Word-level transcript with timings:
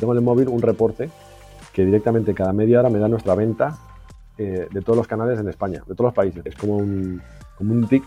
Tengo 0.00 0.12
en 0.12 0.18
el 0.18 0.24
móvil 0.24 0.46
un 0.46 0.62
reporte 0.62 1.10
que 1.72 1.84
directamente 1.84 2.32
cada 2.32 2.52
media 2.52 2.78
hora 2.78 2.88
me 2.88 3.00
da 3.00 3.08
nuestra 3.08 3.34
venta 3.34 3.76
eh, 4.38 4.68
de 4.70 4.80
todos 4.80 4.96
los 4.96 5.08
canales 5.08 5.40
en 5.40 5.48
España, 5.48 5.82
de 5.84 5.94
todos 5.96 6.10
los 6.10 6.14
países. 6.14 6.46
Es 6.46 6.54
como 6.54 6.76
un, 6.76 7.20
como 7.56 7.72
un 7.72 7.88
tic 7.88 8.04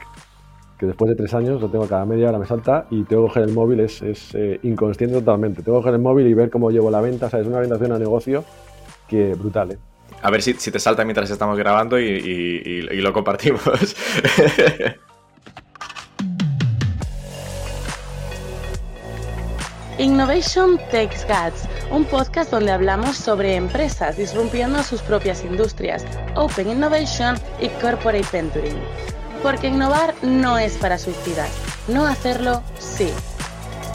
que 0.79 0.85
después 0.85 1.09
de 1.09 1.17
tres 1.17 1.33
años 1.33 1.59
lo 1.59 1.67
tengo 1.67 1.85
cada 1.89 2.05
media 2.05 2.29
hora, 2.29 2.39
me 2.39 2.46
salta 2.46 2.88
y 2.91 3.04
tengo 3.04 3.23
que 3.23 3.27
coger 3.27 3.43
el 3.43 3.54
móvil, 3.54 3.81
es, 3.81 4.01
es 4.04 4.33
eh, 4.35 4.62
inconsciente 4.63 5.17
totalmente. 5.17 5.63
Tengo 5.63 5.79
que 5.79 5.81
coger 5.81 5.96
el 5.96 6.01
móvil 6.01 6.27
y 6.27 6.33
ver 6.33 6.49
cómo 6.49 6.71
llevo 6.71 6.89
la 6.89 7.01
venta, 7.01 7.25
o 7.25 7.29
sea, 7.29 7.41
es 7.41 7.47
una 7.47 7.57
orientación 7.57 7.92
a 7.92 7.99
negocio 7.99 8.46
que 9.10 9.33
brutal, 9.33 9.73
¿eh? 9.73 9.78
A 10.21 10.31
ver 10.31 10.42
si, 10.42 10.53
si 10.53 10.71
te 10.71 10.79
salta 10.79 11.03
mientras 11.03 11.29
estamos 11.29 11.58
grabando 11.58 11.99
y, 11.99 12.05
y, 12.05 12.87
y 12.89 13.01
lo 13.01 13.12
compartimos. 13.12 13.63
Innovation 20.02 20.80
Takes 20.89 21.26
Guts, 21.27 21.67
un 21.91 22.05
podcast 22.05 22.49
donde 22.52 22.71
hablamos 22.71 23.17
sobre 23.17 23.55
empresas 23.55 24.18
disrumpiendo 24.18 24.81
sus 24.81 25.02
propias 25.02 25.44
industrias, 25.44 26.05
Open 26.36 26.70
Innovation 26.70 27.38
y 27.59 27.67
Corporate 27.81 28.26
Venturing. 28.31 28.80
Porque 29.44 29.67
innovar 29.67 30.14
no 30.22 30.58
es 30.58 30.77
para 30.77 30.98
suicidas, 30.98 31.52
no 31.88 32.05
hacerlo 32.05 32.64
sí. 32.80 33.12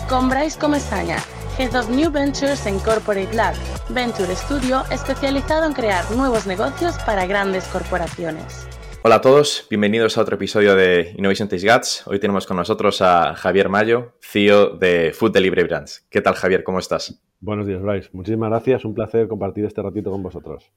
Con 0.09 0.29
Bryce 0.29 0.59
Comesaña, 0.59 1.17
Head 1.59 1.75
of 1.75 1.89
New 1.89 2.11
Ventures 2.11 2.67
en 2.67 2.79
Corporate 2.81 3.33
Lab, 3.35 3.55
Venture 3.89 4.37
Studio 4.37 4.85
especializado 4.91 5.65
en 5.65 5.73
crear 5.73 6.09
nuevos 6.11 6.47
negocios 6.47 6.97
para 7.07 7.27
grandes 7.27 7.65
corporaciones. 7.65 8.67
Hola 9.07 9.15
a 9.15 9.21
todos, 9.21 9.69
bienvenidos 9.71 10.19
a 10.19 10.23
otro 10.23 10.35
episodio 10.35 10.75
de 10.75 11.15
Innovation 11.17 11.49
Taste 11.49 11.73
Guts. 11.73 12.09
Hoy 12.09 12.19
tenemos 12.19 12.45
con 12.45 12.57
nosotros 12.57 13.01
a 13.03 13.37
Javier 13.37 13.69
Mayo, 13.69 14.17
CEO 14.21 14.71
de 14.71 15.13
Food 15.13 15.31
Delivery 15.31 15.63
Brands. 15.63 16.05
¿Qué 16.11 16.21
tal, 16.21 16.35
Javier? 16.35 16.65
¿Cómo 16.65 16.81
estás? 16.81 17.23
Buenos 17.39 17.69
días, 17.69 17.81
Bryce. 17.81 18.09
Muchísimas 18.13 18.51
gracias. 18.51 18.85
Un 18.85 18.95
placer 18.95 19.29
compartir 19.29 19.65
este 19.65 19.81
ratito 19.81 20.11
con 20.11 20.25
vosotros. 20.25 20.73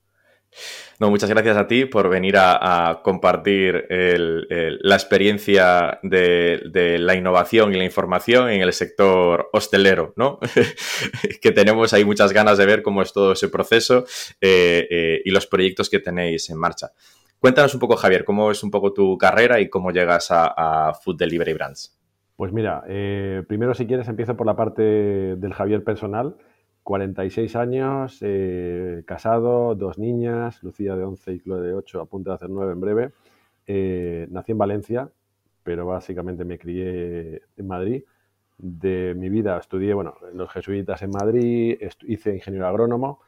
No, 1.00 1.10
muchas 1.10 1.28
gracias 1.30 1.58
a 1.58 1.66
ti 1.66 1.86
por 1.86 2.08
venir 2.08 2.38
a, 2.38 2.90
a 2.90 3.02
compartir 3.02 3.88
el, 3.90 4.46
el, 4.52 4.80
la 4.84 4.96
experiencia 4.96 6.00
de, 6.04 6.62
de, 6.72 7.00
la 7.00 7.16
innovación 7.16 7.74
y 7.74 7.78
la 7.78 7.86
información 7.86 8.50
en 8.50 8.62
el 8.62 8.74
sector 8.74 9.50
hostelero, 9.54 10.14
¿no? 10.18 10.40
que 11.42 11.52
tenemos 11.52 11.94
ahí 11.94 12.06
muchas 12.06 12.32
ganas 12.32 12.60
de 12.60 12.66
ver 12.68 12.84
cómo 12.84 13.02
es 13.02 13.12
todo 13.12 13.32
ese 13.32 13.50
proceso 13.50 14.06
eh, 14.40 14.88
eh, 14.92 15.22
y 15.26 15.32
los 15.32 15.48
proyectos 15.48 15.90
que 15.90 16.00
tenéis 16.00 16.50
en 16.52 16.60
marcha. 16.60 16.92
Cuéntanos 17.40 17.74
un 17.74 17.80
poco, 17.80 17.96
Javier, 17.96 18.26
cómo 18.26 18.52
es 18.52 18.64
un 18.64 18.72
poco 18.72 18.92
tu 18.92 19.18
carrera 19.18 19.62
y 19.62 19.70
cómo 19.70 19.92
llegas 19.92 20.30
a, 20.30 20.90
a 20.90 20.94
Food 20.94 21.18
Delivery 21.18 21.54
Brands. 21.54 21.98
Pues 22.36 22.52
mira, 22.52 22.84
eh, 22.88 23.44
primero 23.48 23.74
si 23.74 23.86
quieres 23.86 24.08
empiezo 24.08 24.38
por 24.38 24.48
la 24.48 24.56
parte 24.56 24.82
del 24.82 25.54
Javier 25.54 25.84
personal. 25.84 26.38
46 26.84 27.56
años, 27.56 28.18
eh, 28.22 29.04
casado, 29.06 29.76
dos 29.76 29.98
niñas, 30.00 30.64
Lucía 30.64 30.96
de 30.96 31.04
11 31.04 31.34
y 31.34 31.40
Chloe 31.42 31.62
de 31.62 31.74
8, 31.74 32.02
a 32.02 32.06
punto 32.06 32.30
de 32.32 32.36
hacer 32.36 32.50
9 32.50 32.72
en 32.72 32.80
breve. 32.82 33.12
Eh, 33.68 34.28
nací 34.32 34.54
en 34.54 34.58
Valencia, 34.58 35.10
pero 35.64 35.86
básicamente 35.86 36.46
me 36.46 36.58
crié 36.58 37.42
en 37.58 37.68
Madrid. 37.68 38.04
De 38.58 39.14
mi 39.16 39.30
vida 39.30 39.58
estudié, 39.58 39.94
bueno, 39.94 40.16
en 40.32 40.38
los 40.38 40.50
jesuitas 40.50 41.02
en 41.02 41.12
Madrid, 41.12 41.78
hice 42.08 42.34
ingeniero 42.34 42.68
agrónomo, 42.68 43.20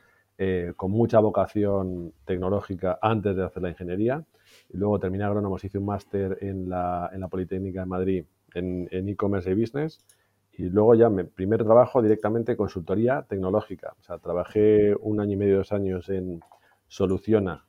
eh, 0.43 0.73
con 0.75 0.89
mucha 0.89 1.19
vocación 1.19 2.13
tecnológica 2.25 2.97
antes 2.99 3.35
de 3.35 3.43
hacer 3.43 3.61
la 3.61 3.69
ingeniería. 3.69 4.25
Y 4.69 4.77
luego 4.77 4.97
terminé 4.97 5.23
agrónomos, 5.23 5.63
hice 5.63 5.77
un 5.77 5.85
máster 5.85 6.39
en 6.41 6.67
la, 6.67 7.11
en 7.13 7.19
la 7.19 7.27
Politécnica 7.27 7.81
de 7.81 7.85
Madrid 7.85 8.25
en 8.55 8.87
e-commerce 8.91 9.51
y 9.51 9.53
business. 9.53 9.99
Y 10.53 10.63
luego 10.69 10.95
ya, 10.95 11.09
mi 11.09 11.25
primer 11.25 11.63
trabajo 11.63 12.01
directamente 12.01 12.57
consultoría 12.57 13.23
tecnológica. 13.29 13.93
O 13.99 14.03
sea, 14.03 14.17
trabajé 14.17 14.95
un 14.99 15.19
año 15.19 15.33
y 15.33 15.37
medio, 15.37 15.57
dos 15.57 15.71
años 15.73 16.09
en 16.09 16.41
Soluciona, 16.87 17.63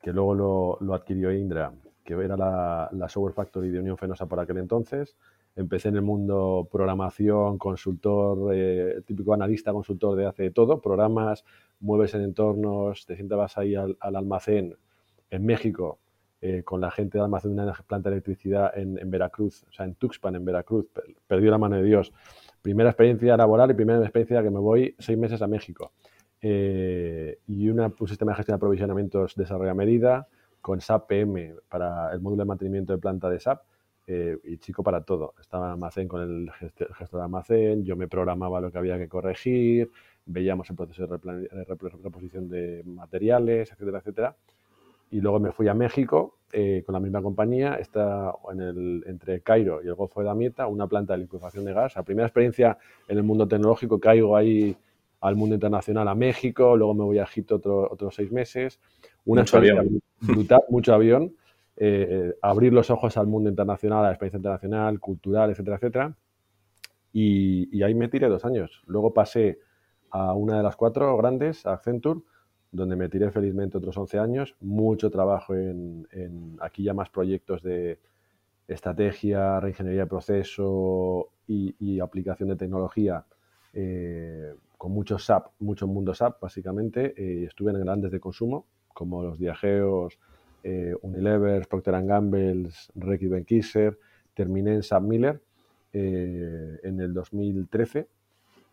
que 0.00 0.12
luego 0.12 0.34
lo, 0.36 0.78
lo 0.82 0.94
adquirió 0.94 1.32
Indra, 1.32 1.72
que 2.04 2.14
era 2.14 2.36
la, 2.36 2.88
la, 2.92 3.08
Software 3.08 3.34
Factory 3.34 3.70
de 3.70 3.80
Unión 3.80 3.98
Fenosa 3.98 4.26
por 4.26 4.38
aquel 4.38 4.58
entonces. 4.58 5.16
Empecé 5.56 5.88
en 5.88 5.96
el 5.96 6.02
mundo 6.02 6.68
programación, 6.70 7.58
consultor, 7.58 8.52
eh, 8.54 9.02
típico 9.06 9.34
analista, 9.34 9.72
consultor 9.72 10.16
de 10.16 10.26
hace 10.26 10.50
todo, 10.50 10.80
programas, 10.80 11.44
mueves 11.80 12.14
en 12.14 12.22
entornos, 12.22 13.06
te 13.06 13.14
sientas 13.14 13.56
ahí 13.56 13.74
al, 13.74 13.96
al 14.00 14.16
almacén 14.16 14.76
en 15.30 15.46
México, 15.46 15.98
eh, 16.40 16.62
con 16.62 16.80
la 16.80 16.90
gente 16.90 17.18
de 17.18 17.24
almacén 17.24 17.56
de 17.56 17.62
una 17.62 17.72
planta 17.72 18.10
de 18.10 18.16
electricidad 18.16 18.76
en, 18.76 18.98
en, 18.98 19.10
Veracruz, 19.10 19.64
o 19.68 19.72
sea, 19.72 19.86
en 19.86 19.94
Tuxpan, 19.94 20.34
en 20.34 20.44
Veracruz, 20.44 20.86
perdió 21.26 21.50
la 21.50 21.58
mano 21.58 21.76
de 21.76 21.82
Dios. 21.82 22.12
Primera 22.60 22.90
experiencia 22.90 23.36
laboral 23.36 23.70
y 23.70 23.74
primera 23.74 23.98
experiencia 24.00 24.42
que 24.42 24.50
me 24.50 24.58
voy 24.58 24.94
seis 24.98 25.16
meses 25.16 25.40
a 25.40 25.46
México. 25.46 25.92
Eh, 26.42 27.38
y 27.46 27.70
una, 27.70 27.92
un 27.98 28.08
sistema 28.08 28.32
de 28.32 28.36
gestión 28.36 28.54
de 28.54 28.56
aprovisionamientos 28.56 29.34
desarrolla 29.36 29.70
a 29.70 29.74
medida 29.74 30.28
con 30.60 30.82
SAP 30.82 31.06
PM 31.06 31.54
para 31.70 32.12
el 32.12 32.20
módulo 32.20 32.42
de 32.42 32.48
mantenimiento 32.48 32.92
de 32.92 32.98
planta 32.98 33.30
de 33.30 33.40
SAP 33.40 33.62
eh, 34.06 34.38
y 34.44 34.58
chico 34.58 34.82
para 34.82 35.02
todo. 35.02 35.34
Estaba 35.40 35.66
en 35.66 35.72
almacén 35.72 36.08
con 36.08 36.22
el 36.22 36.50
gestor, 36.52 37.10
de 37.10 37.22
almacén, 37.22 37.84
yo 37.84 37.96
me 37.96 38.08
programaba 38.08 38.60
lo 38.60 38.70
que 38.70 38.78
había 38.78 38.98
que 38.98 39.08
corregir, 39.08 39.90
veíamos 40.26 40.68
el 40.70 40.76
proceso 40.76 41.06
de 41.06 41.64
reposición 42.02 42.48
de 42.48 42.82
materiales, 42.84 43.72
etcétera, 43.72 43.98
etcétera 43.98 44.36
y 45.14 45.20
luego 45.20 45.38
me 45.38 45.52
fui 45.52 45.68
a 45.68 45.74
México 45.74 46.38
eh, 46.52 46.82
con 46.84 46.92
la 46.92 46.98
misma 46.98 47.22
compañía, 47.22 47.76
está 47.76 48.32
en 48.52 48.60
el, 48.60 49.04
entre 49.06 49.42
Cairo 49.42 49.80
y 49.80 49.86
el 49.86 49.94
Golfo 49.94 50.20
de 50.20 50.26
Damieta, 50.26 50.66
una 50.66 50.88
planta 50.88 51.12
de 51.12 51.20
licuefacción 51.20 51.64
de 51.64 51.72
gas. 51.72 51.94
La 51.94 52.02
primera 52.02 52.26
experiencia 52.26 52.78
en 53.06 53.18
el 53.18 53.22
mundo 53.22 53.46
tecnológico, 53.46 54.00
caigo 54.00 54.36
ahí 54.36 54.76
al 55.20 55.36
mundo 55.36 55.54
internacional, 55.54 56.08
a 56.08 56.16
México, 56.16 56.76
luego 56.76 56.94
me 56.94 57.04
voy 57.04 57.18
a 57.18 57.22
Egipto 57.22 57.56
otro, 57.56 57.88
otros 57.90 58.14
seis 58.14 58.32
meses. 58.32 58.80
Una 59.24 59.42
mucho 59.42 59.56
experiencia 59.56 59.80
avión. 59.82 60.02
brutal, 60.20 60.60
mucho 60.68 60.94
avión. 60.94 61.32
Eh, 61.76 62.34
abrir 62.40 62.72
los 62.72 62.90
ojos 62.90 63.16
al 63.16 63.26
mundo 63.26 63.50
internacional, 63.50 64.00
a 64.00 64.02
la 64.08 64.10
experiencia 64.10 64.38
internacional, 64.38 65.00
cultural, 65.00 65.50
etcétera, 65.50 65.76
etcétera. 65.76 66.16
Y, 67.12 67.82
ahí 67.82 67.94
me 67.94 68.08
tiré 68.08 68.28
dos 68.28 68.44
años. 68.44 68.82
Luego 68.86 69.14
pasé 69.14 69.60
a 70.10 70.34
una 70.34 70.56
de 70.56 70.62
las 70.62 70.76
cuatro 70.76 71.16
grandes, 71.16 71.64
a 71.64 71.74
Accenture, 71.74 72.20
donde 72.72 72.96
me 72.96 73.08
tiré 73.08 73.30
felizmente 73.30 73.78
otros 73.78 73.96
11 73.96 74.18
años, 74.18 74.56
mucho 74.60 75.10
trabajo 75.10 75.54
en, 75.54 76.08
aquí 76.60 76.82
ya 76.82 76.92
más 76.92 77.10
proyectos 77.10 77.62
de 77.62 78.00
estrategia, 78.66 79.60
reingeniería 79.60 80.02
de 80.02 80.08
proceso 80.08 81.30
y, 81.46 82.00
aplicación 82.00 82.48
de 82.48 82.56
tecnología, 82.56 83.24
eh, 83.72 84.54
con 84.76 84.90
mucho 84.90 85.18
SAP, 85.18 85.52
mucho 85.60 85.86
mundo 85.86 86.14
SAP 86.14 86.40
básicamente. 86.40 87.14
Eh, 87.16 87.44
estuve 87.44 87.70
en 87.70 87.80
grandes 87.80 88.10
de 88.10 88.18
consumo, 88.18 88.66
como 88.92 89.22
los 89.22 89.38
Diageos, 89.38 90.18
eh, 90.64 90.94
Unilever, 91.02 91.68
Procter 91.68 92.02
Gamble, 92.04 92.70
Reckitt 92.96 93.30
Benckiser. 93.30 93.98
Terminé 94.34 94.74
en 94.74 94.82
SAP 94.82 95.02
Miller 95.02 95.40
eh, 95.92 96.80
en 96.82 97.00
el 97.00 97.14
2013 97.14 98.08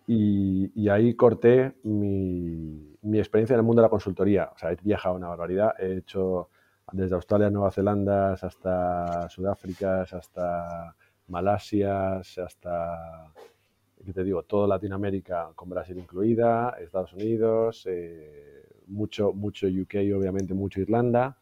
y, 0.08 0.72
y, 0.74 0.90
ahí 0.90 1.14
corté 1.14 1.76
mi, 1.84 2.98
mi, 3.04 3.20
experiencia 3.20 3.54
en 3.54 3.60
el 3.60 3.66
mundo 3.66 3.82
de 3.82 3.86
la 3.86 3.90
consultoría. 3.90 4.50
O 4.56 4.58
sea, 4.58 4.72
he 4.72 4.78
viajado 4.82 5.16
una 5.16 5.28
barbaridad, 5.28 5.74
he 5.80 5.98
hecho 5.98 6.50
desde 6.92 7.16
Australia, 7.16 7.50
Nueva 7.50 7.72
Zelanda, 7.72 8.34
hasta 8.34 9.30
Sudáfrica, 9.30 10.02
hasta 10.02 10.96
Malasia, 11.28 12.18
hasta, 12.18 13.32
¿qué 14.04 14.14
te 14.14 14.24
digo?, 14.24 14.44
toda 14.44 14.68
Latinoamérica, 14.68 15.52
con 15.56 15.70
Brasil 15.70 15.98
incluida, 15.98 16.76
Estados 16.82 17.14
Unidos, 17.14 17.86
eh, 17.88 18.66
mucho, 18.88 19.32
mucho 19.34 19.68
UK, 19.68 19.96
obviamente, 20.16 20.54
mucho 20.54 20.82
Irlanda, 20.82 21.38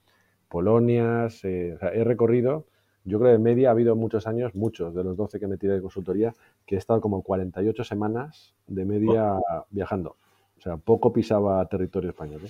Polonias. 0.49 1.43
He 1.45 2.03
recorrido 2.03 2.65
yo 3.09 3.19
creo 3.19 3.31
que 3.31 3.35
en 3.35 3.43
media 3.43 3.69
ha 3.69 3.71
habido 3.71 3.95
muchos 3.95 4.27
años, 4.27 4.55
muchos 4.55 4.93
de 4.93 5.03
los 5.03 5.17
12 5.17 5.39
que 5.39 5.47
me 5.47 5.57
tiré 5.57 5.73
de 5.73 5.81
consultoría, 5.81 6.33
que 6.65 6.75
he 6.75 6.77
estado 6.77 7.01
como 7.01 7.23
48 7.23 7.83
semanas 7.83 8.55
de 8.67 8.85
media 8.85 9.33
viajando. 9.69 10.17
O 10.57 10.61
sea, 10.61 10.77
poco 10.77 11.13
pisaba 11.13 11.65
territorio 11.67 12.09
español. 12.09 12.41
¿eh? 12.45 12.49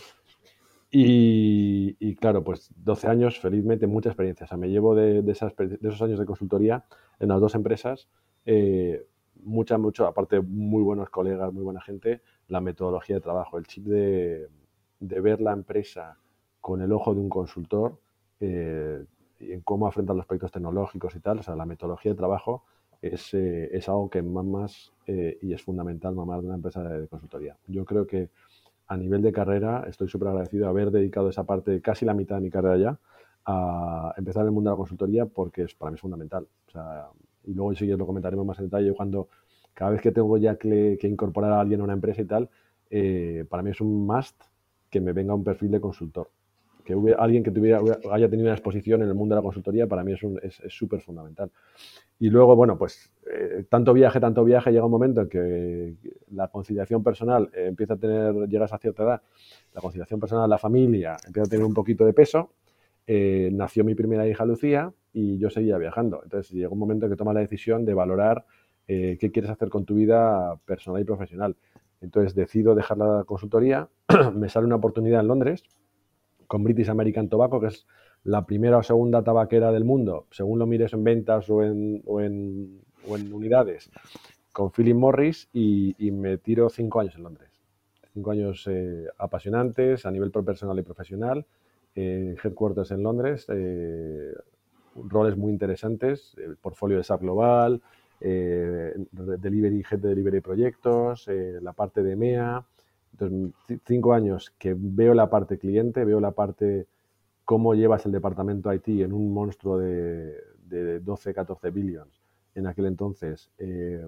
Y, 0.92 2.16
claro, 2.16 2.44
pues 2.44 2.72
12 2.76 3.08
años, 3.08 3.40
felizmente, 3.40 3.86
mucha 3.86 4.10
experiencia. 4.10 4.46
O 4.46 4.48
sea, 4.48 4.58
me 4.58 4.70
llevo 4.70 4.96
de, 4.96 5.22
de, 5.22 5.32
esas, 5.32 5.56
de 5.56 5.78
esos 5.82 6.02
años 6.02 6.20
de 6.20 6.26
consultoría 6.26 6.84
en 7.20 7.30
las 7.30 7.40
dos 7.40 7.54
empresas, 7.54 8.10
eh, 8.46 9.06
mucha, 9.44 9.78
mucho, 9.78 10.08
aparte 10.08 10.42
muy 10.42 10.82
buenos 10.82 11.10
colegas, 11.10 11.54
muy 11.54 11.64
buena 11.64 11.82
gente, 11.82 12.22
la 12.48 12.60
metodología 12.60 13.18
de 13.18 13.22
trabajo, 13.22 13.58
el 13.58 13.68
chip 13.68 13.86
de, 13.86 14.50
de 15.00 15.22
ver 15.22 15.42
la 15.42 15.54
empresa 15.54 16.18
con 16.62 16.82
el 16.82 16.92
ojo 16.92 17.14
de 17.14 17.22
un 17.22 17.30
consultor. 17.30 17.98
Eh, 18.40 19.04
en 19.40 19.62
cómo 19.62 19.88
afrontar 19.88 20.16
los 20.16 20.24
aspectos 20.24 20.52
tecnológicos 20.52 21.16
y 21.16 21.20
tal, 21.20 21.40
o 21.40 21.44
sea, 21.44 21.56
la 21.56 21.66
metodología 21.66 22.12
de 22.12 22.18
trabajo 22.18 22.64
es, 23.02 23.34
eh, 23.34 23.70
es 23.72 23.88
algo 23.88 24.10
que 24.10 24.22
mamas 24.22 24.92
eh, 25.08 25.38
y 25.42 25.54
es 25.54 25.64
fundamental 25.64 26.14
mamar 26.14 26.42
de 26.42 26.48
una 26.48 26.56
empresa 26.56 26.84
de, 26.84 27.02
de, 27.02 27.08
consultoría. 27.08 27.56
Yo 27.68 27.86
creo 27.86 28.06
que 28.06 28.30
a 28.88 28.98
nivel 28.98 29.22
de 29.22 29.32
carrera 29.32 29.86
estoy 29.88 30.10
súper 30.10 30.30
agradecido 30.30 30.66
de 30.66 30.70
haber 30.70 30.92
dedicado 30.92 31.30
esa 31.30 31.46
parte, 31.46 31.82
casi 31.82 32.06
la 32.06 32.14
mitad 32.14 32.36
de 32.36 32.42
mi 32.42 32.50
carrera 32.50 32.78
ya, 32.78 33.00
a 33.46 34.14
empezar 34.18 34.46
el 34.46 34.52
mundo 34.52 34.70
de 34.70 34.74
la 34.74 34.78
consultoría 34.78 35.26
porque 35.26 35.64
es, 35.64 35.74
para 35.74 35.92
mí 35.92 35.96
es 35.96 36.02
fundamental. 36.02 36.48
O 36.68 36.72
sea, 36.72 37.08
y 37.46 37.54
luego 37.54 37.74
sí 37.76 37.88
lo 37.88 38.06
comentaremos 38.06 38.46
más 38.46 38.60
en 38.60 38.66
detalle 38.66 38.94
cuando 38.94 39.30
cada 39.74 39.92
vez 39.92 40.02
que 40.02 40.12
tengo 40.12 40.38
ya 40.38 40.58
que, 40.58 40.98
que 41.00 41.08
incorporar 41.08 41.54
a 41.54 41.62
alguien 41.62 41.82
a 41.82 41.86
una 41.86 41.94
empresa 41.94 42.22
y 42.22 42.26
tal, 42.26 42.50
eh, 42.90 43.46
para 43.50 43.64
mí 43.64 43.72
es 43.72 43.82
un 43.82 44.06
must 44.06 44.44
que 44.90 45.00
me 45.00 45.14
venga 45.14 45.34
un 45.34 45.44
perfil 45.44 45.72
de 45.72 45.80
consultor. 45.80 46.30
Que 46.90 46.96
hubiera, 46.96 47.22
alguien 47.22 47.44
que 47.44 47.52
tuviera, 47.52 47.82
haya 48.12 48.28
tenido 48.32 48.48
una 48.48 48.56
exposición 48.56 49.04
en 49.04 49.10
el 49.10 49.14
mundo 49.14 49.36
de 49.36 49.42
la 49.42 49.44
consultoría 49.44 49.86
para 49.86 50.04
mí 50.04 50.12
es 50.14 50.20
súper 50.70 50.98
es, 50.98 51.06
fundamental. 51.06 51.52
Y 52.18 52.32
luego, 52.32 52.56
bueno, 52.56 52.80
pues 52.80 53.12
eh, 53.32 53.64
tanto 53.70 53.94
viaje, 53.94 54.20
tanto 54.20 54.44
viaje, 54.44 54.72
llega 54.72 54.86
un 54.86 54.90
momento 54.92 55.22
en 55.22 55.30
que 55.30 55.94
la 56.32 56.48
conciliación 56.48 57.04
personal 57.04 57.48
empieza 57.54 57.94
a 57.94 57.98
tener, 57.98 58.34
llegas 58.48 58.74
a 58.74 58.80
cierta 58.80 59.04
edad, 59.04 59.22
la 59.72 59.82
conciliación 59.82 60.20
personal, 60.20 60.50
la 60.50 60.58
familia 60.58 61.16
empieza 61.28 61.46
a 61.46 61.50
tener 61.52 61.64
un 61.64 61.76
poquito 61.76 62.08
de 62.08 62.14
peso. 62.14 62.54
Eh, 63.06 63.52
nació 63.54 63.84
mi 63.84 63.94
primera 63.94 64.28
hija 64.28 64.44
Lucía 64.44 64.92
y 65.14 65.38
yo 65.38 65.52
seguía 65.52 65.78
viajando. 65.78 66.22
Entonces 66.24 66.52
llegó 66.52 66.74
un 66.74 66.80
momento 66.80 67.06
en 67.06 67.12
que 67.12 67.18
tomas 67.18 67.36
la 67.36 67.42
decisión 67.42 67.86
de 67.86 67.94
valorar 67.94 68.48
eh, 68.88 69.16
qué 69.20 69.30
quieres 69.30 69.52
hacer 69.52 69.70
con 69.70 69.86
tu 69.86 69.94
vida 69.94 70.60
personal 70.66 71.04
y 71.04 71.06
profesional. 71.06 71.56
Entonces 72.02 72.34
decido 72.34 72.74
dejar 72.74 72.98
la 72.98 73.26
consultoría, 73.28 73.90
me 74.34 74.50
sale 74.50 74.66
una 74.66 74.78
oportunidad 74.78 75.22
en 75.22 75.28
Londres 75.28 75.64
con 76.50 76.64
British 76.64 76.90
American 76.90 77.30
Tobacco, 77.30 77.62
que 77.62 77.68
es 77.68 77.86
la 78.24 78.46
primera 78.46 78.80
o 78.80 78.84
segunda 78.84 79.24
tabaquera 79.24 79.72
del 79.72 79.86
mundo, 79.86 80.26
según 80.32 80.58
lo 80.58 80.66
mires 80.66 80.92
en 80.94 81.04
ventas 81.04 81.48
o 81.50 81.64
en, 81.64 82.02
o 82.06 82.20
en, 82.20 82.82
unidades, 83.32 83.90
con 84.52 84.72
Philip 84.72 84.96
Morris 84.96 85.48
y, 85.54 86.12
me 86.12 86.38
tiro 86.38 86.70
cinco 86.70 87.00
años 87.00 87.16
en 87.16 87.24
Londres. 87.24 87.52
Cinco 88.14 88.32
años 88.32 88.66
eh, 88.68 89.06
apasionantes 89.20 90.08
a 90.08 90.12
nivel 90.12 90.32
personal 90.32 90.78
y 90.80 90.82
profesional, 90.82 91.46
en 91.94 92.36
headquarters 92.44 92.92
en 92.92 93.04
Londres, 93.04 93.46
eh, 93.50 94.34
roles 94.96 95.38
muy 95.38 95.52
interesantes, 95.52 96.36
el 96.38 96.58
portfolio 96.58 96.98
de 96.98 97.04
SAP 97.04 97.22
Global, 97.22 97.80
eh, 98.20 98.94
delivery, 99.12 99.84
Head 99.90 100.00
de 100.00 100.10
Delivery 100.10 100.42
Proyectos, 100.42 101.28
eh, 101.28 101.60
la 101.62 101.74
parte 101.74 102.02
de 102.02 102.16
MEA. 102.16 102.66
Cinco 103.86 104.14
años 104.14 104.54
que 104.58 104.76
veo 104.78 105.14
la 105.14 105.30
parte 105.30 105.58
cliente, 105.58 106.06
veo 106.06 106.20
la 106.20 106.32
parte 106.32 106.88
cómo 107.44 107.74
llevas 107.74 108.06
el 108.06 108.12
departamento 108.12 108.72
IT 108.74 108.88
en 108.88 109.12
un 109.12 109.34
monstruo 109.34 109.78
de, 109.80 110.36
12, 111.02 111.34
14 111.34 111.72
billions 111.72 112.22
en 112.54 112.68
aquel 112.68 112.86
entonces 112.86 113.50
eh, 113.58 114.08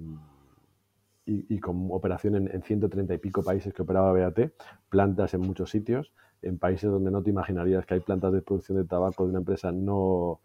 y, 1.25 1.59
con 1.59 1.87
operación 1.91 2.35
en, 2.35 2.51
en, 2.53 2.61
130 2.61 3.13
y 3.13 3.17
pico 3.17 3.43
países 3.43 3.73
que 3.73 3.81
operaba 3.81 4.13
BAT, 4.13 4.51
plantas 4.89 5.33
en 5.33 5.41
muchos 5.41 5.69
sitios, 5.69 6.11
en 6.41 6.57
países 6.57 6.89
donde 6.89 7.09
no 7.09 7.23
te 7.23 7.29
imaginarías 7.29 7.85
que 7.85 7.95
hay 7.95 7.99
plantas 7.99 8.33
de 8.33 8.41
producción 8.41 8.77
de 8.77 8.85
tabaco 8.85 9.23
de 9.23 9.29
una 9.29 9.39
empresa 9.39 9.71
no 9.71 10.41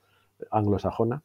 anglosajona. 0.51 1.23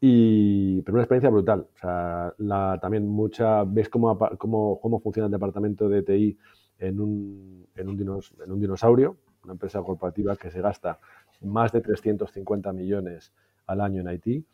Y, 0.00 0.82
pero 0.82 0.94
una 0.94 1.02
experiencia 1.02 1.30
brutal. 1.30 1.66
O 1.74 1.78
sea, 1.78 2.34
también 2.80 3.08
mucha, 3.08 3.64
ves 3.64 3.88
cómo, 3.88 4.16
cómo, 4.38 4.78
cómo, 4.80 5.00
funciona 5.00 5.26
el 5.26 5.32
departamento 5.32 5.88
de 5.88 6.02
TI 6.02 6.38
en 6.78 7.00
un, 7.00 7.66
en, 7.74 7.88
un 7.88 7.96
dinos, 7.96 8.34
en 8.44 8.52
un 8.52 8.60
dinosaurio, 8.60 9.16
una 9.44 9.54
empresa 9.54 9.82
corporativa 9.82 10.36
que 10.36 10.50
se 10.50 10.60
gasta 10.60 10.98
más 11.42 11.72
de 11.72 11.80
350 11.80 12.72
millones 12.72 13.32
al 13.66 13.80
año 13.80 14.02
en 14.02 14.14
IT. 14.14 14.44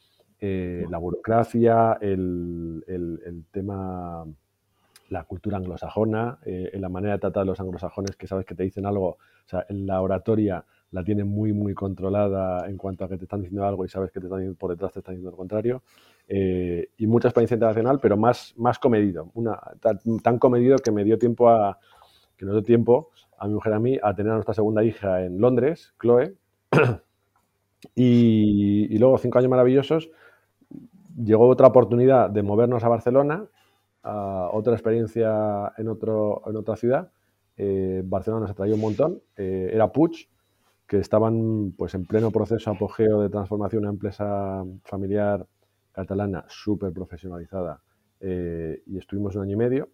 Eh, 0.40 0.86
la 0.90 0.98
burocracia, 0.98 1.98
el, 2.00 2.84
el, 2.86 3.20
el, 3.24 3.44
tema, 3.50 4.24
la 5.08 5.24
cultura 5.24 5.56
anglosajona, 5.56 6.38
eh, 6.44 6.70
la 6.74 6.88
manera 6.88 7.14
de 7.14 7.20
tratar 7.20 7.42
a 7.42 7.46
los 7.46 7.60
anglosajones 7.60 8.16
que 8.16 8.26
sabes 8.26 8.44
que 8.44 8.54
te 8.54 8.64
dicen 8.64 8.84
algo, 8.84 9.08
o 9.08 9.18
sea, 9.46 9.64
en 9.68 9.86
la 9.86 10.00
oratoria 10.02 10.64
la 10.94 11.02
tiene 11.02 11.24
muy, 11.24 11.52
muy 11.52 11.74
controlada 11.74 12.68
en 12.68 12.76
cuanto 12.76 13.04
a 13.04 13.08
que 13.08 13.16
te 13.16 13.24
están 13.24 13.40
diciendo 13.40 13.66
algo 13.66 13.84
y 13.84 13.88
sabes 13.88 14.12
que 14.12 14.20
te 14.20 14.26
están 14.26 14.54
por 14.54 14.70
detrás 14.70 14.92
te 14.92 15.00
están 15.00 15.14
diciendo 15.14 15.32
lo 15.32 15.36
contrario. 15.36 15.82
Eh, 16.28 16.88
y 16.98 17.06
mucha 17.08 17.28
experiencia 17.28 17.56
internacional, 17.56 17.98
pero 18.00 18.16
más, 18.16 18.54
más 18.56 18.78
comedido. 18.78 19.30
Una, 19.34 19.58
tan, 19.80 20.38
comedido 20.38 20.78
que 20.78 20.92
me 20.92 21.02
dio 21.02 21.18
tiempo 21.18 21.50
a, 21.50 21.78
que 22.36 22.44
nos 22.44 22.54
dio 22.54 22.62
tiempo 22.62 23.10
a 23.38 23.46
mi 23.46 23.54
mujer 23.54 23.72
a 23.72 23.78
mí 23.78 23.98
a 24.02 24.14
tener 24.14 24.32
a 24.32 24.36
nuestra 24.36 24.54
segunda 24.54 24.82
hija 24.82 25.24
en 25.24 25.40
Londres, 25.40 25.92
Chloe. 26.00 26.34
y, 27.94 28.96
luego, 28.98 29.18
cinco 29.18 29.38
años 29.38 29.50
maravillosos, 29.50 30.10
llegó 31.16 31.48
otra 31.48 31.66
oportunidad 31.66 32.30
de 32.30 32.42
movernos 32.42 32.84
a 32.84 32.88
Barcelona, 32.88 33.44
a 34.02 34.50
otra 34.52 34.74
experiencia 34.74 35.72
en, 35.76 35.88
otra 35.88 36.76
ciudad. 36.76 37.10
Eh, 37.56 38.02
Barcelona 38.04 38.42
nos 38.42 38.50
atraía 38.50 38.74
un 38.74 38.80
montón. 38.80 39.22
Eh, 39.36 39.70
era 39.72 39.92
Puig, 39.92 40.28
que 40.86 40.98
estaban 40.98 41.74
pues 41.76 41.94
en 41.94 42.06
pleno 42.06 42.30
proceso 42.30 42.70
apogeo 42.70 43.20
de 43.20 43.28
transformación, 43.28 43.82
una 43.82 43.92
empresa 43.92 44.64
familiar 44.84 45.46
catalana 45.92 46.44
súper 46.48 46.92
profesionalizada 46.92 47.80
eh, 48.20 48.82
y 48.86 48.98
estuvimos 48.98 49.36
un 49.36 49.42
año 49.42 49.52
y 49.52 49.56
medio, 49.56 49.88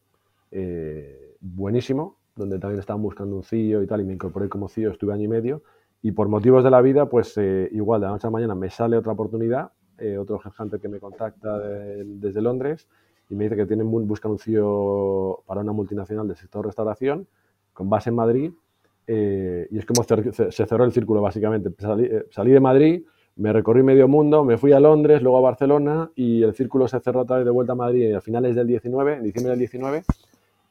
buenísimo, 1.40 2.19
donde 2.36 2.58
también 2.58 2.80
estaban 2.80 3.02
buscando 3.02 3.36
un 3.36 3.42
CEO 3.42 3.82
y 3.82 3.86
tal, 3.86 4.00
y 4.00 4.04
me 4.04 4.14
incorporé 4.14 4.48
como 4.48 4.68
CEO, 4.68 4.92
estuve 4.92 5.12
año 5.12 5.24
y 5.24 5.28
medio, 5.28 5.62
y 6.02 6.12
por 6.12 6.28
motivos 6.28 6.64
de 6.64 6.70
la 6.70 6.80
vida, 6.80 7.08
pues 7.08 7.36
eh, 7.36 7.68
igual 7.72 8.00
de 8.00 8.06
la 8.06 8.12
noche 8.12 8.26
a 8.26 8.30
la 8.30 8.32
mañana 8.32 8.54
me 8.54 8.70
sale 8.70 8.96
otra 8.96 9.12
oportunidad, 9.12 9.72
otro 10.18 10.40
headhunter 10.42 10.80
que 10.80 10.88
me 10.88 10.98
contacta 10.98 11.58
desde 11.58 12.40
Londres 12.40 12.88
y 13.30 13.36
me 13.36 13.44
dice 13.44 13.56
que 13.56 13.66
tienen, 13.66 13.90
buscan 13.90 14.32
un 14.32 14.38
CEO 14.38 15.44
para 15.46 15.60
una 15.60 15.72
multinacional 15.72 16.26
del 16.26 16.36
sector 16.36 16.66
restauración, 16.66 17.28
con 17.72 17.88
base 17.88 18.10
en 18.10 18.16
Madrid, 18.16 18.52
eh, 19.06 19.68
y 19.70 19.78
es 19.78 19.86
como 19.86 20.02
se 20.02 20.66
cerró 20.66 20.84
el 20.84 20.92
círculo, 20.92 21.22
básicamente. 21.22 21.70
Eh, 21.70 22.26
salí, 22.30 22.50
de 22.50 22.60
Madrid, 22.60 23.04
me 23.36 23.52
recorrí 23.52 23.82
medio 23.82 24.08
mundo, 24.08 24.44
me 24.44 24.58
fui 24.58 24.72
a 24.72 24.80
Londres, 24.80 25.22
luego 25.22 25.38
a 25.38 25.40
Barcelona 25.40 26.10
y 26.14 26.42
el 26.42 26.54
círculo 26.54 26.88
se 26.88 26.98
cerró 27.00 27.20
otra 27.20 27.36
vez 27.36 27.44
de 27.44 27.52
vuelta 27.52 27.72
a 27.72 27.76
Madrid 27.76 28.14
a 28.14 28.20
finales 28.20 28.56
del 28.56 28.66
19, 28.66 29.14
en 29.14 29.22
diciembre 29.22 29.50
del 29.50 29.58
19. 29.60 30.02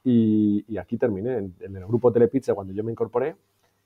Y, 0.04 0.78
aquí 0.78 0.98
terminé, 0.98 1.38
en, 1.38 1.76
el 1.76 1.86
grupo 1.86 2.12
Telepizza 2.12 2.54
cuando 2.54 2.74
yo 2.74 2.84
me 2.84 2.92
incorporé. 2.92 3.36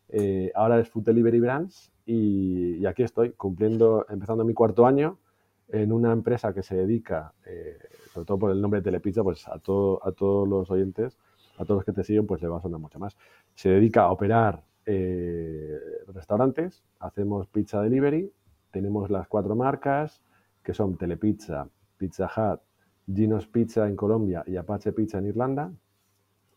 Eh, 0.10 0.52
ahora 0.54 0.80
es 0.80 0.90
Food 0.90 1.06
Delivery 1.06 1.40
Brands 1.40 1.92
y, 2.06 2.86
aquí 2.86 3.04
estoy 3.04 3.32
cumpliendo, 3.32 4.06
empezando 4.10 4.44
mi 4.44 4.54
cuarto 4.54 4.86
año 4.86 5.18
en 5.70 5.92
una 5.92 6.12
empresa 6.12 6.54
que 6.54 6.62
se 6.62 6.76
dedica, 6.76 7.34
sobre 8.14 8.26
todo 8.26 8.38
por 8.38 8.52
el 8.52 8.62
nombre 8.62 8.80
de 8.80 8.84
Telepizza, 8.84 9.24
pues 9.24 9.48
a 9.48 9.58
todos 9.58 10.48
los 10.48 10.70
oyentes, 10.70 11.18
a 11.58 11.66
todos 11.66 11.80
los 11.80 11.86
que 11.86 11.94
te 11.94 12.04
siguen, 12.04 12.28
pues 12.28 12.42
le 12.42 12.48
va 12.48 12.58
a 12.58 12.62
sonar 12.62 12.80
mucho 12.80 13.00
más. 13.00 13.18
Se 13.56 13.70
dedica 13.70 14.04
a 14.04 14.12
operar 14.12 14.64
eh, 14.86 15.80
restaurantes, 16.14 16.84
hacemos 17.00 17.48
pizza 17.48 17.82
delivery, 17.82 18.32
tenemos 18.72 19.10
las 19.10 19.28
cuatro 19.28 19.56
marcas, 19.56 20.22
que 20.62 20.74
son 20.74 20.98
Telepizza, 20.98 21.68
Pizza 21.98 22.26
Hut, 22.26 22.60
Gino's 23.14 23.48
Pizza 23.48 23.88
en 23.88 23.96
Colombia 23.96 24.44
y 24.46 24.58
Apache 24.58 24.92
Pizza 24.92 25.20
en 25.20 25.28
Irlanda. 25.28 25.72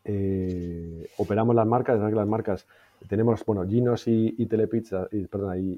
Eh, 0.08 1.08
operamos 1.19 1.55
las 1.55 1.67
marcas, 1.67 1.99
que 1.99 2.14
las 2.14 2.29
marcas 2.29 2.67
tenemos, 3.08 3.44
bueno, 3.44 3.67
Gino's 3.67 4.06
y, 4.06 4.46
Telepizza, 4.46 5.08
y, 5.13 5.27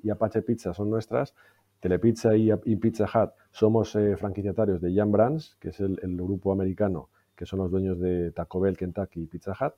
y, 0.02 0.10
Apache 0.10 0.42
Pizza 0.42 0.74
son 0.74 0.90
nuestras. 0.90 1.34
Telepizza 1.80 2.36
y, 2.36 2.76
Pizza 2.76 3.04
Hut 3.04 3.30
somos 3.50 3.94
eh, 3.96 4.16
franquiciatarios 4.16 4.80
de 4.80 4.94
Jan 4.94 5.10
Brands, 5.10 5.56
que 5.58 5.70
es 5.70 5.80
el 5.80 5.98
grupo 6.16 6.52
americano 6.52 7.08
que 7.38 7.46
son 7.46 7.60
los 7.60 7.70
dueños 7.70 7.98
de 8.00 8.32
Taco 8.32 8.58
Bell, 8.58 8.76
Kentucky 8.76 9.22
y 9.22 9.26
Pizza 9.26 9.52
Hut. 9.52 9.72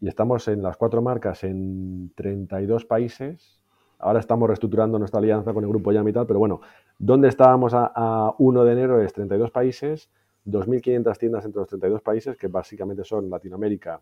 Y 0.00 0.06
estamos 0.06 0.46
en 0.46 0.62
las 0.62 0.76
cuatro 0.76 1.02
marcas 1.02 1.42
en 1.42 2.12
32 2.14 2.84
países. 2.84 3.60
Ahora 3.98 4.20
estamos 4.20 4.46
reestructurando 4.46 4.98
nuestra 4.98 5.18
alianza 5.18 5.52
con 5.52 5.64
el 5.64 5.70
grupo 5.70 5.90
Yam 5.90 6.06
y 6.06 6.12
tal, 6.12 6.26
pero 6.26 6.38
bueno, 6.38 6.60
¿dónde 6.98 7.28
estábamos 7.28 7.72
a, 7.74 8.34
1 8.38 8.64
de 8.64 8.72
enero? 8.72 9.00
Es 9.00 9.12
32 9.12 9.50
países, 9.50 10.08
2.500 10.46 11.18
tiendas 11.18 11.44
entre 11.44 11.60
los 11.60 11.68
32 11.68 12.02
países, 12.02 12.36
que 12.36 12.48
básicamente 12.48 13.04
son 13.04 13.30
Latinoamérica 13.30 14.00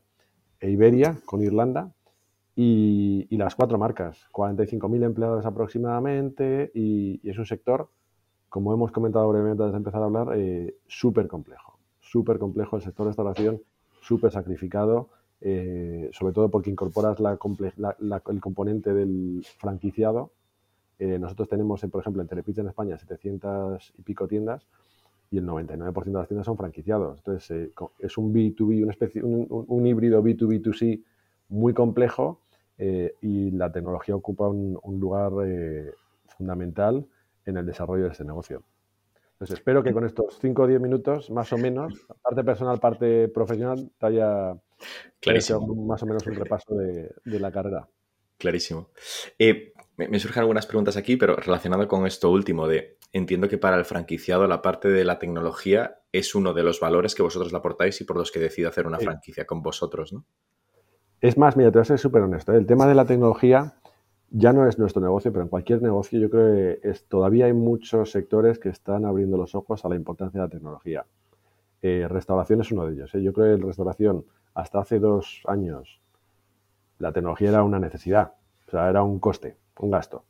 e 0.61 0.71
Iberia, 0.71 1.17
con 1.25 1.43
Irlanda, 1.43 1.93
y, 2.55 3.27
las 3.37 3.55
cuatro 3.55 3.79
marcas, 3.79 4.29
45.000 4.33 5.05
empleados 5.05 5.47
aproximadamente, 5.47 6.71
y, 6.75 7.21
es 7.29 7.39
un 7.39 7.47
sector, 7.47 7.89
como 8.49 8.73
hemos 8.75 8.93
comentado 8.93 9.29
brevemente 9.29 9.63
antes 9.63 9.73
de 9.73 9.79
empezar 9.79 10.03
a 10.03 10.05
hablar, 10.05 10.29
eh, 10.37 10.77
súper 10.87 11.27
complejo 11.29 11.73
súper 12.13 12.39
complejo 12.39 12.77
el 12.77 12.83
sector 12.83 13.07
de 13.07 13.11
restauración, 13.11 13.63
súper 14.03 14.31
sacrificado, 14.31 15.09
eh, 15.41 16.11
sobre 16.13 16.35
todo 16.35 16.51
porque 16.51 16.69
incorporas 16.69 17.19
la, 17.21 17.39
el 18.29 18.41
componente 18.41 18.93
del 18.93 19.43
franquiciado. 19.57 20.31
Eh, 20.99 21.19
nosotros 21.19 21.49
tenemos, 21.49 21.81
por 21.81 22.03
ejemplo, 22.03 22.21
en 22.21 22.29
Telepizza 22.29 22.61
en 22.61 22.69
España 22.69 22.99
700 22.99 23.95
y 23.97 24.03
pico 24.03 24.29
tiendas 24.29 24.67
y 25.33 25.39
el 25.39 25.47
99% 25.47 26.05
de 26.05 26.13
las 26.13 26.29
tiendas 26.29 26.47
son 26.47 26.57
franquiciados. 26.57 27.19
Entonces, 27.19 27.51
eh, 27.51 27.73
es 27.99 28.17
un 28.17 28.33
B2B, 28.33 28.83
una 28.85 28.93
especie, 28.93 29.23
un, 29.25 29.87
híbrido 29.87 30.23
B2B2C 30.23 31.03
muy 31.49 31.75
complejo 31.75 32.41
y 33.21 33.51
la 33.53 33.71
tecnología 33.71 34.17
ocupa 34.17 34.49
un, 34.49 34.79
un 34.83 34.99
lugar 34.99 35.31
fundamental 36.37 37.07
en 37.47 37.57
el 37.57 37.67
desarrollo 37.67 38.05
de 38.05 38.11
este 38.11 38.25
negocio. 38.25 38.63
Pues 39.43 39.51
espero 39.51 39.83
que 39.83 39.93
con 39.93 40.05
estos 40.05 40.39
5 40.41 40.63
o 40.63 40.67
10 40.69 40.81
minutos, 40.81 41.29
más 41.29 41.53
o 41.53 41.59
menos, 41.59 42.07
parte 42.23 42.45
personal, 42.45 42.79
parte 42.79 43.27
profesional, 43.27 43.91
te 43.99 44.07
haya 44.07 44.57
hecho 45.21 45.61
más 45.61 46.01
o 46.05 46.07
menos 46.07 46.25
un 46.29 46.35
repaso 46.37 46.77
de, 46.77 47.11
la 47.25 47.51
carrera. 47.51 47.89
Clarísimo. 48.39 48.91
Eh, 49.37 49.73
me, 49.97 50.17
surgen 50.21 50.43
algunas 50.43 50.65
preguntas 50.65 50.97
aquí, 50.97 51.17
pero 51.17 51.35
relacionado 51.35 51.89
con 51.89 52.07
esto 52.07 52.31
último 52.31 52.69
de, 52.69 52.99
entiendo 53.13 53.49
que 53.49 53.59
para 53.59 53.77
el 53.77 53.85
franquiciado 53.85 54.47
la 54.47 54.63
parte 54.63 54.89
de 54.89 55.05
la 55.05 55.19
tecnología 55.19 56.01
es 56.13 56.35
uno 56.35 56.55
de 56.55 56.63
los 56.63 56.81
valores 56.81 57.15
que 57.15 57.23
vosotros 57.23 57.53
le 57.53 57.59
aportáis 57.59 58.01
y 58.01 58.05
por 58.05 58.17
los 58.17 58.33
que 58.33 58.41
decide 58.41 58.67
hacer 58.67 58.87
una 58.87 58.99
franquicia 58.99 59.47
con 59.47 59.63
vosotros, 59.63 60.13
¿no? 60.13 60.25
Es 61.21 61.39
más, 61.39 61.57
mira, 61.57 61.71
te 61.71 61.79
voy 61.79 61.83
a 61.83 61.85
ser 61.85 62.01
súper 62.01 62.23
honesto. 62.23 62.53
¿eh? 62.53 62.57
El 62.57 62.67
tema 62.67 62.87
de 62.87 62.97
la 62.97 63.05
tecnología 63.05 63.77
ya 64.31 64.53
no 64.53 64.67
es 64.67 64.79
nuestro 64.79 65.01
negocio, 65.01 65.31
pero 65.31 65.45
en 65.45 65.49
cualquier 65.49 65.81
negocio 65.81 66.19
yo 66.19 66.29
creo 66.29 66.53
que 66.53 66.89
es, 66.89 67.07
todavía 67.07 67.47
hay 67.47 67.53
muchos 67.53 68.11
sectores 68.11 68.59
que 68.59 68.71
están 68.71 69.05
abriendo 69.05 69.37
los 69.37 69.55
ojos 69.55 69.85
a 69.85 69.89
la 69.89 69.95
importancia 69.95 70.41
de 70.41 70.47
la 70.47 70.51
tecnología. 70.51 71.07
Eh, 71.81 72.07
restauración 72.09 72.63
es 72.63 72.73
uno 72.73 72.87
de 72.87 72.95
ellos. 72.95 73.15
¿eh? 73.15 73.23
Yo 73.23 73.33
creo 73.33 73.47
que 73.47 73.61
en 73.61 73.67
restauración, 73.69 74.25
hasta 74.55 74.81
hace 74.81 74.99
dos 74.99 75.43
años, 75.47 76.01
la 76.99 77.13
tecnología 77.13 77.51
era 77.51 77.63
una 77.63 77.79
necesidad, 77.79 78.33
o 78.67 78.71
sea, 78.71 78.89
era 78.89 79.05
un 79.05 79.21
coste, 79.21 79.59
un 79.79 79.93
gasto. 79.93 80.25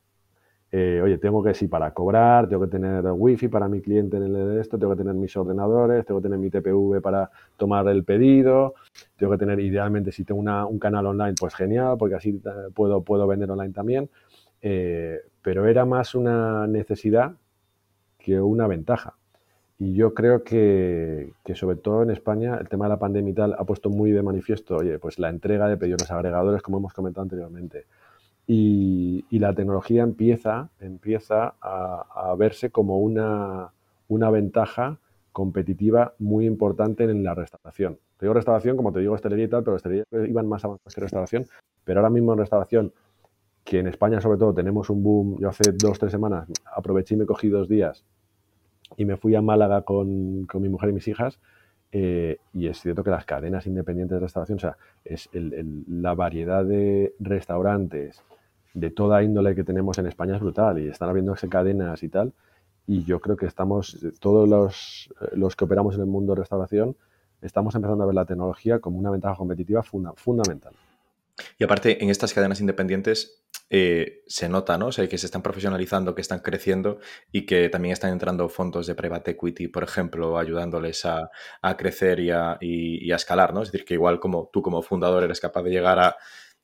Eh, 0.75 1.03
oye, 1.05 1.19
tengo 1.19 1.43
que, 1.43 1.53
sí, 1.53 1.69
para 1.69 1.93
cobrar, 1.93 2.49
tengo 2.49 2.63
que 2.63 2.71
tener 2.71 3.05
wifi 3.13 3.49
para 3.49 3.69
mi 3.69 3.83
cliente 3.83 4.17
en 4.17 4.23
el 4.23 4.59
esto, 4.59 4.79
tengo 4.79 4.95
que 4.95 4.99
tener 5.03 5.15
mis 5.15 5.37
ordenadores, 5.37 6.07
tengo 6.07 6.21
que 6.21 6.25
tener 6.25 6.39
mi 6.39 6.49
TPV 6.49 7.03
para 7.03 7.31
tomar 7.59 7.87
el 7.89 8.05
pedido, 8.05 8.75
tengo 9.17 9.33
que 9.33 9.39
tener, 9.39 9.61
idealmente, 9.61 10.13
si 10.13 10.25
tengo 10.25 10.41
un 10.41 10.79
canal 10.79 11.07
online, 11.07 11.35
pues 11.39 11.55
genial, 11.55 11.97
porque 11.99 12.15
así 12.15 12.41
puedo, 12.75 13.03
puedo 13.03 13.27
vender 13.27 13.51
online 13.51 13.73
también. 13.75 14.09
pero 15.43 15.67
era 15.67 15.85
más 15.85 16.15
una 16.15 16.67
necesidad 16.67 17.33
que 18.19 18.41
una 18.41 18.67
ventaja. 18.67 19.15
Y 19.79 19.95
yo 19.95 20.15
creo 20.15 20.45
que, 20.45 21.33
sobre 21.55 21.77
todo 21.77 22.03
en 22.03 22.11
España 22.11 22.57
el 22.61 22.69
tema 22.69 22.85
de 22.87 22.91
la 22.91 22.99
pandemia 22.99 23.33
y 23.33 23.35
tal 23.35 23.55
ha 23.59 23.65
puesto 23.65 23.91
muy 23.91 24.13
de 24.13 24.23
manifiesto, 24.23 24.77
oye, 24.77 24.99
pues 24.99 25.19
la 25.19 25.29
entrega 25.29 25.69
de 25.69 25.77
pedidos 25.77 26.11
agregadores, 26.11 26.63
como 26.63 26.79
hemos 26.79 26.95
comentado 26.95 27.23
anteriormente. 27.25 27.87
Y, 28.47 29.25
la 29.31 29.55
tecnología 29.55 30.03
empieza, 30.03 30.69
empieza 30.81 31.55
a, 31.61 32.35
verse 32.39 32.71
como 32.71 32.99
una, 32.99 33.71
una, 34.09 34.31
ventaja 34.31 34.99
competitiva 35.33 36.15
muy 36.19 36.47
importante 36.47 37.05
en 37.05 37.25
la 37.25 37.35
restauración. 37.35 37.99
Te 38.19 38.27
digo 38.27 38.35
restauración, 38.35 38.77
como 38.77 38.93
te 38.93 39.01
digo 39.01 39.15
hostelería 39.15 39.47
y 39.47 39.49
tal, 39.49 39.65
pero 39.65 39.77
hostelería 39.77 40.05
iban 40.29 40.47
más 40.47 40.65
avanzados 40.65 40.95
que 40.95 41.01
restauración. 41.01 41.47
Pero 41.85 42.01
ahora 42.01 42.11
mismo 42.11 42.33
en 42.33 42.39
restauración, 42.39 42.93
que 43.65 43.79
en 43.79 43.87
España 43.87 44.21
sobre 44.21 44.39
todo 44.39 44.55
tenemos 44.55 44.91
un 44.91 45.03
boom, 45.03 45.39
yo 45.41 45.49
hace 45.49 45.73
dos, 45.73 45.99
tres 45.99 46.13
semanas 46.13 46.49
aproveché 46.75 47.15
y 47.15 47.19
me 47.19 47.27
cogí 47.27 47.49
dos 47.49 47.69
días 47.69 48.05
y 48.97 49.05
me 49.05 49.17
fui 49.17 49.35
a 49.35 49.43
Málaga 49.43 49.83
con, 49.83 50.47
con 50.47 50.63
mi 50.63 50.69
mujer 50.69 50.91
y 50.91 50.93
mis 50.93 51.09
hijas. 51.09 51.39
Eh, 51.95 52.39
y 52.55 52.69
es 52.69 52.81
cierto 52.81 53.05
que 53.05 53.11
las 53.11 53.27
cadenas 53.27 53.67
independientes 53.67 54.17
de 54.17 54.21
restauración, 54.21 54.57
o 54.57 54.61
sea, 54.61 54.79
es 55.05 55.29
la 55.33 56.15
variedad 56.15 56.65
de 56.65 57.15
restaurantes 57.21 58.23
de 58.73 58.91
toda 58.91 59.23
índole 59.23 59.55
que 59.55 59.65
tenemos 59.65 59.99
en 59.99 60.07
España 60.07 60.37
es 60.37 60.41
brutal 60.41 60.79
y 60.79 60.89
están 60.89 61.11
abriéndose 61.11 61.49
cadenas 61.49 62.03
y 62.03 62.09
tal. 62.09 62.33
Y 62.87 63.05
yo 63.05 63.21
creo 63.21 63.37
que 63.37 63.47
estamos, 63.47 63.99
todos 64.19 64.49
los, 64.49 65.13
los 65.35 65.55
que 65.55 65.65
operamos 65.65 65.95
en 65.95 66.01
el 66.01 66.07
mundo 66.07 66.35
de 66.35 66.41
restauración, 66.41 66.97
estamos 67.43 67.75
empezando 67.75 68.03
a 68.03 68.07
ver 68.07 68.15
la 68.15 68.25
tecnología 68.25 68.79
como 68.79 68.99
una 68.99 69.11
ventaja 69.11 69.37
competitiva 69.37 69.83
fundamental. 69.83 70.73
Y 71.59 71.65
aparte, 71.65 72.03
en 72.03 72.09
estas 72.09 72.33
cadenas 72.33 72.61
independientes 72.61 73.42
eh, 73.75 74.23
se 74.27 74.51
nota, 74.51 74.77
¿no? 74.77 74.89
O 74.89 74.93
sea, 74.93 75.09
que 75.09 75.17
se 75.17 75.25
están 75.25 75.41
profesionalizando, 75.41 76.15
que 76.15 76.21
están 76.21 76.41
creciendo 76.41 76.99
y 77.33 77.47
que 77.47 77.71
también 77.71 77.95
están 77.95 78.13
entrando 78.13 78.51
fondos 78.51 78.87
de 78.87 78.95
private 78.95 79.31
equity, 79.31 79.69
por 79.69 79.83
ejemplo, 79.83 80.37
ayudándoles 80.37 81.07
a, 81.07 81.31
crecer 81.79 82.21
y 82.21 82.31
a, 82.31 82.59
escalar, 83.17 83.55
¿no? 83.55 83.63
Es 83.63 83.73
decir, 83.73 83.87
que 83.87 83.95
igual 83.95 84.21
como 84.21 84.51
tú 84.53 84.61
como 84.61 84.83
fundador 84.83 85.25
eres 85.25 85.41
capaz 85.41 85.63
de 85.63 85.71
llegar 85.71 85.99
a 85.99 86.19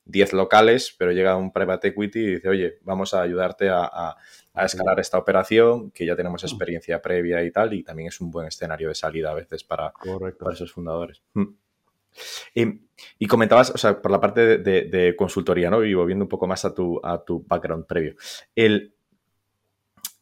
10 0.05 0.33
locales, 0.33 0.95
pero 0.99 1.11
llega 1.11 1.35
un 1.35 1.51
private 1.51 1.87
equity 1.87 2.19
y 2.19 2.35
dice, 2.35 2.49
oye, 2.49 2.77
vamos 2.81 3.15
a 3.15 3.23
ayudarte 3.23 3.69
a, 3.71 4.15
escalar 4.63 4.99
esta 4.99 5.17
operación, 5.17 5.89
que 5.89 6.05
ya 6.05 6.15
tenemos 6.15 6.43
experiencia 6.43 7.01
previa 7.01 7.43
y 7.43 7.49
tal, 7.49 7.73
y 7.73 7.81
también 7.81 8.09
es 8.09 8.21
un 8.21 8.29
buen 8.29 8.45
escenario 8.45 8.89
de 8.89 8.95
salida 8.95 9.31
a 9.31 9.33
veces 9.33 9.63
para, 9.63 9.91
para 10.37 10.53
esos 10.53 10.71
fundadores. 10.71 11.23
Mm. 11.33 11.55
Y, 12.53 13.27
comentabas, 13.27 13.71
o 13.71 13.77
sea, 13.77 14.01
por 14.01 14.11
la 14.11 14.19
parte 14.19 14.57
de, 14.57 15.15
consultoría, 15.17 15.69
¿no? 15.69 15.83
Y 15.83 15.93
volviendo 15.93 16.25
un 16.25 16.29
poco 16.29 16.47
más 16.47 16.65
a 16.65 16.73
tu, 16.73 16.99
a 17.03 17.23
tu 17.23 17.45
background 17.47 17.85
previo. 17.85 18.15
El, 18.55 18.93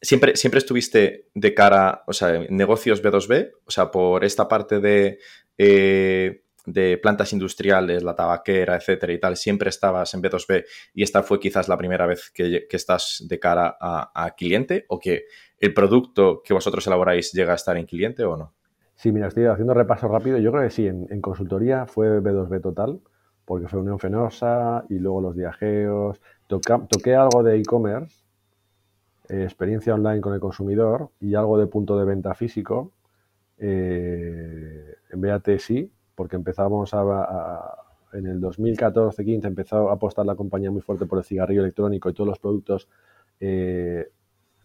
¿siempre, 0.00 0.36
¿Siempre 0.36 0.58
estuviste 0.58 1.28
de 1.34 1.54
cara, 1.54 2.04
o 2.06 2.12
sea, 2.12 2.44
negocios 2.48 3.02
B2B? 3.02 3.52
O 3.64 3.70
sea, 3.70 3.90
por 3.90 4.24
esta 4.24 4.46
parte 4.48 4.80
de, 4.80 5.18
eh, 5.56 6.42
de 6.66 6.98
plantas 6.98 7.32
industriales, 7.32 8.02
la 8.02 8.14
tabaquera, 8.14 8.76
etcétera 8.76 9.12
y 9.12 9.18
tal, 9.18 9.36
siempre 9.36 9.70
estabas 9.70 10.12
en 10.14 10.22
B2B 10.22 10.64
y 10.94 11.02
esta 11.02 11.22
fue 11.22 11.40
quizás 11.40 11.68
la 11.68 11.78
primera 11.78 12.06
vez 12.06 12.30
que, 12.30 12.66
estás 12.70 13.24
de 13.26 13.38
cara 13.38 13.76
a 13.80 14.34
cliente 14.36 14.84
o 14.88 14.98
que 14.98 15.24
el 15.58 15.74
producto 15.74 16.42
que 16.44 16.54
vosotros 16.54 16.86
elaboráis 16.86 17.32
llega 17.32 17.52
a 17.52 17.56
estar 17.56 17.76
en 17.76 17.86
cliente 17.86 18.24
o 18.24 18.36
no? 18.36 18.54
Sí, 18.98 19.12
mira, 19.12 19.28
estoy 19.28 19.44
haciendo 19.46 19.74
repaso 19.74 20.08
rápido. 20.08 20.38
Yo 20.38 20.50
creo 20.50 20.64
que 20.64 20.70
sí, 20.70 20.88
en, 20.88 21.20
consultoría 21.20 21.86
fue 21.86 22.20
B2B 22.20 22.60
total, 22.60 23.00
porque 23.44 23.68
fue 23.68 23.78
Unión 23.80 24.00
Fenosa 24.00 24.84
y 24.88 24.98
luego 24.98 25.20
los 25.20 25.36
viajeos. 25.36 26.20
toqué 26.48 27.14
algo 27.14 27.44
de 27.44 27.60
e-commerce, 27.60 28.24
eh, 29.28 29.44
experiencia 29.44 29.94
online 29.94 30.20
con 30.20 30.34
el 30.34 30.40
consumidor 30.40 31.10
y 31.20 31.36
algo 31.36 31.58
de 31.58 31.68
punto 31.68 31.96
de 31.96 32.06
venta 32.06 32.34
físico. 32.34 32.90
Eh, 33.58 34.96
en 35.10 35.20
BAT 35.20 35.48
sí, 35.60 35.92
porque 36.16 36.34
empezamos 36.34 36.92
a, 36.92 37.76
en 38.14 38.26
el 38.26 38.40
2014-15 38.40 39.44
empezó 39.46 39.90
a 39.90 39.94
apostar 39.94 40.26
la 40.26 40.34
compañía 40.34 40.72
muy 40.72 40.82
fuerte 40.82 41.06
por 41.06 41.18
el 41.18 41.24
cigarrillo 41.24 41.60
electrónico 41.62 42.10
y 42.10 42.14
todos 42.14 42.28
los 42.28 42.40
productos, 42.40 42.88
eh, 43.38 44.10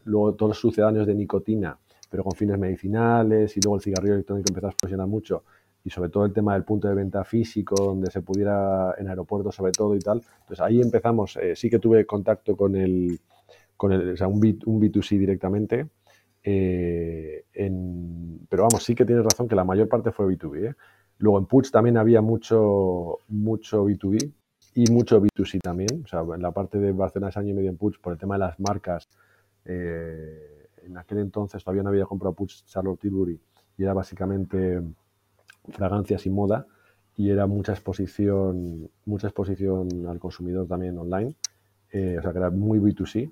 luego 0.06 0.34
todos 0.34 0.50
los 0.52 0.60
sucedáneos 0.60 1.06
de 1.06 1.14
nicotina 1.14 1.78
pero 2.14 2.24
con 2.24 2.34
fines 2.34 2.60
medicinales 2.60 3.58
y 3.58 3.60
luego 3.60 3.78
el 3.78 3.82
cigarrillo 3.82 4.14
electrónico 4.14 4.52
empezó 4.52 4.68
a 4.68 4.70
explosionar 4.70 5.08
mucho 5.08 5.44
y 5.84 5.90
sobre 5.90 6.12
todo 6.12 6.26
el 6.26 6.32
tema 6.32 6.54
del 6.54 6.64
punto 6.64 6.88
de 6.88 6.94
venta 6.94 7.24
físico, 7.24 7.74
donde 7.74 8.12
se 8.12 8.22
pudiera 8.22 8.94
en 9.00 9.08
aeropuertos 9.08 9.56
sobre 9.56 9.72
todo 9.72 9.96
y 9.96 10.00
tal. 10.00 10.22
Entonces 10.42 10.60
ahí 10.60 10.80
empezamos, 10.80 11.36
eh, 11.38 11.56
sí 11.56 11.72
que 11.72 11.80
tuve 11.80 12.06
contacto 12.06 12.56
con 12.56 12.76
el, 12.76 13.20
con 13.76 13.94
el 13.94 14.12
o 14.12 14.16
sea, 14.16 14.28
un, 14.28 14.40
B, 14.40 14.60
un 14.68 14.80
B2C 14.80 15.18
directamente, 15.18 15.88
eh, 16.44 17.46
pero 18.48 18.62
vamos, 18.62 18.84
sí 18.84 18.94
que 18.94 19.06
tienes 19.06 19.24
razón 19.24 19.48
que 19.48 19.56
la 19.56 19.64
mayor 19.64 19.90
parte 19.90 20.12
fue 20.12 20.28
B2B. 20.28 20.70
¿eh? 20.70 20.76
Luego 21.18 21.40
en 21.40 21.48
Puts 21.48 21.72
también 21.72 21.98
había 21.98 22.22
mucho, 22.22 23.18
mucho 23.30 23.88
B2B 23.88 24.32
y 24.76 24.92
mucho 24.92 25.20
B2C 25.20 25.62
también, 25.62 26.04
o 26.06 26.08
sea, 26.08 26.22
en 26.22 26.44
la 26.44 26.52
parte 26.52 26.78
de 26.78 26.92
Barcelona 26.92 27.30
es 27.30 27.38
año 27.38 27.50
y 27.50 27.54
medio 27.54 27.72
en 27.72 27.78
Puts 27.78 27.98
por 27.98 28.14
el 28.14 28.20
tema 28.20 28.36
de 28.36 28.40
las 28.40 28.60
marcas. 28.60 29.10
Eh, 29.66 30.53
en 30.86 30.98
aquel 30.98 31.20
entonces 31.20 31.64
todavía 31.64 31.84
no 31.84 31.90
había 31.90 32.06
comprado 32.06 32.34
Puig 32.34 32.50
Charlotte 32.66 33.00
Tilbury 33.00 33.40
y 33.78 33.84
era 33.84 33.94
básicamente 33.94 34.82
fragancias 35.70 36.26
y 36.26 36.30
moda 36.30 36.66
y 37.16 37.30
era 37.30 37.46
mucha 37.46 37.74
exposición, 37.74 38.90
mucha 39.06 39.28
exposición 39.28 39.88
al 40.08 40.20
consumidor 40.20 40.68
también 40.68 40.98
online, 40.98 41.36
eh, 41.92 42.18
o 42.18 42.22
sea 42.22 42.32
que 42.32 42.40
era 42.40 42.50
muy 42.50 42.80
B2C, 42.80 43.32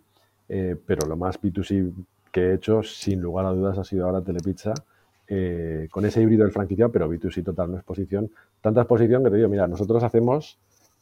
eh, 0.49 0.75
pero 0.85 1.07
lo 1.07 1.17
más 1.17 1.41
B2C 1.41 1.91
que 2.31 2.41
he 2.41 2.53
hecho, 2.53 2.83
sin 2.83 3.21
lugar 3.21 3.45
a 3.45 3.49
dudas, 3.49 3.77
ha 3.79 3.83
sido 3.83 4.05
ahora 4.05 4.21
Telepizza, 4.21 4.73
eh, 5.27 5.87
con 5.89 6.05
ese 6.05 6.21
híbrido 6.21 6.43
del 6.43 6.51
franquiciado, 6.51 6.91
pero 6.91 7.09
B2C 7.09 7.43
total, 7.43 7.71
no 7.71 7.77
exposición. 7.77 8.29
Tanta 8.61 8.81
exposición 8.81 9.23
que 9.23 9.31
te 9.31 9.37
digo, 9.37 9.49
mira, 9.49 9.67
nosotros 9.67 10.03
hacemos 10.03 10.59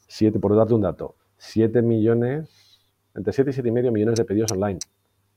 7, 0.08 0.40
por 0.40 0.56
darte 0.56 0.74
un 0.74 0.82
dato, 0.82 1.16
7 1.38 1.82
millones, 1.82 2.50
entre 3.14 3.34
7 3.34 3.50
y 3.50 3.54
7 3.54 3.68
y 3.68 3.72
medio 3.72 3.92
millones 3.92 4.16
de 4.16 4.24
pedidos 4.24 4.52
online 4.54 4.80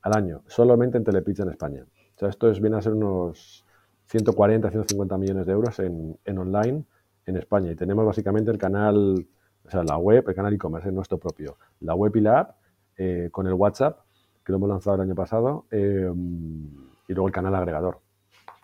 al 0.03 0.17
año, 0.17 0.43
solamente 0.47 0.99
en 0.99 1.05
Telepizza 1.05 1.45
en 1.45 1.51
España. 1.51 1.85
O 1.85 2.19
sea, 2.19 2.29
esto 2.29 2.51
es, 2.51 2.61
viene 2.61 2.77
a 2.77 2.83
ser 2.83 2.93
unos 2.93 3.65
140, 4.07 4.69
150 4.69 5.19
millones 5.19 5.47
de 5.47 5.53
euros 5.53 5.79
en, 5.79 6.19
online 6.39 6.85
en 7.27 7.37
España. 7.37 7.71
Y 7.71 7.77
tenemos 7.77 8.05
básicamente 8.05 8.51
el 8.51 8.59
canal, 8.59 9.27
o 9.65 9.71
sea, 9.71 9.83
la 9.85 9.97
web, 9.97 10.25
el 10.29 10.35
canal 10.35 10.53
e-commerce 10.53 10.89
es 10.89 10.95
nuestro 10.95 11.19
propio. 11.19 11.57
La 11.81 11.95
web 11.95 12.15
y 12.17 12.21
la 12.21 12.41
app 12.41 12.57
eh, 12.97 13.29
con 13.31 13.47
el 13.47 13.55
WhatsApp, 13.55 14.01
que 14.45 14.53
lo 14.53 14.59
hemos 14.59 14.69
lanzado 14.69 14.97
el 14.97 15.03
año 15.03 15.15
pasado, 15.15 15.67
eh, 15.71 16.11
y 17.09 17.15
luego 17.15 17.27
el 17.27 17.33
canal 17.33 17.55
agregador. 17.55 18.01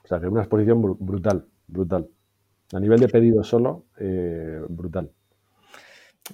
O 0.04 0.08
sea, 0.08 0.18
que 0.18 0.26
es 0.26 0.32
una 0.32 0.42
exposición 0.42 0.82
brutal, 0.98 1.46
brutal. 1.66 2.08
A 2.72 2.80
nivel 2.80 3.00
de 3.00 3.08
pedido 3.08 3.42
solo, 3.42 3.84
eh, 3.98 4.60
brutal. 4.68 5.10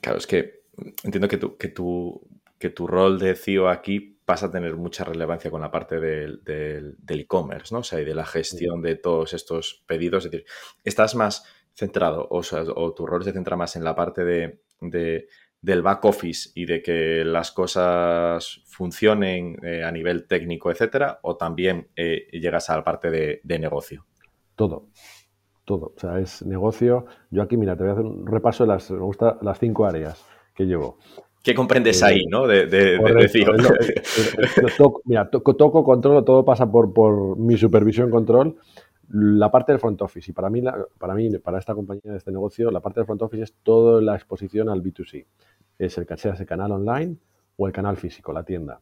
Claro, 0.01 0.19
es 0.19 0.27
que 0.27 0.65
entiendo 1.05 1.29
que 1.29 1.37
tu, 1.37 1.57
que 1.57 1.69
tu, 1.69 2.21
que 2.59 2.71
tu 2.71 2.87
rol 2.87 3.19
de 3.19 3.35
CEO 3.35 3.69
aquí 3.69 4.15
pasa 4.25 4.47
a 4.47 4.51
tener 4.51 4.77
mucha 4.77 5.05
relevancia 5.05 5.51
con 5.51 5.61
la 5.61 5.71
parte 5.71 6.01
del 6.01 6.97
e-commerce, 7.09 7.75
¿no? 7.75 7.81
O 7.81 7.85
sea, 7.85 8.01
y 8.01 8.05
de 8.05 8.15
la 8.15 8.25
gestión 8.25 8.81
de 8.81 8.97
todos 8.97 9.35
estos 9.35 9.85
pedidos. 9.87 10.25
Es 10.25 10.31
decir, 10.31 10.47
estás 10.83 11.15
más 11.15 11.45
centrado, 11.75 12.27
o, 12.31 12.43
sea, 12.43 12.63
o 12.63 12.95
tu 12.95 13.07
rol 13.07 13.25
se 13.25 13.33
centra 13.33 13.57
más 13.57 13.77
en 13.77 13.85
la 13.85 13.95
parte 13.95 14.25
de, 14.25 14.61
del 15.61 15.83
back 15.83 16.05
office 16.05 16.51
y 16.55 16.67
de 16.67 16.83
que 16.83 17.25
las 17.25 17.51
cosas 17.51 18.63
funcionen 18.67 19.57
eh, 19.65 19.83
a 19.83 19.91
nivel 19.91 20.27
técnico, 20.27 20.71
etcétera, 20.71 21.19
o 21.23 21.37
también 21.37 21.89
eh, 21.97 22.29
llegas 22.33 22.71
a 22.71 22.77
la 22.77 22.85
parte 22.85 23.11
de, 23.11 23.59
negocio. 23.59 24.07
Todo, 24.55 24.89
todo. 25.65 25.93
O 25.97 26.01
sea, 26.01 26.19
es 26.21 26.45
negocio. 26.47 27.07
Yo 27.31 27.43
aquí, 27.43 27.57
mira, 27.57 27.77
te 27.77 27.83
voy 27.83 27.91
a 27.91 27.93
hacer 27.95 28.05
un 28.05 28.27
repaso 28.27 28.65
de 28.65 28.69
las, 28.69 28.91
me 28.91 29.01
gusta, 29.01 29.39
las 29.43 29.59
cinco 29.59 29.85
áreas 29.85 30.25
que 30.55 30.65
llevo. 30.65 30.99
¿Qué 31.45 31.55
comprendes 31.55 32.03
ahí, 32.03 32.21
eh, 32.21 32.27
no? 32.27 32.47
De, 32.47 32.65
de, 32.65 32.99
mira, 35.05 35.29
toco, 35.29 35.85
controlo, 35.85 36.25
todo 36.25 36.43
pasa 36.43 36.71
por, 36.73 36.95
por 36.95 37.37
mi 37.37 37.59
supervisión 37.59 38.11
control. 38.11 38.57
La 39.11 39.51
parte 39.51 39.71
del 39.71 39.79
front 39.79 40.01
office, 40.01 40.31
y 40.31 40.35
para 40.35 40.49
mí, 40.49 40.63
para 40.99 41.15
mí, 41.15 41.29
para 41.39 41.59
esta 41.59 41.75
compañía, 41.75 42.13
de 42.13 42.17
este 42.17 42.33
negocio, 42.33 42.71
la 42.71 42.81
parte 42.81 43.01
del 43.01 43.07
front 43.07 43.21
office 43.21 43.43
es 43.43 43.53
toda 43.63 44.01
la 44.01 44.15
exposición 44.15 44.71
al 44.71 44.83
B2C. 44.83 45.27
Es 45.79 45.99
el 45.99 46.07
caché 46.07 46.31
ese 46.31 46.47
canal 46.47 46.73
online 46.73 47.19
o 47.59 47.67
el 47.67 47.75
canal 47.75 47.99
físico, 47.99 48.33
la 48.33 48.43
tienda. 48.43 48.81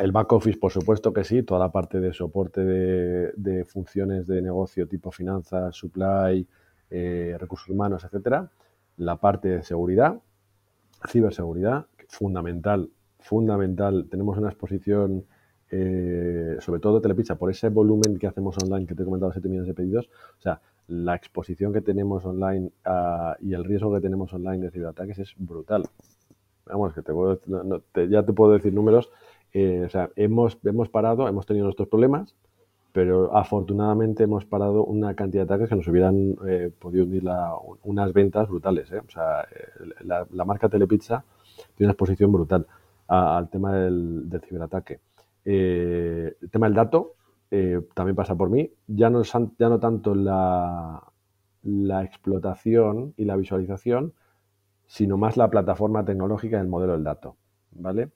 el 0.00 0.12
back 0.12 0.32
office, 0.32 0.58
por 0.58 0.72
supuesto 0.72 1.12
que 1.12 1.24
sí, 1.24 1.42
toda 1.42 1.60
la 1.60 1.70
parte 1.70 2.00
de 2.00 2.14
soporte 2.14 2.64
de, 2.64 3.64
funciones 3.66 4.26
de 4.26 4.40
negocio 4.40 4.88
tipo 4.88 5.10
finanzas, 5.10 5.76
supply, 5.76 6.46
eh, 6.88 7.36
recursos 7.38 7.68
humanos, 7.68 8.02
etcétera. 8.02 8.48
La 8.96 9.16
parte 9.16 9.48
de 9.48 9.62
seguridad, 9.62 10.18
ciberseguridad, 11.06 11.86
fundamental, 12.08 12.90
fundamental. 13.20 14.06
Tenemos 14.10 14.38
una 14.38 14.48
exposición, 14.48 15.24
eh, 15.70 16.56
sobre 16.60 16.80
todo 16.80 17.00
Telepizza, 17.00 17.36
por 17.36 17.50
ese 17.50 17.68
volumen 17.68 18.18
que 18.18 18.26
hacemos 18.26 18.56
online, 18.62 18.86
que 18.86 18.94
te 18.94 19.02
he 19.02 19.04
comentado, 19.04 19.32
7 19.32 19.48
millones 19.48 19.68
de 19.68 19.74
pedidos. 19.74 20.10
O 20.38 20.40
sea, 20.40 20.60
la 20.88 21.14
exposición 21.14 21.72
que 21.72 21.80
tenemos 21.80 22.24
online 22.24 22.70
ah, 22.84 23.36
y 23.40 23.54
el 23.54 23.64
riesgo 23.64 23.92
que 23.92 24.00
tenemos 24.00 24.32
online 24.32 24.64
de 24.64 24.70
ciberataques 24.70 25.18
es 25.18 25.34
brutal 25.36 25.84
vamos, 26.66 26.94
que 26.94 27.02
te 27.02 28.08
ya 28.08 28.24
te 28.24 28.32
puedo 28.32 28.52
decir 28.52 28.72
números, 28.72 29.10
eh, 29.52 29.84
o 29.86 29.88
sea, 29.88 30.10
hemos, 30.16 30.58
hemos 30.64 30.88
parado, 30.88 31.28
hemos 31.28 31.46
tenido 31.46 31.64
nuestros 31.64 31.88
problemas, 31.88 32.34
pero 32.96 33.36
afortunadamente 33.36 34.22
hemos 34.22 34.46
parado 34.46 34.82
una 34.82 35.14
cantidad 35.14 35.46
de 35.46 35.52
ataques 35.52 35.68
que 35.68 35.76
nos 35.76 35.86
hubieran 35.86 36.34
eh, 36.48 36.72
podido 36.78 37.04
unir 37.04 37.24
unas 37.82 38.10
ventas 38.14 38.48
brutales. 38.48 38.90
¿eh? 38.90 39.02
O 39.06 39.10
sea, 39.10 39.46
la, 40.00 40.44
marca 40.46 40.70
Telepizza 40.70 41.22
tiene 41.76 41.88
una 41.88 41.92
exposición 41.92 42.32
brutal 42.32 42.66
al 43.06 43.50
tema 43.50 43.74
del, 43.74 44.30
ciberataque. 44.48 45.00
el 45.44 46.50
tema 46.50 46.68
del 46.68 46.74
dato 46.74 47.16
también 47.92 48.16
pasa 48.16 48.34
por 48.34 48.48
mí. 48.48 48.70
Ya 48.86 49.10
no, 49.10 49.20
ya 49.24 49.68
no 49.68 49.78
tanto 49.78 50.14
la, 50.14 51.02
la 51.64 52.02
explotación 52.02 53.12
y 53.18 53.26
la 53.26 53.36
visualización, 53.36 54.14
sino 54.86 55.18
más 55.18 55.36
la 55.36 55.50
plataforma 55.50 56.02
tecnológica 56.02 56.56
del 56.56 56.68
modelo 56.68 56.94
del 56.94 57.04
dato, 57.04 57.36
¿vale? 57.72 58.08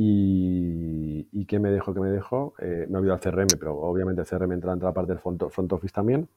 Y, 0.00 1.44
qué 1.46 1.58
me 1.58 1.70
dejo, 1.70 1.92
qué 1.92 1.98
me 1.98 2.10
dejo, 2.10 2.54
eh, 2.60 2.86
me 2.88 2.98
olvidado 2.98 3.16
el 3.16 3.20
CRM, 3.20 3.58
pero 3.58 3.76
obviamente 3.80 4.22
el 4.22 4.28
CRM 4.28 4.52
entra 4.52 4.72
en 4.72 4.78
la 4.78 4.92
parte 4.92 5.12
del 5.12 5.18
front, 5.18 5.72
office 5.72 5.92
también. 5.92 6.28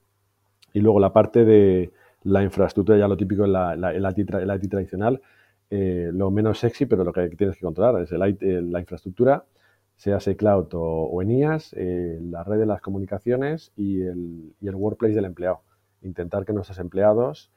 Y 0.74 0.80
luego 0.80 1.00
la 1.00 1.14
parte 1.14 1.46
de 1.46 1.92
la 2.24 2.42
infraestructura, 2.42 2.98
ya 2.98 3.08
lo 3.08 3.18
típico 3.18 3.46
en 3.46 3.54
la, 3.54 3.76
la, 3.76 4.12
IT, 4.12 4.68
tradicional, 4.68 5.22
eh, 5.70 6.10
lo 6.12 6.32
menos 6.32 6.58
sexy, 6.58 6.88
pero 6.88 7.04
lo 7.04 7.14
que 7.14 7.30
tienes 7.30 7.56
que 7.56 7.62
controlar 7.62 8.02
es 8.02 8.12
el 8.12 8.72
la 8.72 8.80
infraestructura, 8.80 9.46
sea 9.96 10.18
ese 10.18 10.36
cloud 10.36 10.70
o, 10.74 11.22
en 11.22 11.30
IaaS, 11.30 11.76
eh, 11.78 12.18
la 12.20 12.44
red 12.44 12.58
de 12.58 12.66
las 12.66 12.82
comunicaciones 12.82 13.74
y 13.76 14.02
el, 14.02 14.56
y 14.60 14.68
el 14.70 14.76
workplace 14.76 15.14
del 15.14 15.26
empleado. 15.26 15.62
Intentar 16.02 16.46
que 16.46 16.54
nuestros 16.54 16.80
empleados 16.80 17.52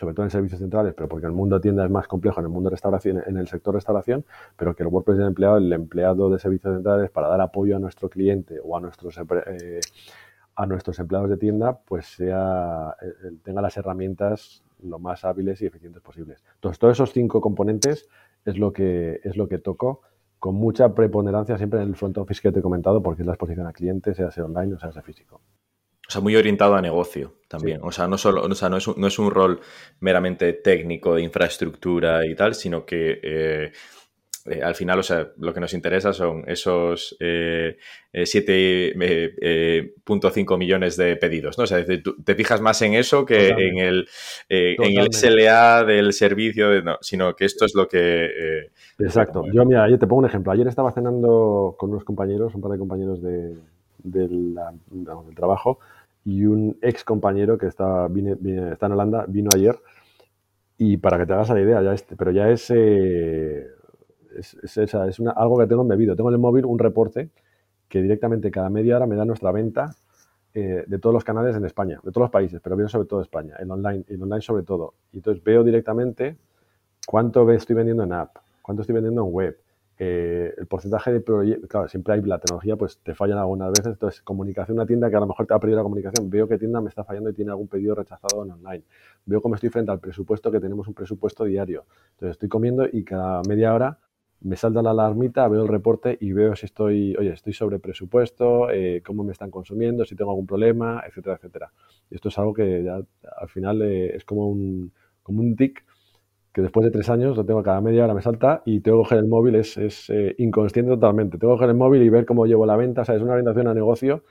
sobre 0.00 0.14
todo 0.14 0.24
en 0.24 0.30
servicios 0.30 0.58
centrales, 0.58 0.94
pero 0.94 1.10
porque 1.10 1.26
el 1.26 1.32
mundo 1.32 1.60
tienda 1.60 1.84
es 1.84 1.90
más 1.90 2.08
complejo 2.08 2.40
en 2.40 2.46
el 2.46 2.50
mundo 2.50 2.70
restauración, 2.70 3.22
en 3.26 3.36
el 3.36 3.46
sector 3.48 3.74
restauración, 3.74 4.24
pero 4.56 4.74
que 4.74 4.82
el 4.82 4.88
WordPress 4.88 5.18
del 5.18 5.26
empleado, 5.26 5.58
el 5.58 5.70
empleado 5.74 6.30
de 6.30 6.38
servicios 6.38 6.72
centrales, 6.72 7.10
para 7.10 7.28
dar 7.28 7.42
apoyo 7.42 7.76
a 7.76 7.78
nuestro 7.78 8.08
cliente 8.08 8.58
o 8.64 8.78
a 8.78 8.80
nuestros 8.80 9.18
eh, 9.18 9.80
a 10.54 10.66
nuestros 10.66 10.98
empleados 11.00 11.28
de 11.28 11.36
tienda, 11.36 11.78
pues 11.84 12.06
sea 12.06 12.96
eh, 13.02 13.32
tenga 13.44 13.60
las 13.60 13.76
herramientas 13.76 14.62
lo 14.82 14.98
más 14.98 15.26
hábiles 15.26 15.60
y 15.60 15.66
eficientes 15.66 16.00
posibles. 16.00 16.42
Entonces, 16.54 16.78
todos 16.78 16.92
esos 16.96 17.12
cinco 17.12 17.42
componentes 17.42 18.08
es 18.46 18.56
lo 18.56 18.72
que 18.72 19.20
es 19.22 19.36
lo 19.36 19.48
que 19.48 19.58
toco 19.58 20.00
con 20.38 20.54
mucha 20.54 20.94
preponderancia 20.94 21.58
siempre 21.58 21.82
en 21.82 21.88
el 21.88 21.94
front 21.94 22.16
office 22.16 22.40
que 22.40 22.52
te 22.52 22.60
he 22.60 22.62
comentado, 22.62 23.02
porque 23.02 23.20
es 23.20 23.26
la 23.26 23.34
exposición 23.34 23.66
al 23.66 23.74
cliente, 23.74 24.14
sea 24.14 24.30
sea 24.30 24.46
online 24.46 24.74
o 24.76 24.78
sea 24.78 24.92
sea 24.92 25.02
físico. 25.02 25.42
O 26.10 26.12
sea, 26.12 26.22
muy 26.22 26.34
orientado 26.34 26.74
a 26.74 26.82
negocio 26.82 27.36
también. 27.46 27.78
O 27.84 27.92
sea, 27.92 28.08
no 28.08 28.18
solo, 28.18 28.42
o 28.42 28.54
sea, 28.56 28.68
no 28.68 28.78
es, 28.78 28.88
un, 28.88 28.94
no 28.96 29.06
es 29.06 29.16
un 29.20 29.30
rol 29.30 29.60
meramente 30.00 30.54
técnico 30.54 31.14
de 31.14 31.22
infraestructura 31.22 32.26
y 32.26 32.34
tal, 32.34 32.56
sino 32.56 32.84
que 32.84 33.20
eh, 33.22 33.70
eh, 34.46 34.60
al 34.60 34.74
final, 34.74 34.98
o 34.98 35.04
sea, 35.04 35.28
lo 35.38 35.54
que 35.54 35.60
nos 35.60 35.72
interesa 35.72 36.12
son 36.12 36.42
esos 36.48 37.16
7.5 37.20 39.36
eh, 39.40 40.56
millones 40.58 40.96
de 40.96 41.14
pedidos, 41.14 41.56
¿no? 41.58 41.62
O 41.62 41.66
sea, 41.68 41.84
te 41.86 42.34
fijas 42.34 42.60
más 42.60 42.82
en 42.82 42.94
eso 42.94 43.24
que 43.24 43.50
en 43.50 43.78
el, 43.78 44.08
en 44.48 44.98
el 44.98 45.12
SLA 45.12 45.84
del 45.84 46.12
servicio, 46.12 46.70
de, 46.70 46.82
no, 46.82 46.98
sino 47.02 47.36
que 47.36 47.44
esto 47.44 47.66
es 47.66 47.76
lo 47.76 47.86
que... 47.86 48.66
Exacto. 48.98 49.44
Yo, 49.52 49.64
mira, 49.64 49.88
yo 49.88 49.96
te 49.96 50.08
pongo 50.08 50.22
un 50.22 50.26
ejemplo. 50.26 50.50
Ayer 50.50 50.66
estaba 50.66 50.90
cenando 50.90 51.76
con 51.78 51.90
unos 51.90 52.02
compañeros, 52.02 52.52
un 52.56 52.62
par 52.62 52.72
de 52.72 52.78
compañeros 52.78 53.22
de, 53.22 53.54
del 54.02 54.54
trabajo, 55.34 55.78
y 56.24 56.44
un 56.44 56.78
ex 56.82 57.04
compañero 57.04 57.58
que 57.58 57.66
está, 57.66 58.08
está 58.72 58.86
en 58.86 58.92
Holanda 58.92 59.24
vino 59.26 59.50
ayer 59.54 59.76
y 60.76 60.96
para 60.96 61.18
que 61.18 61.26
te 61.26 61.32
hagas 61.32 61.50
la 61.50 61.60
idea, 61.60 61.82
ya 61.82 61.92
este, 61.92 62.16
pero 62.16 62.30
ya 62.30 62.48
es, 62.48 62.70
eh, 62.70 63.66
es, 64.34 64.54
es, 64.62 64.78
es 64.78 65.20
algo 65.20 65.58
que 65.58 65.66
tengo 65.66 65.82
embebido. 65.82 66.16
Tengo 66.16 66.30
en 66.30 66.34
el 66.34 66.40
móvil 66.40 66.64
un 66.64 66.78
reporte 66.78 67.30
que 67.86 68.00
directamente 68.00 68.50
cada 68.50 68.70
media 68.70 68.96
hora 68.96 69.06
me 69.06 69.16
da 69.16 69.24
nuestra 69.24 69.52
venta 69.52 69.94
eh, 70.54 70.84
de 70.86 70.98
todos 70.98 71.12
los 71.12 71.22
canales 71.22 71.54
en 71.54 71.64
España, 71.64 72.00
de 72.02 72.10
todos 72.10 72.24
los 72.24 72.30
países, 72.30 72.60
pero 72.62 72.76
bien 72.76 72.88
sobre 72.88 73.06
todo 73.06 73.20
España, 73.20 73.56
en 73.58 73.70
online, 73.70 74.04
en 74.08 74.22
online 74.22 74.40
sobre 74.40 74.62
todo. 74.62 74.94
Y 75.12 75.18
entonces 75.18 75.44
veo 75.44 75.62
directamente 75.62 76.36
cuánto 77.06 77.50
estoy 77.50 77.76
vendiendo 77.76 78.02
en 78.04 78.12
app, 78.12 78.36
cuánto 78.62 78.82
estoy 78.82 78.94
vendiendo 78.94 79.22
en 79.24 79.32
web, 79.32 79.58
eh, 80.02 80.54
el 80.56 80.66
porcentaje 80.66 81.12
de 81.12 81.20
proyectos, 81.20 81.68
claro, 81.68 81.86
siempre 81.86 82.14
hay 82.14 82.22
la 82.22 82.38
tecnología, 82.38 82.74
pues 82.74 82.98
te 83.02 83.14
fallan 83.14 83.36
algunas 83.36 83.68
veces. 83.68 83.88
Entonces, 83.88 84.22
comunicación, 84.22 84.78
una 84.78 84.86
tienda 84.86 85.10
que 85.10 85.16
a 85.16 85.20
lo 85.20 85.26
mejor 85.26 85.46
te 85.46 85.52
ha 85.52 85.58
perdido 85.58 85.76
la 85.76 85.82
comunicación, 85.82 86.30
veo 86.30 86.48
que 86.48 86.56
tienda 86.56 86.80
me 86.80 86.88
está 86.88 87.04
fallando 87.04 87.28
y 87.28 87.34
tiene 87.34 87.50
algún 87.50 87.68
pedido 87.68 87.94
rechazado 87.94 88.42
en 88.42 88.52
online. 88.52 88.82
Veo 89.26 89.42
cómo 89.42 89.56
estoy 89.56 89.68
frente 89.68 89.90
al 89.92 90.00
presupuesto, 90.00 90.50
que 90.50 90.58
tenemos 90.58 90.88
un 90.88 90.94
presupuesto 90.94 91.44
diario. 91.44 91.84
Entonces, 92.12 92.30
estoy 92.30 92.48
comiendo 92.48 92.86
y 92.90 93.04
cada 93.04 93.42
media 93.46 93.74
hora 93.74 93.98
me 94.40 94.56
salta 94.56 94.80
la 94.80 94.92
alarmita, 94.92 95.46
veo 95.48 95.60
el 95.64 95.68
reporte 95.68 96.16
y 96.18 96.32
veo 96.32 96.56
si 96.56 96.64
estoy, 96.64 97.14
oye, 97.16 97.34
estoy 97.34 97.52
sobre 97.52 97.78
presupuesto, 97.78 98.70
eh, 98.70 99.02
cómo 99.04 99.22
me 99.22 99.32
están 99.32 99.50
consumiendo, 99.50 100.06
si 100.06 100.16
tengo 100.16 100.30
algún 100.30 100.46
problema, 100.46 101.02
etcétera, 101.06 101.36
etcétera. 101.36 101.72
Y 102.10 102.14
esto 102.14 102.30
es 102.30 102.38
algo 102.38 102.54
que 102.54 102.82
ya 102.82 103.02
al 103.36 103.48
final 103.50 103.82
eh, 103.82 104.16
es 104.16 104.24
como 104.24 104.48
un, 104.48 104.92
como 105.22 105.42
un 105.42 105.56
tic 105.56 105.84
que 106.60 106.62
después 106.62 106.84
de 106.84 106.90
tres 106.90 107.08
años 107.08 107.36
lo 107.36 107.44
tengo 107.44 107.62
cada 107.62 107.80
media 107.80 108.04
hora, 108.04 108.14
me 108.14 108.22
salta 108.22 108.62
y 108.64 108.80
tengo 108.80 108.98
que 108.98 109.04
coger 109.04 109.18
el 109.18 109.28
móvil, 109.28 109.54
es, 109.54 109.76
es 109.76 110.10
eh, 110.10 110.34
inconsciente 110.38 110.92
totalmente. 110.92 111.38
Tengo 111.38 111.54
que 111.54 111.58
coger 111.58 111.70
el 111.70 111.76
móvil 111.76 112.02
y 112.02 112.08
ver 112.10 112.26
cómo 112.26 112.46
llevo 112.46 112.66
la 112.66 112.76
venta, 112.76 113.02
o 113.02 113.04
sea, 113.04 113.14
es 113.14 113.22
una 113.22 113.32
orientación 113.32 113.68
a 113.68 113.74
negocio 113.74 114.22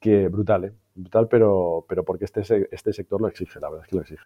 que 0.00 0.28
brutal, 0.28 0.64
¿eh? 0.64 0.72
brutal, 0.94 1.28
pero, 1.28 1.84
pero 1.88 2.04
porque 2.04 2.24
este, 2.24 2.68
este 2.70 2.92
sector 2.92 3.20
lo 3.20 3.28
exige, 3.28 3.60
la 3.60 3.68
verdad 3.68 3.84
es 3.84 3.90
que 3.90 3.96
lo 3.96 4.02
exige. 4.02 4.24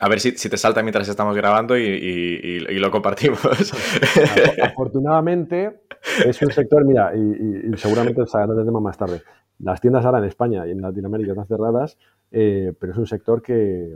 A 0.00 0.08
ver 0.08 0.18
si, 0.18 0.32
te 0.32 0.56
salta 0.56 0.82
mientras 0.82 1.08
estamos 1.08 1.36
grabando 1.36 1.76
y, 1.76 2.78
lo 2.78 2.90
compartimos. 2.90 3.38
Afortunadamente 4.62 5.82
es 6.24 6.40
un 6.40 6.50
sector, 6.50 6.86
mira, 6.86 7.12
y, 7.14 7.76
seguramente 7.76 8.24
saldrá 8.26 8.58
el 8.58 8.66
tema 8.66 8.80
más 8.80 8.96
tarde. 8.96 9.20
Las 9.58 9.80
tiendas 9.80 10.04
ahora 10.04 10.18
en 10.18 10.24
España 10.24 10.66
y 10.66 10.70
en 10.70 10.80
Latinoamérica 10.80 11.32
están 11.32 11.46
cerradas, 11.46 11.98
eh, 12.32 12.72
pero 12.80 12.92
es 12.92 12.98
un 12.98 13.06
sector 13.06 13.42
que, 13.42 13.94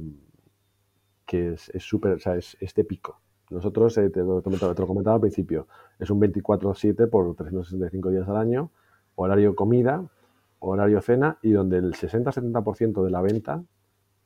que 1.28 1.52
es 1.52 1.70
súper, 1.80 2.14
o 2.14 2.18
sea, 2.18 2.36
es, 2.36 2.56
este 2.58 2.84
pico. 2.84 3.20
Nosotros, 3.50 3.96
eh, 3.98 4.08
te, 4.08 4.20
lo, 4.20 4.42
comentaba 4.42 5.14
al 5.14 5.20
principio, 5.20 5.68
es 5.98 6.10
un 6.10 6.20
24-7 6.20 7.08
por 7.10 7.34
365 7.36 8.10
días 8.10 8.26
al 8.28 8.38
año, 8.38 8.70
horario 9.14 9.54
comida, 9.54 10.04
horario 10.58 11.02
cena 11.02 11.38
y 11.42 11.52
donde 11.52 11.76
el 11.76 11.92
60-70% 11.92 13.04
de 13.04 13.10
la 13.10 13.20
venta 13.20 13.62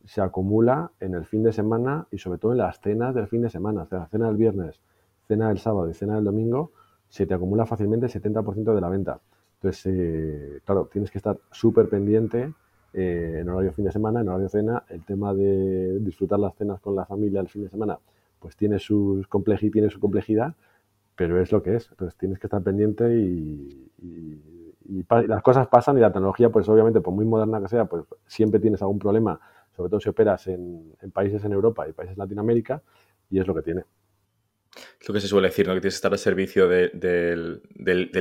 se 0.05 0.21
acumula 0.21 0.93
en 1.01 1.15
el 1.15 1.25
fin 1.25 1.43
de 1.43 1.53
semana 1.53 2.07
y 2.13 2.19
sobre 2.19 2.39
todo 2.39 2.53
en 2.53 2.59
las 2.59 2.81
cenas 2.81 3.15
del 3.15 3.27
fin 3.27 3.43
de 3.43 3.51
semana. 3.51 3.83
O 3.83 3.87
sea, 3.87 4.07
cena 4.07 4.29
del 4.29 4.37
viernes, 4.37 4.81
cena 5.27 5.49
del 5.49 5.59
sábado 5.59 5.91
y 5.91 5.95
cena 5.95 6.15
del 6.15 6.25
domingo, 6.25 6.71
se 7.09 7.27
te 7.27 7.35
acumula 7.35 7.67
fácilmente 7.67 8.07
el 8.07 8.13
70% 8.13 8.75
de 8.75 8.81
la 8.81 8.89
venta. 8.89 9.21
Entonces, 9.57 9.87
eh, 9.87 10.61
claro, 10.65 10.89
tienes 10.91 11.11
que 11.11 11.19
estar 11.19 11.39
súper 11.51 11.89
pendiente 11.89 12.53
eh, 12.93 13.39
en 13.41 13.49
horario 13.49 13.73
fin 13.73 13.85
de 13.85 13.93
semana, 13.93 14.21
en 14.21 14.29
horario 14.29 14.49
cena, 14.49 14.85
el 14.89 15.05
tema 15.05 15.33
de 15.35 15.99
disfrutar 16.01 16.39
las 16.39 16.55
cenas 16.57 16.81
con 16.81 16.95
la 16.95 17.07
familia 17.07 17.41
el 17.41 17.49
fin 17.49 17.63
de 17.63 17.71
semana, 17.71 17.99
pues 18.39 18.57
tiene, 18.57 18.79
sus 18.79 19.27
tiene 19.73 19.91
su 19.91 20.01
complejidad, 20.01 20.55
pero 21.17 21.41
es 21.41 21.53
lo 21.53 21.63
que 21.63 21.77
es. 21.77 21.89
Entonces 21.91 22.19
tienes 22.19 22.39
que 22.39 22.47
estar 22.47 22.63
pendiente 22.63 23.17
y, 23.17 23.89
las 25.09 25.43
cosas 25.43 25.69
pasan 25.69 25.97
y 25.97 26.01
la 26.01 26.13
tecnología, 26.13 26.51
pues 26.51 26.69
obviamente, 26.69 27.01
por 27.01 27.15
muy 27.15 27.25
moderna 27.25 27.61
que 27.61 27.69
sea, 27.69 27.85
pues 27.87 28.05
siempre 28.27 28.61
tienes 28.61 28.83
algún 28.83 28.99
problema, 28.99 29.41
sobre 29.75 29.89
todo 29.89 30.01
si 30.01 30.09
operas 30.09 30.47
en, 30.49 30.93
en 31.01 31.11
países 31.11 31.43
en 31.45 31.53
Europa 31.53 31.89
y 31.89 31.93
países 31.93 32.17
en 32.17 32.19
Latinoamérica, 32.19 32.83
y 33.31 33.39
es 33.39 33.47
lo 33.47 33.55
que 33.55 33.63
tiene. 33.63 33.85
Lo 35.07 35.15
que 35.15 35.21
se 35.21 35.27
suele 35.27 35.49
decir, 35.49 35.67
¿no? 35.67 35.75
Que 35.75 35.81
tienes 35.81 35.95
que 35.95 35.99
estar 35.99 36.13
al 36.13 36.19
servicio 36.19 36.69
del, 36.69 37.61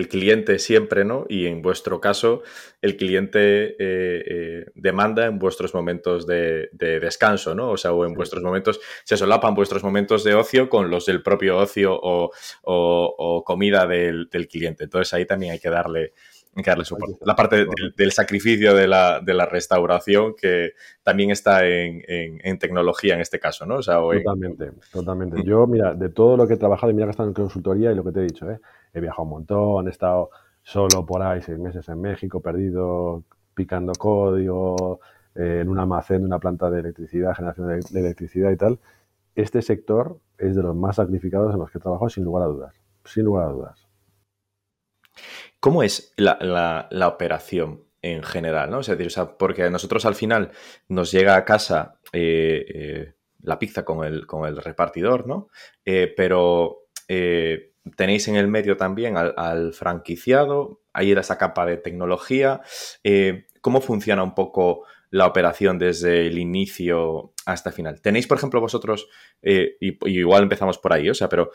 cliente 0.09 0.57
siempre, 0.57 1.05
¿no? 1.05 1.25
Y 1.29 1.45
en 1.45 1.61
vuestro 1.61 2.01
caso, 2.01 2.41
el 2.81 2.97
cliente 2.97 3.75
eh, 3.77 3.77
eh, 3.79 4.65
demanda 4.73 5.27
en 5.27 5.37
vuestros 5.37 5.75
momentos 5.75 6.25
de, 6.25 6.69
descanso, 6.71 7.53
¿no? 7.53 7.69
O 7.69 7.77
sea, 7.77 7.93
o 7.93 8.05
en 8.05 8.13
vuestros 8.13 8.41
momentos, 8.41 8.79
se 9.03 9.15
solapan 9.15 9.53
vuestros 9.53 9.83
momentos 9.83 10.23
de 10.23 10.33
ocio 10.33 10.69
con 10.69 10.89
los 10.89 11.05
del 11.05 11.21
propio 11.21 11.57
ocio 11.57 11.99
o, 12.01 13.43
comida 13.45 13.85
del, 13.85 14.27
cliente. 14.49 14.85
Entonces 14.85 15.13
ahí 15.13 15.25
también 15.25 15.53
hay 15.53 15.59
que 15.59 15.69
darle 15.69 16.13
hay 16.55 16.63
que 16.63 16.69
darle 16.69 16.85
soporte. 16.85 17.17
La 17.25 17.35
parte 17.35 17.65
del, 17.95 18.11
sacrificio 18.11 18.73
de 18.73 18.87
la, 18.87 19.45
restauración 19.49 20.35
que 20.35 20.73
también 21.03 21.31
está 21.31 21.65
en, 21.65 22.59
tecnología 22.59 23.15
en 23.15 23.21
este 23.21 23.39
caso, 23.39 23.65
¿no? 23.65 23.79
totalmente, 23.79 24.71
totalmente. 24.91 25.37
Mm. 25.37 25.43
Yo, 25.43 25.67
mira, 25.67 25.93
de 25.93 26.09
todo 26.09 26.37
lo 26.37 26.47
que 26.47 26.55
he 26.55 26.57
trabajado, 26.57 26.91
y 26.91 26.95
mira 26.95 27.05
que 27.05 27.09
he 27.09 27.11
estado 27.11 27.29
en 27.29 27.35
consultoría 27.35 27.91
y 27.91 27.95
lo 27.95 28.03
que 28.03 28.11
te 28.11 28.19
he 28.19 28.23
dicho, 28.23 28.49
¿eh? 28.49 28.59
he 28.93 28.99
viajado 28.99 29.23
un 29.23 29.29
montón, 29.29 29.87
he 29.87 29.91
estado 29.91 30.29
solo 30.63 31.05
por 31.05 31.21
ahí 31.21 31.41
seis 31.41 31.57
meses 31.57 31.87
en 31.89 32.01
México, 32.01 32.41
perdido, 32.41 33.23
picando 33.53 33.93
código, 33.93 34.99
eh, 35.35 35.59
en 35.61 35.69
un 35.69 35.79
almacén 35.79 36.19
de 36.19 36.25
una 36.25 36.39
planta 36.39 36.69
de 36.69 36.81
electricidad, 36.81 37.35
generación 37.35 37.67
de, 37.67 37.99
electricidad 37.99 38.51
y 38.51 38.57
tal. 38.57 38.79
Este 39.35 39.61
sector 39.61 40.19
es 40.37 40.55
de 40.55 40.63
los 40.63 40.75
más 40.75 40.97
sacrificados 40.97 41.53
en 41.53 41.59
los 41.59 41.71
que 41.71 41.77
he 41.77 41.81
trabajado, 41.81 42.09
sin 42.09 42.25
lugar 42.25 42.43
a 42.43 42.47
dudas. 42.47 42.75
Sin 43.05 43.25
lugar 43.25 43.47
a 43.47 43.51
dudas. 43.51 43.87
¿Cómo 45.61 45.81
es 45.83 46.13
la, 46.17 46.89
operación 47.07 47.85
en 48.01 48.23
general? 48.23 48.69
¿no? 48.69 48.81
Es 48.81 48.87
decir, 48.87 49.09
porque 49.39 49.69
nosotros 49.69 50.05
al 50.05 50.15
final 50.15 50.51
nos 50.89 51.13
llega 51.13 51.37
a 51.37 51.45
casa 51.45 51.99
eh, 52.11 52.65
eh, 52.67 53.13
la 53.41 53.57
pizza 53.57 53.85
con 53.85 54.03
el, 54.05 54.27
con 54.27 54.45
el 54.45 54.57
repartidor, 54.57 55.25
¿no? 55.25 55.47
pero 55.85 56.81
tenéis 57.95 58.27
en 58.27 58.35
el 58.35 58.47
medio 58.47 58.77
también 58.77 59.17
al, 59.17 59.73
franquiciado, 59.73 60.81
ahí 60.93 61.11
era 61.11 61.21
esa 61.21 61.37
capa 61.37 61.65
de 61.65 61.77
tecnología. 61.77 62.61
Eh, 63.03 63.47
¿Cómo 63.61 63.81
funciona 63.81 64.23
un 64.23 64.35
poco 64.35 64.85
la 65.09 65.27
operación 65.27 65.77
desde 65.77 66.27
el 66.27 66.37
inicio 66.37 67.33
hasta 67.45 67.69
el 67.69 67.75
final? 67.75 68.01
¿Tenéis, 68.01 68.27
por 68.27 68.37
ejemplo, 68.37 68.61
vosotros, 68.61 69.07
eh, 69.41 69.77
y, 69.79 69.97
igual 70.09 70.43
empezamos 70.43 70.77
por 70.77 70.93
ahí, 70.93 71.09
o 71.09 71.13
sea, 71.13 71.29
pero 71.29 71.51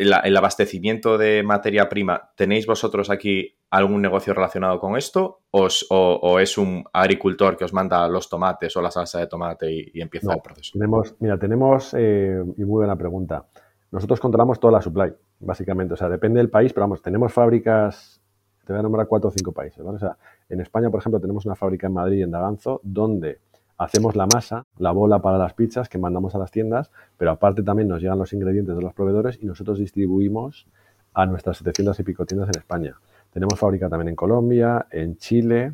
el, 0.00 0.36
abastecimiento 0.36 1.18
de 1.18 1.42
materia 1.42 1.88
prima, 1.88 2.30
¿tenéis 2.34 2.66
vosotros 2.66 3.10
aquí 3.10 3.56
algún 3.70 4.00
negocio 4.00 4.32
relacionado 4.32 4.80
con 4.80 4.96
esto? 4.96 5.42
¿O, 5.50 6.38
es 6.38 6.58
un 6.58 6.84
agricultor 6.92 7.56
que 7.56 7.64
os 7.64 7.72
manda 7.72 8.08
los 8.08 8.28
tomates 8.28 8.76
o 8.76 8.82
la 8.82 8.90
salsa 8.90 9.18
de 9.20 9.26
tomate 9.26 9.70
y, 9.70 10.00
empieza 10.00 10.32
el 10.32 10.40
proceso? 10.40 10.72
Tenemos, 10.72 11.14
mira, 11.20 11.38
tenemos, 11.38 11.94
eh, 11.94 12.42
y 12.56 12.64
muy 12.64 12.78
buena 12.78 12.96
pregunta, 12.96 13.46
nosotros 13.90 14.20
controlamos 14.20 14.58
toda 14.58 14.72
la 14.74 14.82
supply, 14.82 15.12
básicamente. 15.40 15.94
O 15.94 15.96
sea, 15.96 16.08
depende 16.08 16.38
del 16.38 16.50
país, 16.50 16.72
pero 16.72 16.84
vamos, 16.84 17.02
tenemos 17.02 17.32
fábricas, 17.32 18.20
te 18.64 18.72
voy 18.72 18.80
a 18.80 18.82
nombrar 18.82 19.06
cuatro 19.06 19.28
o 19.28 19.32
cinco 19.32 19.52
países. 19.52 19.84
¿vale? 19.84 19.96
O 19.96 20.00
sea, 20.00 20.16
en 20.48 20.60
España, 20.60 20.90
por 20.90 21.00
ejemplo, 21.00 21.20
tenemos 21.20 21.44
una 21.44 21.56
fábrica 21.56 21.88
en 21.88 21.92
Madrid, 21.92 22.22
en 22.22 22.30
Daganzo, 22.30 22.80
donde 22.84 23.40
hacemos 23.80 24.14
la 24.14 24.26
masa, 24.26 24.66
la 24.76 24.92
bola 24.92 25.20
para 25.20 25.38
las 25.38 25.54
pizzas 25.54 25.88
que 25.88 25.96
mandamos 25.96 26.34
a 26.34 26.38
las 26.38 26.50
tiendas, 26.50 26.90
pero 27.16 27.30
aparte 27.30 27.62
también 27.62 27.88
nos 27.88 28.02
llegan 28.02 28.18
los 28.18 28.30
ingredientes 28.34 28.76
de 28.76 28.82
los 28.82 28.92
proveedores 28.92 29.38
y 29.40 29.46
nosotros 29.46 29.78
distribuimos 29.78 30.66
a 31.14 31.24
nuestras 31.24 31.56
700 31.56 31.98
y 31.98 32.02
pico 32.02 32.26
tiendas 32.26 32.50
en 32.50 32.58
España. 32.58 32.96
Tenemos 33.32 33.58
fábrica 33.58 33.88
también 33.88 34.08
en 34.08 34.16
Colombia, 34.16 34.86
en 34.90 35.16
Chile 35.16 35.72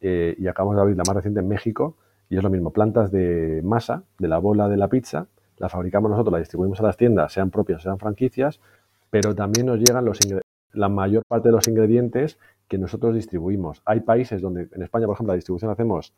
eh, 0.00 0.34
y 0.36 0.48
acabamos 0.48 0.74
de 0.74 0.82
abrir 0.82 0.96
la 0.96 1.04
más 1.06 1.14
reciente 1.14 1.38
en 1.38 1.46
México 1.46 1.94
y 2.28 2.36
es 2.36 2.42
lo 2.42 2.50
mismo, 2.50 2.72
plantas 2.72 3.12
de 3.12 3.60
masa, 3.62 4.02
de 4.18 4.26
la 4.26 4.38
bola 4.38 4.68
de 4.68 4.76
la 4.76 4.88
pizza, 4.88 5.28
la 5.58 5.68
fabricamos 5.68 6.10
nosotros, 6.10 6.32
la 6.32 6.40
distribuimos 6.40 6.80
a 6.80 6.82
las 6.82 6.96
tiendas, 6.96 7.32
sean 7.32 7.52
propias 7.52 7.80
sean 7.80 8.00
franquicias, 8.00 8.60
pero 9.08 9.36
también 9.36 9.66
nos 9.66 9.78
llegan 9.78 10.04
la 10.72 10.88
mayor 10.88 11.22
parte 11.28 11.50
de 11.50 11.52
los 11.52 11.68
ingredientes 11.68 12.40
que 12.66 12.76
nosotros 12.76 13.14
distribuimos. 13.14 13.82
Hay 13.84 14.00
países 14.00 14.42
donde, 14.42 14.68
en 14.72 14.82
España, 14.82 15.06
por 15.06 15.14
ejemplo, 15.14 15.32
la 15.32 15.36
distribución 15.36 15.70
hacemos, 15.70 16.12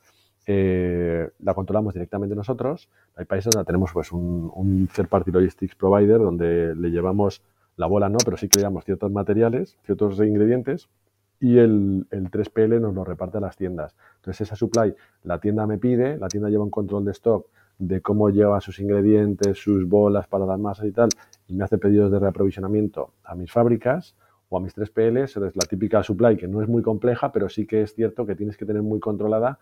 eh, 0.51 1.29
la 1.41 1.53
controlamos 1.53 1.93
directamente 1.93 2.35
nosotros. 2.35 2.89
Hay 3.17 3.27
países 3.27 3.53
donde 3.53 3.67
tenemos 3.67 3.93
pues, 3.93 4.13
un, 4.13 4.51
un 4.55 4.89
third 4.89 5.09
party 5.09 5.31
logistics 5.31 5.75
provider 5.75 6.19
donde 6.19 6.75
le 6.75 6.91
llevamos 6.91 7.43
la 7.77 7.87
bola, 7.87 8.09
no, 8.09 8.17
pero 8.25 8.39
sí 8.39 8.49
que 8.49 8.57
le 8.57 8.63
llevamos 8.63 8.87
ciertos 8.87 9.13
materiales, 9.13 9.77
ciertos 9.85 10.19
ingredientes 10.21 10.89
y 11.39 11.59
el, 11.59 12.07
el, 12.11 12.31
3PL 12.31 12.81
nos 12.81 12.95
lo 12.95 13.05
reparte 13.05 13.37
a 13.37 13.41
las 13.41 13.59
tiendas. 13.59 13.95
Entonces, 14.17 14.49
esa 14.49 14.57
supply 14.57 14.95
la 15.23 15.39
tienda 15.39 15.67
me 15.67 15.77
pide, 15.77 16.17
la 16.17 16.29
tienda 16.29 16.49
lleva 16.49 16.65
un 16.65 16.71
control 16.71 17.05
de 17.05 17.13
stock 17.13 17.47
de 17.79 18.01
cómo 18.01 18.31
lleva 18.31 18.59
sus 18.63 18.81
ingredientes, 18.81 19.59
sus 19.59 19.87
bolas 19.87 20.27
para 20.27 20.47
las 20.47 20.59
masas 20.59 20.87
y 20.87 20.93
tal, 20.93 21.11
y 21.47 21.53
me 21.53 21.63
hace 21.63 21.77
pedidos 21.77 22.11
de 22.11 22.19
reaprovisionamiento 22.19 23.13
a 23.23 23.35
mis 23.35 23.53
fábricas 23.53 24.17
o 24.49 24.57
a 24.57 24.61
mis 24.61 24.75
3PLs, 24.75 25.47
es 25.47 25.57
la 25.57 25.67
típica 25.69 26.03
supply 26.03 26.39
que 26.39 26.49
no 26.49 26.63
es 26.63 26.69
muy 26.69 26.83
compleja, 26.83 27.31
pero 27.33 27.51
sí 27.51 27.67
que 27.67 27.83
es 27.83 27.95
cierto 27.95 28.25
que 28.25 28.35
tienes 28.35 28.57
que 28.57 28.65
tener 28.65 28.83
muy 28.83 28.99
controlada 28.99 29.59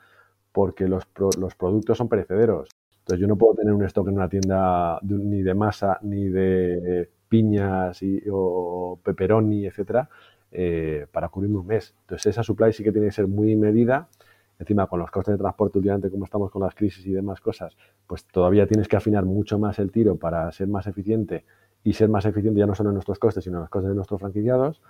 porque 0.56 0.88
los, 0.88 1.06
los 1.38 1.54
productos 1.54 1.98
son 1.98 2.08
perecederos. 2.08 2.70
Entonces 3.00 3.20
yo 3.20 3.26
no 3.26 3.36
puedo 3.36 3.56
tener 3.56 3.74
un 3.74 3.84
stock 3.84 4.08
en 4.08 4.14
una 4.14 4.26
tienda 4.26 4.98
ni 5.02 5.42
de 5.42 5.52
masa, 5.52 5.98
ni 6.00 6.30
de 6.30 7.10
piñas 7.28 8.02
y, 8.02 8.22
o 8.32 8.98
pepperoni, 9.04 9.66
etcétera, 9.66 10.08
eh, 10.50 11.06
para 11.12 11.28
cubrirme 11.28 11.58
un 11.58 11.66
mes. 11.66 11.94
Entonces 12.00 12.28
esa 12.28 12.42
supply 12.42 12.72
sí 12.72 12.82
que 12.82 12.90
tiene 12.90 13.08
que 13.08 13.12
ser 13.12 13.26
muy 13.26 13.54
medida 13.54 14.08
encima 14.58 14.86
con 14.86 14.98
los 14.98 15.10
costes 15.10 15.34
de 15.34 15.38
transporte 15.38 15.76
últimamente 15.76 16.08
como 16.10 16.24
estamos 16.24 16.50
con 16.50 16.62
las 16.62 16.74
crisis 16.74 17.04
y 17.06 17.12
demás 17.12 17.42
cosas, 17.42 17.76
pues 18.06 18.24
todavía 18.24 18.66
tienes 18.66 18.88
que 18.88 18.96
afinar 18.96 19.26
mucho 19.26 19.58
más 19.58 19.78
el 19.78 19.92
tiro 19.92 20.16
para 20.16 20.50
ser 20.52 20.68
más 20.68 20.86
eficiente 20.86 21.44
y 21.84 21.92
ser 21.92 22.08
más 22.08 22.24
eficiente 22.24 22.60
ya 22.60 22.66
no 22.66 22.74
solo 22.74 22.88
en 22.88 22.94
nuestros 22.94 23.18
costes, 23.18 23.44
sino 23.44 23.58
en 23.58 23.60
los 23.60 23.68
costes 23.68 23.90
de 23.90 23.94
nuestros 23.94 24.18
franquiciados. 24.20 24.80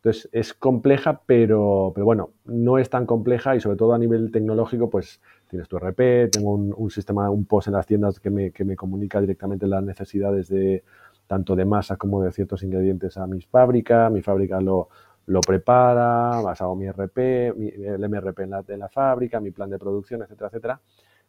Entonces 0.00 0.30
es 0.32 0.54
compleja, 0.54 1.20
pero, 1.26 1.92
pero 1.94 2.06
bueno, 2.06 2.30
no 2.46 2.78
es 2.78 2.88
tan 2.88 3.04
compleja 3.04 3.54
y 3.54 3.60
sobre 3.60 3.76
todo 3.76 3.92
a 3.92 3.98
nivel 3.98 4.32
tecnológico, 4.32 4.88
pues 4.88 5.20
tienes 5.46 5.68
tu 5.68 5.76
RP, 5.76 6.30
tengo 6.32 6.54
un, 6.54 6.90
sistema, 6.90 7.28
un 7.28 7.44
post 7.44 7.68
en 7.68 7.74
las 7.74 7.86
tiendas 7.86 8.18
que 8.18 8.30
me, 8.30 8.50
que 8.50 8.64
me 8.64 8.76
comunica 8.76 9.20
directamente 9.20 9.66
las 9.66 9.82
necesidades 9.82 10.48
de 10.48 10.84
tanto 11.26 11.54
de 11.54 11.66
masa 11.66 11.96
como 11.96 12.22
de 12.22 12.32
ciertos 12.32 12.62
ingredientes 12.62 13.18
a 13.18 13.26
mis 13.26 13.46
fábricas, 13.46 14.10
mi 14.10 14.22
fábrica 14.22 14.58
lo, 14.58 14.88
lo 15.26 15.42
prepara, 15.42 16.40
basado 16.40 16.74
mi 16.74 16.86
RP, 16.86 17.18
el 17.48 18.08
MRP 18.08 18.40
en 18.40 18.50
la, 18.50 18.64
la 18.66 18.88
fábrica, 18.88 19.38
mi 19.38 19.50
plan 19.50 19.68
de 19.68 19.78
producción, 19.78 20.22
etcétera, 20.22 20.48
etcétera. 20.48 20.80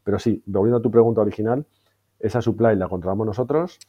Pero 0.02 0.18
sí, 0.18 0.42
volviendo 0.46 0.78
a 0.78 0.82
tu 0.82 0.90
pregunta 0.90 1.20
original, 1.20 1.66
esa 2.20 2.42
supply 2.42 2.78
la 2.78 2.88
controlamos 2.88 3.28
nosotros, 3.28 3.80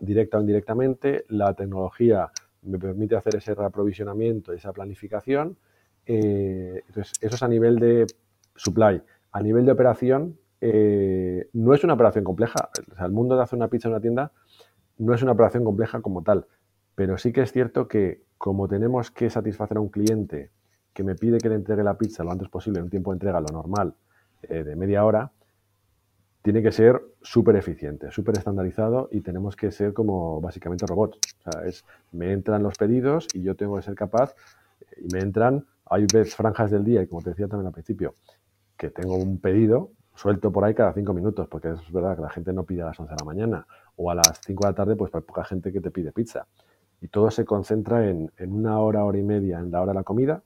directa 0.00 0.38
o 0.38 0.40
indirectamente. 0.40 1.24
La 1.28 1.54
tecnología 1.54 2.30
me 2.62 2.78
permite 2.78 3.16
hacer 3.16 3.36
ese 3.36 3.54
reaprovisionamiento, 3.54 4.52
esa 4.52 4.72
planificación. 4.72 5.56
Eh, 6.06 6.82
entonces, 6.86 7.12
eso 7.20 7.34
es 7.34 7.42
a 7.42 7.48
nivel 7.48 7.78
de 7.78 8.06
supply. 8.54 9.02
A 9.32 9.42
nivel 9.42 9.64
de 9.64 9.72
operación, 9.72 10.38
eh, 10.60 11.48
no 11.52 11.74
es 11.74 11.84
una 11.84 11.94
operación 11.94 12.24
compleja. 12.24 12.70
El 12.98 13.12
mundo 13.12 13.36
de 13.36 13.42
hacer 13.42 13.56
una 13.56 13.68
pizza 13.68 13.88
en 13.88 13.94
una 13.94 14.00
tienda 14.00 14.32
no 14.98 15.14
es 15.14 15.22
una 15.22 15.32
operación 15.32 15.64
compleja 15.64 16.00
como 16.00 16.22
tal. 16.22 16.46
Pero 16.94 17.16
sí 17.16 17.32
que 17.32 17.42
es 17.42 17.52
cierto 17.52 17.88
que 17.88 18.22
como 18.36 18.68
tenemos 18.68 19.10
que 19.10 19.30
satisfacer 19.30 19.78
a 19.78 19.80
un 19.80 19.88
cliente 19.88 20.50
que 20.92 21.04
me 21.04 21.14
pide 21.14 21.38
que 21.38 21.48
le 21.48 21.54
entregue 21.54 21.82
la 21.82 21.96
pizza 21.96 22.24
lo 22.24 22.32
antes 22.32 22.48
posible, 22.48 22.78
en 22.78 22.84
un 22.84 22.90
tiempo 22.90 23.10
de 23.10 23.16
entrega 23.16 23.40
lo 23.40 23.46
normal, 23.52 23.94
eh, 24.42 24.64
de 24.64 24.76
media 24.76 25.04
hora, 25.04 25.30
tiene 26.42 26.62
que 26.62 26.72
ser 26.72 27.02
súper 27.20 27.56
eficiente, 27.56 28.10
súper 28.10 28.38
estandarizado 28.38 29.08
y 29.12 29.20
tenemos 29.20 29.56
que 29.56 29.70
ser 29.70 29.92
como 29.92 30.40
básicamente 30.40 30.86
robots. 30.86 31.18
O 31.44 31.50
sea, 31.50 31.64
es, 31.64 31.84
me 32.12 32.32
entran 32.32 32.62
los 32.62 32.76
pedidos 32.76 33.26
y 33.34 33.42
yo 33.42 33.54
tengo 33.56 33.76
que 33.76 33.82
ser 33.82 33.94
capaz 33.94 34.34
y 34.96 35.12
me 35.12 35.20
entran, 35.20 35.66
hay 35.86 36.02
veces 36.02 36.34
franjas 36.34 36.70
del 36.70 36.84
día 36.84 37.02
y 37.02 37.06
como 37.06 37.22
te 37.22 37.30
decía 37.30 37.48
también 37.48 37.66
al 37.66 37.72
principio, 37.72 38.14
que 38.76 38.90
tengo 38.90 39.16
un 39.16 39.38
pedido 39.38 39.90
suelto 40.14 40.50
por 40.50 40.64
ahí 40.64 40.74
cada 40.74 40.92
cinco 40.92 41.14
minutos, 41.14 41.48
porque 41.48 41.70
es 41.70 41.92
verdad 41.92 42.16
que 42.16 42.22
la 42.22 42.30
gente 42.30 42.52
no 42.52 42.64
pide 42.64 42.82
a 42.82 42.86
las 42.86 43.00
11 43.00 43.12
de 43.12 43.16
la 43.18 43.24
mañana 43.24 43.66
o 43.96 44.10
a 44.10 44.14
las 44.14 44.40
5 44.44 44.64
de 44.64 44.70
la 44.70 44.74
tarde, 44.74 44.96
pues 44.96 45.14
hay 45.14 45.20
poca 45.22 45.44
gente 45.44 45.72
que 45.72 45.80
te 45.80 45.90
pide 45.90 46.12
pizza 46.12 46.46
y 47.00 47.08
todo 47.08 47.30
se 47.30 47.44
concentra 47.44 48.08
en, 48.08 48.30
una 48.38 48.78
hora, 48.78 49.04
hora 49.04 49.18
y 49.18 49.22
media 49.22 49.58
en 49.58 49.70
la 49.70 49.80
hora 49.80 49.92
de 49.92 49.98
la 49.98 50.02
comida 50.02 50.42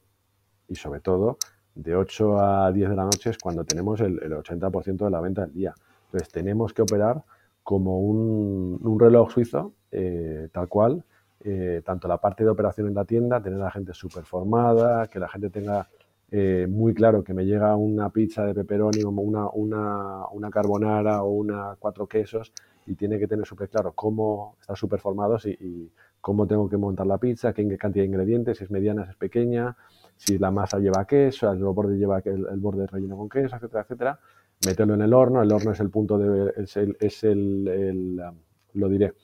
y 0.68 0.76
sobre 0.76 1.00
todo 1.00 1.38
de 1.74 1.96
8 1.96 2.38
a 2.38 2.72
10 2.72 2.90
de 2.90 2.96
la 2.96 3.04
noche 3.04 3.30
es 3.30 3.38
cuando 3.38 3.64
tenemos 3.64 4.00
el, 4.00 4.18
80% 4.20 5.04
de 5.04 5.10
la 5.10 5.20
venta 5.20 5.42
del 5.42 5.52
día. 5.52 5.74
Entonces 6.14 6.32
tenemos 6.32 6.72
que 6.72 6.82
operar 6.82 7.24
como 7.64 7.98
un, 7.98 9.00
reloj 9.00 9.32
suizo, 9.32 9.72
eh, 9.90 10.48
tal 10.52 10.68
cual, 10.68 11.02
eh, 11.40 11.82
tanto 11.84 12.06
la 12.06 12.18
parte 12.18 12.44
de 12.44 12.50
operación 12.50 12.86
en 12.86 12.94
la 12.94 13.04
tienda, 13.04 13.42
tener 13.42 13.60
a 13.60 13.64
la 13.64 13.70
gente 13.72 13.92
súper 13.94 14.24
formada, 14.24 15.08
que 15.08 15.18
la 15.18 15.28
gente 15.28 15.50
tenga 15.50 15.88
eh, 16.30 16.68
muy 16.70 16.94
claro 16.94 17.24
que 17.24 17.34
me 17.34 17.44
llega 17.44 17.74
una 17.74 18.10
pizza 18.10 18.46
de 18.46 18.54
pepperoni 18.54 19.02
o 19.02 19.10
una, 19.10 19.48
una, 19.48 20.28
una 20.28 20.50
carbonara 20.50 21.24
o 21.24 21.30
una 21.30 21.74
cuatro 21.80 22.06
quesos 22.06 22.52
y 22.86 22.94
tiene 22.94 23.18
que 23.18 23.26
tener 23.26 23.44
súper 23.44 23.68
claro 23.68 23.92
cómo 23.92 24.56
estar 24.60 24.76
súper 24.76 25.00
formados 25.00 25.46
y, 25.46 25.90
cómo 26.20 26.46
tengo 26.46 26.70
que 26.70 26.78
montar 26.78 27.06
la 27.06 27.18
pizza, 27.18 27.52
qué 27.52 27.76
cantidad 27.76 28.04
de 28.04 28.06
ingredientes, 28.06 28.56
si 28.56 28.64
es 28.64 28.70
mediana, 28.70 29.04
si 29.04 29.10
es 29.10 29.16
pequeña, 29.16 29.76
si 30.16 30.38
la 30.38 30.50
masa 30.50 30.78
lleva 30.78 31.04
queso, 31.06 31.52
el 31.52 31.58
borde 31.58 31.98
lleva 31.98 32.20
el, 32.24 32.60
borde 32.60 32.86
relleno 32.86 33.18
con 33.18 33.28
queso, 33.28 33.56
etcétera, 33.56 33.82
etcétera. 33.82 34.20
Meterlo 34.66 34.94
en 34.94 35.02
el 35.02 35.12
horno, 35.12 35.42
el 35.42 35.52
horno 35.52 35.72
es 35.72 35.80
el 35.80 35.90
punto 35.90 36.18
de, 36.18 36.52
es 36.56 36.76
el, 36.76 36.96
es 37.00 37.24
el, 37.24 38.20
um, 38.20 38.36
lo 38.74 38.88
diré, 38.88 39.14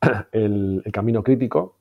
el, 0.32 0.82
camino 0.92 1.22
crítico 1.22 1.76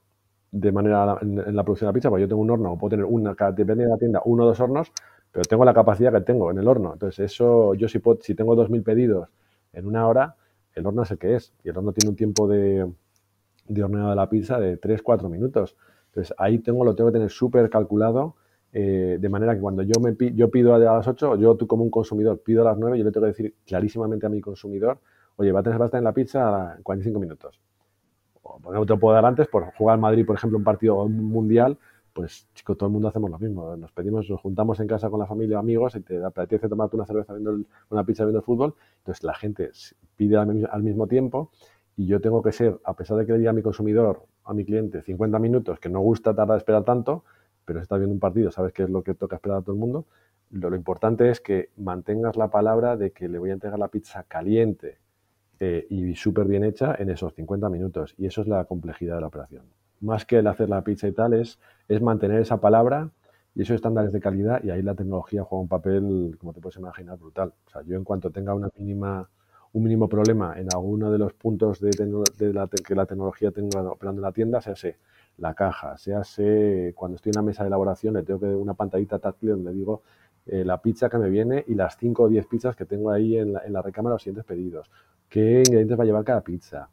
de 0.52 0.72
manera 0.72 1.18
en, 1.22 1.56
la 1.56 1.64
producción 1.64 1.88
de 1.88 1.90
la 1.90 1.94
pizza, 1.94 2.10
porque 2.10 2.22
yo 2.22 2.28
tengo 2.28 2.42
un 2.42 2.52
horno, 2.52 2.78
puedo 2.78 2.92
tener 2.92 3.06
una, 3.06 3.36
depende 3.52 3.86
de 3.86 3.90
la 3.90 3.98
tienda, 3.98 4.22
uno 4.26 4.44
o 4.44 4.48
dos 4.48 4.60
hornos, 4.60 4.92
pero 5.32 5.44
tengo 5.46 5.66
la 5.66 5.74
capacidad 5.74 6.12
que 6.12 6.22
tengo 6.22 6.52
en 6.52 6.58
el 6.58 6.68
horno. 6.68 6.94
Entonces, 6.94 7.32
eso, 7.32 7.76
yo 7.76 7.88
si, 7.88 8.00
puedo, 8.00 8.20
si 8.22 8.34
tengo 8.34 8.56
2.000 8.56 8.84
pedidos 8.84 9.30
en 9.74 9.86
una 9.86 10.08
hora, 10.08 10.36
el 10.74 10.86
horno 10.86 11.04
es 11.04 11.12
el 11.12 11.20
que 11.20 11.36
es. 11.36 11.54
Y 11.64 11.70
el 11.70 11.78
horno 11.78 11.92
tiene 11.92 12.10
un 12.10 12.16
tiempo 12.16 12.48
de, 12.48 12.92
de 13.68 13.84
horneado 13.84 14.10
de 14.10 14.16
la 14.16 14.28
pizza 14.30 14.60
de 14.60 14.80
3-4 14.80 15.30
minutos. 15.30 15.76
Entonces 16.08 16.34
ahí 16.38 16.60
tengo, 16.60 16.84
lo 16.84 16.96
tengo 16.96 17.10
que 17.10 17.14
tener 17.14 17.30
súper 17.30 17.70
calculado 17.70 18.36
eh, 18.72 19.18
de 19.20 19.30
manera 19.30 19.56
que 19.56 19.62
cuando 19.62 19.84
yo, 19.84 20.00
me, 20.00 20.16
yo 20.36 20.50
pido 20.50 20.76
a 20.76 20.80
las 20.80 21.08
8, 21.08 21.38
yo 21.38 21.56
tú 21.56 21.68
como 21.68 21.84
un 21.84 21.90
consumidor 21.90 22.40
pido 22.40 22.62
a 22.62 22.66
las 22.66 22.78
9, 22.78 22.98
yo 22.98 23.04
le 23.04 23.12
tengo 23.12 23.26
que 23.26 23.32
decir 23.32 23.56
clarísimamente 23.66 24.26
a 24.26 24.30
mi 24.30 24.42
consumidor, 24.42 25.00
oye, 25.38 25.52
va 25.52 25.62
a 25.62 25.64
tener 25.64 25.80
pasta 25.80 25.98
en 25.98 26.04
la 26.04 26.14
pizza 26.14 26.76
en 26.78 26.84
45 26.84 27.20
minutos. 27.20 27.60
O 28.44 28.60
no 28.60 28.86
te 28.86 28.94
lo 28.94 29.00
puedo 29.00 29.16
dar 29.16 29.26
antes, 29.26 29.48
por 29.48 29.72
jugar 29.74 29.96
al 29.96 30.02
Madrid, 30.02 30.26
por 30.26 30.36
ejemplo, 30.36 30.58
un 30.58 30.64
partido 30.64 31.08
mundial, 31.08 31.78
pues 32.14 32.48
chicos, 32.54 32.78
todo 32.78 32.88
el 32.88 32.94
mundo 32.94 33.08
hacemos 33.08 33.30
lo 33.30 33.40
mismo. 33.40 33.76
Nos 33.78 33.92
pedimos, 33.92 34.30
nos 34.30 34.42
juntamos 34.42 34.80
en 34.80 34.88
casa 34.88 35.10
con 35.10 35.20
la 35.20 35.26
familia 35.26 35.58
o 35.58 35.60
amigos 35.60 35.96
y 35.96 36.02
te 36.02 36.24
apetece 36.24 36.68
tomarte 36.68 36.96
una 36.96 37.06
cerveza 37.06 37.34
viendo 37.34 37.60
una 37.90 38.04
pizza 38.04 38.24
viendo 38.24 38.40
el 38.40 38.44
fútbol. 38.44 38.76
Entonces 38.98 39.24
la 39.24 39.34
gente 39.34 39.72
pide 40.16 40.38
al, 40.38 40.84
mismo 40.84 41.08
tiempo 41.08 41.52
y 41.96 42.08
yo 42.08 42.20
tengo 42.20 42.42
que 42.42 42.52
ser, 42.52 42.80
a 42.84 42.94
pesar 42.94 43.18
de 43.18 43.26
que 43.26 43.34
le 43.34 43.40
diga 43.40 43.52
a 43.52 43.54
mi 43.54 43.62
consumidor, 43.62 44.24
a 44.44 44.54
mi 44.54 44.66
cliente, 44.66 45.02
50 45.02 45.40
minutos, 45.40 45.80
que 45.80 45.90
no 45.90 46.00
gusta 46.00 46.34
tardar 46.36 46.58
esperar 46.58 46.84
tanto, 46.84 47.24
pero 47.70 47.82
si 47.82 47.84
estás 47.84 48.00
viendo 48.00 48.16
un 48.16 48.20
partido, 48.20 48.50
sabes 48.50 48.74
qué 48.74 48.82
es 48.82 48.90
lo 48.90 49.04
que 49.04 49.14
toca 49.14 49.36
esperar 49.36 49.60
a 49.60 49.62
todo 49.62 49.74
el 49.74 49.80
mundo. 49.80 50.08
Lo, 50.50 50.76
importante 50.76 51.30
es 51.30 51.40
que 51.40 51.70
mantengas 51.78 52.36
la 52.36 52.48
palabra 52.48 52.98
de 52.98 53.12
que 53.12 53.30
le 53.30 53.38
voy 53.38 53.52
a 53.52 53.54
entregar 53.54 53.78
la 53.78 53.90
pizza 53.90 54.24
caliente 54.24 54.98
eh, 55.60 55.86
y 55.88 56.16
súper 56.16 56.48
bien 56.48 56.64
hecha 56.64 56.96
en 56.98 57.12
esos 57.12 57.36
50 57.36 57.70
minutos. 57.70 58.16
Y 58.18 58.26
eso 58.26 58.42
es 58.42 58.48
la 58.48 58.66
complejidad 58.66 59.18
de 59.18 59.22
la 59.22 59.28
operación. 59.28 59.66
Más 60.02 60.26
que 60.26 60.40
el 60.40 60.48
hacer 60.48 60.68
la 60.68 60.84
pizza 60.84 61.08
y 61.08 61.12
tal, 61.12 61.34
es, 61.34 61.60
es 61.88 62.02
mantener 62.02 62.42
esa 62.42 62.60
palabra 62.60 63.12
y 63.54 63.62
esos 63.62 63.76
estándares 63.76 64.12
de 64.14 64.20
calidad. 64.20 64.64
Y 64.64 64.72
ahí 64.72 64.82
la 64.82 64.96
tecnología 64.96 65.44
juega 65.44 65.62
un 65.62 65.68
papel, 65.68 66.38
como 66.40 66.54
te 66.54 66.62
puedes 66.62 66.78
imaginar, 66.78 67.20
brutal. 67.20 67.54
O 67.68 67.70
sea, 67.70 67.84
yo 67.84 67.96
en 67.98 68.04
cuanto 68.04 68.32
tenga 68.32 68.56
una 68.56 68.72
mínima 68.80 69.30
un 69.74 69.84
mínimo 69.84 70.10
problema 70.10 70.60
en 70.60 70.68
alguno 70.74 71.12
de 71.12 71.20
los 71.20 71.34
puntos 71.34 71.80
de, 71.80 71.92
la 72.54 72.68
que 72.68 72.96
la 72.96 73.06
tecnología 73.06 73.52
tenga 73.52 73.82
operando 73.84 74.20
en 74.20 74.24
la 74.24 74.32
tienda, 74.32 74.62
sea 74.62 74.76
la 75.38 75.54
caja, 75.54 75.98
sea 75.98 76.22
cuando 76.96 77.16
estoy 77.16 77.32
en 77.32 77.36
la 77.36 77.42
mesa 77.42 77.64
de 77.64 77.68
elaboración, 77.68 78.14
le 78.16 78.24
tengo 78.24 78.40
que 78.40 78.48
una 78.48 78.74
pantallita 78.74 79.20
táctil 79.20 79.52
donde 79.52 79.74
digo 79.74 80.04
eh, 80.46 80.66
la 80.66 80.82
pizza 80.82 81.10
que 81.10 81.18
me 81.18 81.30
viene 81.30 81.64
y 81.68 81.76
las 81.76 81.98
5 81.98 82.24
o 82.24 82.28
10 82.30 82.48
pizzas 82.48 82.76
que 82.76 82.86
tengo 82.86 83.12
ahí 83.12 83.38
en 83.38 83.54
la, 83.54 83.66
en 83.66 83.74
la 83.74 83.82
recámara, 83.82 84.16
los 84.16 84.24
siguientes 84.24 84.46
pedidos. 84.46 84.90
¿Qué 85.30 85.60
ingredientes 85.60 85.98
va 85.98 86.04
a 86.04 86.06
llevar 86.08 86.24
cada 86.24 86.42
pizza? 86.42 86.90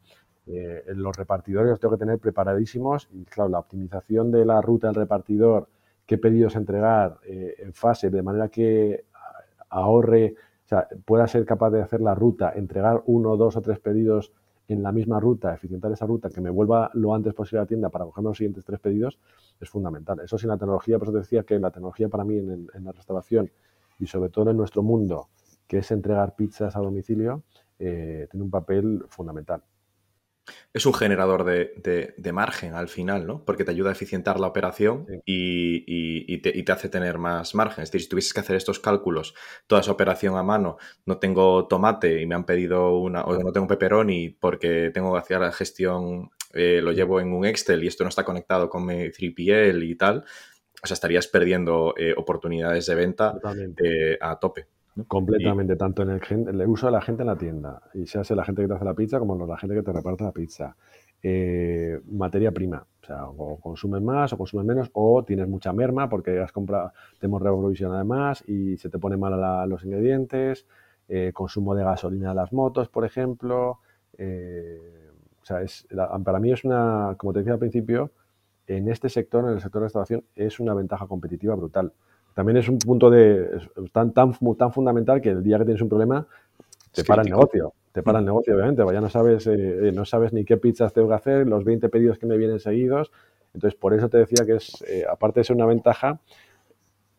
Eh, 0.47 0.85
los 0.95 1.17
repartidores 1.17 1.71
los 1.71 1.81
tengo 1.81 1.95
que 1.95 2.01
tener 2.01 2.19
preparadísimos 2.21 3.09
y, 3.13 3.25
claro, 3.25 3.51
la 3.51 3.59
optimización 3.59 4.31
de 4.31 4.45
la 4.45 4.61
ruta 4.61 4.89
del 4.89 4.95
repartidor, 4.95 5.69
qué 6.07 6.19
pedidos 6.19 6.55
entregar 6.55 7.19
eh, 7.25 7.57
en 7.59 7.73
fase, 7.73 8.11
de 8.11 8.23
manera 8.23 8.49
que 8.49 9.07
ahorre, 9.71 10.35
o 10.65 10.69
sea, 10.69 10.89
pueda 11.05 11.27
ser 11.27 11.45
capaz 11.45 11.71
de 11.71 11.83
hacer 11.83 12.01
la 12.01 12.15
ruta, 12.15 12.53
entregar 12.55 13.03
uno, 13.07 13.37
dos 13.37 13.57
o 13.57 13.61
tres 13.61 13.81
pedidos 13.81 14.33
en 14.69 14.83
la 14.83 14.93
misma 14.93 15.21
ruta, 15.21 15.55
eficientar 15.55 15.93
esa 15.93 16.07
ruta, 16.07 16.29
que 16.31 16.41
me 16.41 16.51
vuelva 16.51 16.91
lo 16.95 17.15
antes 17.15 17.35
posible 17.35 17.61
a 17.61 17.63
la 17.63 17.67
tienda 17.67 17.89
para 17.89 18.05
coger 18.05 18.25
los 18.25 18.37
siguientes 18.37 18.65
tres 18.65 18.81
pedidos, 18.81 19.19
es 19.61 19.69
fundamental. 19.69 20.21
Eso 20.21 20.39
sin 20.39 20.49
la 20.49 20.57
tecnología, 20.57 20.99
por 20.99 21.09
eso 21.09 21.19
decía 21.19 21.43
que 21.45 21.59
la 21.59 21.71
tecnología 21.71 22.09
para 22.09 22.25
mí 22.25 22.39
en, 22.39 22.69
la 22.85 22.93
restauración 22.93 23.51
y 23.99 24.07
sobre 24.07 24.31
todo 24.31 24.51
en 24.51 24.57
nuestro 24.57 24.83
mundo, 24.83 25.29
que 25.67 25.79
es 25.79 25.91
entregar 25.91 26.35
pizzas 26.35 26.77
a 26.77 26.81
domicilio, 26.81 27.43
eh, 27.79 28.27
tiene 28.31 28.45
un 28.45 28.51
papel 28.51 29.05
fundamental 29.09 29.63
es 30.73 30.87
un 30.87 30.95
generador 30.95 31.45
de, 31.45 32.33
margen 32.33 32.75
al 32.75 32.89
final, 32.89 33.27
¿no? 33.27 33.45
Porque 33.45 33.65
te 33.65 33.71
ayuda 33.71 33.91
a 33.91 33.93
eficientar 33.93 34.39
la 34.39 34.47
operación 34.47 35.07
y, 35.25 36.39
te, 36.39 36.73
hace 36.73 36.89
tener 36.89 37.19
más 37.19 37.55
margen. 37.55 37.83
Es 37.83 37.91
decir, 37.91 38.03
si 38.03 38.09
tuvieses 38.09 38.35
que 38.35 38.41
hacer 38.41 38.57
estos 38.57 38.79
cálculos, 38.79 39.35
toda 39.67 39.81
esa 39.81 39.93
operación 39.93 40.37
a 40.37 40.43
mano, 40.43 40.77
no 41.07 41.19
tengo 41.19 41.67
tomate 41.67 42.21
y 42.21 42.27
me 42.27 42.35
han 42.35 42.45
pedido 42.45 42.99
una, 42.99 43.25
o 43.25 43.43
no 43.43 43.53
tengo 43.53 43.67
pepperoni 43.67 44.31
porque 44.31 44.91
tengo 44.93 45.13
que 45.13 45.19
hacer 45.19 45.41
la 45.41 45.53
gestión, 45.53 46.31
eh, 46.53 46.81
lo 46.83 46.93
llevo 46.93 47.21
en 47.21 47.33
un 47.33 47.47
Excel 47.47 47.83
y 47.85 47.87
esto 47.87 48.05
no 48.05 48.09
está 48.09 48.25
conectado 48.25 48.69
con 48.69 48.85
mi 48.85 49.11
3PL 49.11 49.83
y 49.89 49.95
tal, 49.97 50.25
o 50.83 50.87
sea, 50.87 50.95
estarías 50.95 51.27
perdiendo 51.27 51.95
eh, 51.97 52.15
oportunidades 52.17 52.87
de 52.87 52.95
venta 52.95 53.35
eh, 53.83 54.19
a 54.21 54.39
tope. 54.39 54.69
Completamente, 55.09 55.77
tanto 55.77 56.03
en 56.03 56.11
el, 56.11 56.69
uso 56.69 56.87
de 56.87 56.93
la 56.93 57.03
gente 57.03 57.23
en 57.23 57.27
la 57.27 57.37
tienda, 57.37 57.83
y 57.93 58.07
se 58.07 58.19
hace 58.19 58.35
la 58.35 58.45
gente 58.45 58.63
que 58.63 58.69
te 58.69 58.75
hace 58.75 58.85
la 58.85 58.95
pizza 58.95 59.19
como 59.19 59.47
la 59.47 59.59
gente 59.59 59.75
que 59.75 59.83
te 59.83 59.93
reparte 59.93 60.25
la 60.25 60.33
pizza. 60.33 60.75
Eh, 61.23 62.01
materia 62.11 62.51
prima, 62.51 62.87
o 63.03 63.07
sea, 63.07 63.27
o 63.27 63.61
consumes 63.61 64.01
más 64.01 64.33
o 64.33 64.39
consumes 64.39 64.67
menos, 64.67 64.91
o 64.95 65.23
tienes 65.23 65.49
mucha 65.49 65.73
merma 65.73 66.09
porque 66.09 66.39
has 66.41 66.51
comprado, 66.51 66.93
te 67.19 67.27
hemos 67.27 67.43
reprovisionado 67.43 67.97
además 67.97 68.43
y 68.47 68.79
se 68.79 68.89
te 68.89 68.99
pone 68.99 69.19
mal 69.19 69.69
los 69.69 69.85
ingredientes, 69.85 70.67
eh, 71.09 71.31
consumo 71.35 71.75
de 71.75 71.85
gasolina 71.85 72.31
de 72.31 72.35
las 72.37 72.53
motos, 72.55 72.89
por 72.89 73.05
ejemplo. 73.05 73.81
Eh, 74.17 75.11
o 75.43 75.45
sea, 75.45 75.61
es, 75.61 75.87
para 76.25 76.41
mí 76.41 76.53
es 76.53 76.65
una, 76.65 77.17
como 77.19 77.35
te 77.35 77.41
decía 77.41 77.53
al 77.53 77.59
principio, 77.59 78.13
en 78.67 78.89
este 78.89 79.11
sector, 79.11 79.45
en 79.45 79.51
el 79.51 79.61
sector 79.61 79.83
de 79.83 79.87
restauración, 79.87 80.25
es 80.35 80.59
una 80.59 80.73
ventaja 80.75 81.07
competitiva 81.07 81.55
brutal 81.55 81.93
también 82.37 82.59
es 82.59 82.69
un 82.69 82.79
punto 82.79 83.09
de 83.09 83.49
tan, 83.93 84.13
tan, 84.13 84.35
tan 84.59 84.71
fundamental 84.71 85.23
que 85.23 85.31
el 85.31 85.43
día 85.43 85.57
que 85.57 85.65
tienes 85.65 85.81
un 85.81 85.89
problema 85.89 86.27
te 86.93 87.03
para 87.03 87.23
el 87.23 87.31
negocio. 87.31 87.73
Te 87.93 88.03
para 88.03 88.19
el 88.19 88.27
negocio, 88.27 88.55
obviamente. 88.55 88.85
Ya 88.93 89.01
no 89.01 89.09
sabes, 89.09 89.47
eh, 89.47 89.91
no 89.95 90.05
sabes 90.05 90.35
ni 90.35 90.45
qué 90.45 90.59
pizzas 90.59 90.93
tengo 90.93 91.09
que 91.09 91.15
hacer, 91.15 91.47
los 91.47 91.65
20 91.65 91.89
pedidos 91.89 92.19
que 92.19 92.27
me 92.27 92.37
vienen 92.37 92.61
seguidos. 92.61 93.11
Entonces, 93.55 93.75
por 93.81 93.95
eso 93.95 94.11
te 94.11 94.19
decía 94.19 94.45
que 94.45 94.57
es, 94.57 94.85
eh, 94.87 95.07
aparte 95.11 95.41
de 95.41 95.45
ser 95.45 95.57
una 95.57 95.65
ventaja, 95.65 96.21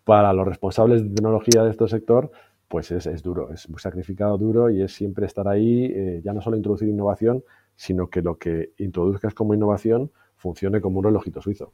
para 0.04 0.32
los 0.34 0.48
responsables 0.48 1.02
de 1.02 1.10
tecnología 1.10 1.64
de 1.64 1.72
este 1.72 1.88
sector, 1.88 2.30
pues 2.68 2.92
es, 2.92 3.24
duro, 3.24 3.52
es 3.52 3.68
muy 3.72 3.80
sacrificado, 3.80 4.38
duro 4.38 4.70
y 4.70 4.84
es 4.84 4.94
siempre 4.94 5.26
estar 5.26 5.48
ahí, 5.48 5.86
eh, 5.86 6.22
ya 6.24 6.32
no 6.32 6.42
solo 6.42 6.58
introducir 6.58 6.90
innovación, 6.90 7.44
sino 7.76 8.08
que 8.08 8.22
lo 8.22 8.38
que 8.38 8.74
introduzcas 8.78 9.34
como 9.34 9.56
innovación 9.56 10.12
funcione 10.36 10.80
como 10.80 11.00
un 11.00 11.06
relojito 11.06 11.42
suizo. 11.42 11.74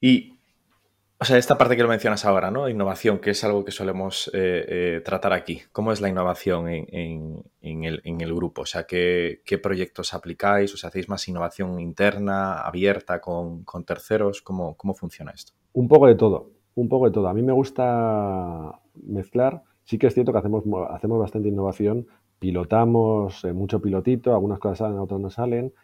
Y 0.00 0.39
o 1.22 1.24
sea, 1.26 1.36
esta 1.36 1.58
parte 1.58 1.76
que 1.76 1.82
lo 1.82 1.88
mencionas 1.90 2.24
ahora, 2.24 2.50
¿no? 2.50 2.66
Innovación, 2.66 3.18
que 3.18 3.30
es 3.30 3.44
algo 3.44 3.62
que 3.62 3.72
solemos 3.72 4.30
eh, 4.32 4.64
eh, 4.66 5.02
tratar 5.04 5.34
aquí. 5.34 5.60
¿Cómo 5.70 5.92
es 5.92 6.00
la 6.00 6.08
innovación 6.08 6.66
en, 6.66 7.44
el, 7.60 8.34
grupo? 8.34 8.62
O 8.62 8.66
sea, 8.66 8.84
¿qué, 8.84 9.38
proyectos 9.62 10.14
aplicáis? 10.14 10.72
¿O 10.72 10.78
sea, 10.78 10.88
hacéis 10.88 11.10
más 11.10 11.28
innovación 11.28 11.78
interna, 11.78 12.62
abierta, 12.62 13.20
con, 13.20 13.66
terceros? 13.84 14.40
¿Cómo, 14.40 14.74
¿Cómo, 14.78 14.94
funciona 14.94 15.32
esto? 15.32 15.52
Un 15.74 15.88
poco 15.88 16.06
de 16.06 16.14
todo, 16.14 16.52
un 16.74 16.88
poco 16.88 17.04
de 17.04 17.12
todo. 17.12 17.28
A 17.28 17.34
mí 17.34 17.42
me 17.42 17.52
gusta 17.52 18.80
mezclar. 18.94 19.62
Sí 19.84 19.98
que 19.98 20.06
es 20.06 20.14
cierto 20.14 20.32
que 20.32 20.38
hacemos, 20.38 20.64
hacemos 20.88 21.18
bastante 21.18 21.48
innovación, 21.48 22.06
pilotamos 22.38 23.44
eh, 23.44 23.52
mucho 23.52 23.82
pilotito, 23.82 24.32
algunas 24.32 24.58
cosas 24.58 24.78
salen, 24.78 24.98
otras 24.98 25.20
no 25.20 25.28
salen. 25.28 25.74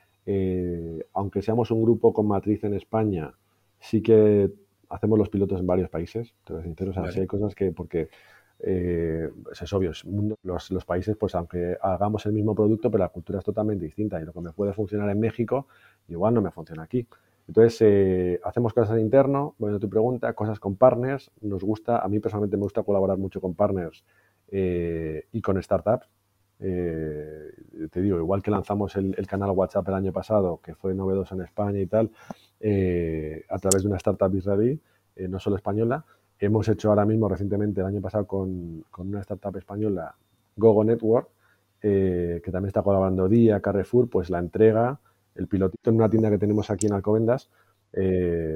aunque 1.13 1.43
seamos 1.43 1.71
un 1.71 1.83
grupo 1.83 2.15
con 2.15 2.27
matriz 2.27 2.65
en 2.65 2.73
España, 2.73 3.35
sí 3.81 4.01
que 4.01 4.51
hacemos 4.89 5.19
los 5.19 5.29
pilotos 5.29 5.61
en 5.61 5.67
varios 5.67 5.89
países, 5.89 6.35
te 6.45 6.53
lo 6.53 6.63
sincero, 6.63 6.91
o 6.91 6.95
sea, 6.95 7.05
hay 7.05 7.27
cosas 7.27 7.55
que, 7.55 7.73
porque 7.73 8.09
eh, 8.61 9.31
es 9.51 9.73
obvio, 9.73 9.93
los, 10.43 10.71
los, 10.71 10.85
países, 10.85 11.17
pues 11.17 11.35
aunque 11.35 11.77
hagamos 11.81 12.25
el 12.27 12.33
mismo 12.33 12.55
producto, 12.55 12.91
pero 12.91 13.05
la 13.05 13.11
cultura 13.11 13.39
es 13.39 13.45
totalmente 13.45 13.85
distinta 13.85 14.21
y 14.21 14.25
lo 14.25 14.33
que 14.33 14.41
me 14.41 14.53
puede 14.53 14.73
funcionar 14.73 15.11
en 15.11 15.21
México, 15.21 15.67
igual 16.09 16.35
no 16.35 16.41
me 16.41 16.51
funciona 16.51 16.83
aquí. 16.83 17.07
Entonces, 17.49 17.79
eh, 17.83 18.41
hacemos 18.45 18.73
cosas 18.73 18.97
en 18.97 19.03
interno, 19.03 19.55
bueno, 19.59 19.79
tu 19.79 19.89
pregunta, 19.89 20.33
cosas 20.33 20.59
con 20.59 20.77
partners, 20.77 21.31
nos 21.43 21.63
gusta, 21.63 21.99
a 21.99 22.09
mí 22.09 22.19
personalmente 22.19 22.57
me 22.57 22.65
gusta 22.65 22.83
colaborar 22.83 23.19
mucho 23.19 23.41
con 23.41 23.55
partners 23.55 24.05
eh, 24.51 25.27
y 25.33 25.41
con 25.43 25.63
startups. 25.63 26.09
te 26.59 28.01
digo, 28.01 28.19
igual 28.19 28.43
que 28.43 28.51
lanzamos 28.51 28.97
el, 28.97 29.15
el, 29.19 29.27
canal 29.27 29.51
WhatsApp 29.51 29.87
el 29.89 29.95
año 29.95 30.13
pasado, 30.13 30.61
que 30.63 30.75
fue 30.75 30.95
novedoso 30.95 31.35
en 31.35 31.43
España 31.43 31.79
y 31.79 31.87
tal, 31.87 32.11
eh, 32.61 33.45
a 33.49 33.59
través 33.59 33.83
de 33.83 33.89
una 33.89 33.97
startup 33.97 34.35
israelí, 34.35 34.79
eh, 35.17 35.29
no 35.29 35.39
solo 35.39 35.57
española. 35.57 36.05
Hemos 36.39 36.69
hecho 36.69 36.91
ahora 36.91 37.05
mismo, 37.05 37.29
recientemente, 37.29 37.81
el 37.81 37.87
año 37.87 38.01
pasado, 38.01 38.27
con, 38.27 38.85
una 38.99 39.21
startup 39.21 39.57
española, 39.57 40.15
Gogo 40.57 40.85
Network, 40.85 41.29
eh, 41.83 42.41
que 42.43 42.51
también 42.51 42.69
está 42.69 42.83
colaborando 42.83 43.29
Día, 43.29 43.61
Carrefour, 43.61 44.09
pues 44.09 44.31
la 44.31 44.39
entrega, 44.39 44.99
el 45.35 45.47
pilotito 45.47 45.91
en 45.91 45.97
una 45.97 46.09
tienda 46.09 46.31
que 46.31 46.39
tenemos 46.39 46.71
aquí 46.71 46.87
en 46.87 46.95
Alcobendas, 46.95 47.51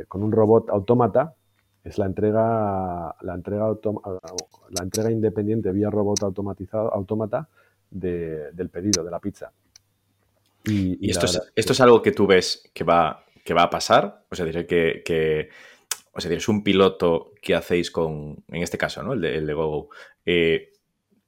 con 0.08 0.22
un 0.22 0.32
robot 0.32 0.68
autómata, 0.68 1.34
es 1.82 1.96
la 1.96 2.04
entrega, 2.04 3.16
la 3.22 3.34
entrega, 3.34 3.68
la 3.68 4.82
entrega 4.82 5.10
independiente 5.10 5.72
vía 5.72 5.88
robot 5.88 6.24
automatizado, 6.24 6.92
autómata 6.92 7.48
del 7.90 8.68
pedido, 8.70 9.02
de 9.02 9.10
la 9.10 9.18
pizza. 9.18 9.50
Y, 10.64 11.10
esto, 11.10 11.24
es, 11.24 11.40
esto 11.56 11.72
es 11.72 11.80
algo 11.80 12.02
que 12.02 12.12
tú 12.12 12.26
ves 12.26 12.70
que 12.74 12.84
va, 12.84 13.24
que 13.50 13.54
va 13.54 13.64
a 13.64 13.70
pasar. 13.70 14.22
O 14.30 14.36
sea, 14.36 14.46
diré 14.46 14.64
que, 14.64 15.48
o 16.12 16.18
es 16.20 16.48
un 16.48 16.62
piloto 16.62 17.32
que 17.42 17.56
hacéis 17.56 17.90
con, 17.90 18.44
en 18.46 18.62
este 18.62 18.78
caso, 18.78 19.02
¿no? 19.02 19.12
El 19.12 19.20
de, 19.22 19.38
el 19.38 19.44
de 19.44 19.54
Gogo, 19.54 19.88
eh, 20.24 20.70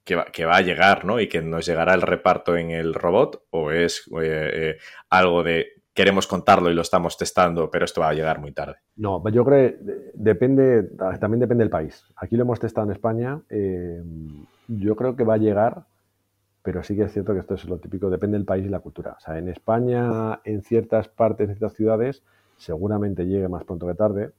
que, 0.04 0.14
va, 0.14 0.26
que, 0.26 0.44
va, 0.44 0.58
a 0.58 0.60
llegar, 0.60 1.04
¿no? 1.04 1.18
Y 1.18 1.28
que 1.28 1.42
nos 1.42 1.66
llegará 1.66 1.94
el 1.94 2.02
reparto 2.02 2.56
en 2.56 2.70
el 2.70 2.94
robot, 2.94 3.42
o 3.50 3.72
es 3.72 4.06
eh, 4.22 4.50
eh, 4.54 4.76
algo 5.10 5.42
de 5.42 5.82
queremos 5.92 6.28
contarlo 6.28 6.70
y 6.70 6.74
lo 6.74 6.82
estamos 6.82 7.18
testando, 7.18 7.68
pero 7.72 7.86
esto 7.86 8.02
va 8.02 8.10
a 8.10 8.14
llegar 8.14 8.38
muy 8.38 8.52
tarde. 8.52 8.76
No, 8.94 9.20
yo 9.30 9.44
creo 9.44 9.72
que 9.72 9.78
depende, 10.14 10.90
también 11.18 11.40
depende 11.40 11.64
del 11.64 11.70
país. 11.70 12.04
Aquí 12.14 12.36
lo 12.36 12.44
hemos 12.44 12.60
testado 12.60 12.86
en 12.86 12.92
España. 12.92 13.42
yo 14.68 14.94
creo 14.94 15.16
que 15.16 15.24
va 15.24 15.34
a 15.34 15.38
llegar 15.38 15.86
pero 16.62 16.82
sí 16.82 16.96
que 16.96 17.02
es 17.02 17.12
cierto 17.12 17.32
que 17.34 17.40
esto 17.40 17.54
es 17.54 17.64
lo 17.64 17.78
típico, 17.78 18.08
depende 18.08 18.36
del 18.36 18.46
país 18.46 18.64
y 18.64 18.68
la 18.68 18.80
cultura. 18.80 19.16
O 19.18 19.20
sea, 19.20 19.38
en 19.38 19.48
España, 19.48 20.40
en 20.44 20.62
ciertas 20.62 21.08
partes, 21.08 21.48
en 21.48 21.56
ciertas 21.56 21.76
ciudades, 21.76 22.22
seguramente 22.56 23.26
llegue 23.26 23.48
más 23.48 23.64
pronto 23.64 23.86
que 23.86 23.94
tarde. 23.94 24.32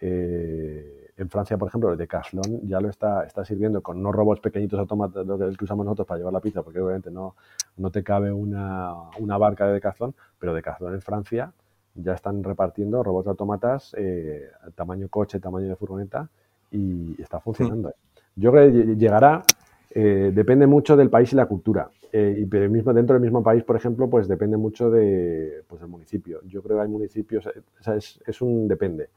en 0.00 1.30
Francia, 1.30 1.56
por 1.56 1.68
ejemplo, 1.68 1.90
el 1.90 1.98
Decathlon 1.98 2.68
ya 2.68 2.80
lo 2.80 2.88
está, 2.90 3.24
está 3.24 3.44
sirviendo 3.44 3.82
con 3.82 3.98
unos 3.98 4.14
robots 4.14 4.40
pequeñitos 4.40 4.78
autómatas, 4.78 5.26
lo 5.26 5.38
que, 5.38 5.64
usamos 5.64 5.84
nosotros 5.84 6.06
para 6.06 6.18
llevar 6.18 6.34
la 6.34 6.40
pizza, 6.40 6.62
porque 6.62 6.80
obviamente 6.80 7.10
no, 7.10 7.34
no 7.78 7.90
te 7.90 8.02
cabe 8.04 8.30
una, 8.30 8.92
una 9.18 9.38
barca 9.38 9.66
de 9.66 9.74
Decathlon, 9.74 10.14
pero 10.38 10.54
Decathlon 10.54 10.94
en 10.94 11.00
Francia 11.02 11.52
ya 11.96 12.14
están 12.14 12.44
repartiendo 12.44 13.02
robots 13.02 13.28
autómatas 13.28 13.94
eh, 13.96 14.50
tamaño 14.74 15.08
coche, 15.08 15.40
tamaño 15.40 15.68
de 15.68 15.76
furgoneta 15.76 16.28
y 16.70 17.20
está 17.20 17.40
funcionando. 17.40 17.92
Yo 18.34 18.52
creo 18.52 18.70
que 18.70 18.96
llegará, 18.96 19.42
eh, 19.98 20.30
depende 20.30 20.66
mucho 20.66 20.94
del 20.94 21.08
país 21.08 21.32
y 21.32 21.36
la 21.36 21.46
cultura. 21.46 21.88
Eh, 22.12 22.40
y 22.40 22.44
pero 22.44 22.68
mismo, 22.68 22.92
dentro 22.92 23.14
del 23.14 23.22
mismo 23.22 23.42
país, 23.42 23.64
por 23.64 23.76
ejemplo, 23.76 24.10
pues 24.10 24.28
depende 24.28 24.58
mucho 24.58 24.90
de, 24.90 25.64
pues, 25.66 25.80
del 25.80 25.88
municipio. 25.88 26.40
Yo 26.44 26.62
creo 26.62 26.76
que 26.76 26.82
hay 26.82 26.88
municipios, 26.88 27.46
o 27.46 27.92
es, 27.94 28.20
es, 28.26 28.42
un 28.42 28.68
depende. 28.68 29.08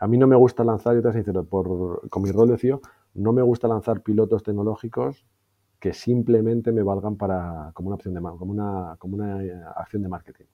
A 0.00 0.08
mí 0.08 0.18
no 0.18 0.26
me 0.26 0.34
gusta 0.34 0.64
lanzar, 0.64 0.96
yo 0.96 1.02
te 1.02 1.12
sincero, 1.12 1.44
por, 1.44 2.08
con 2.08 2.24
mi 2.24 2.32
rol 2.32 2.48
de 2.48 2.58
CIO, 2.58 2.80
no 3.14 3.32
me 3.32 3.42
gusta 3.42 3.68
lanzar 3.68 4.00
pilotos 4.00 4.42
tecnológicos 4.42 5.24
que 5.78 5.92
simplemente 5.92 6.72
me 6.72 6.82
valgan 6.82 7.14
para 7.14 7.70
como 7.72 7.90
una 7.90 7.94
opción 7.94 8.12
de 8.14 8.20
como 8.20 8.50
una, 8.50 8.96
como 8.98 9.14
una 9.14 9.70
acción 9.76 10.02
de 10.02 10.08
marketing. 10.08 10.46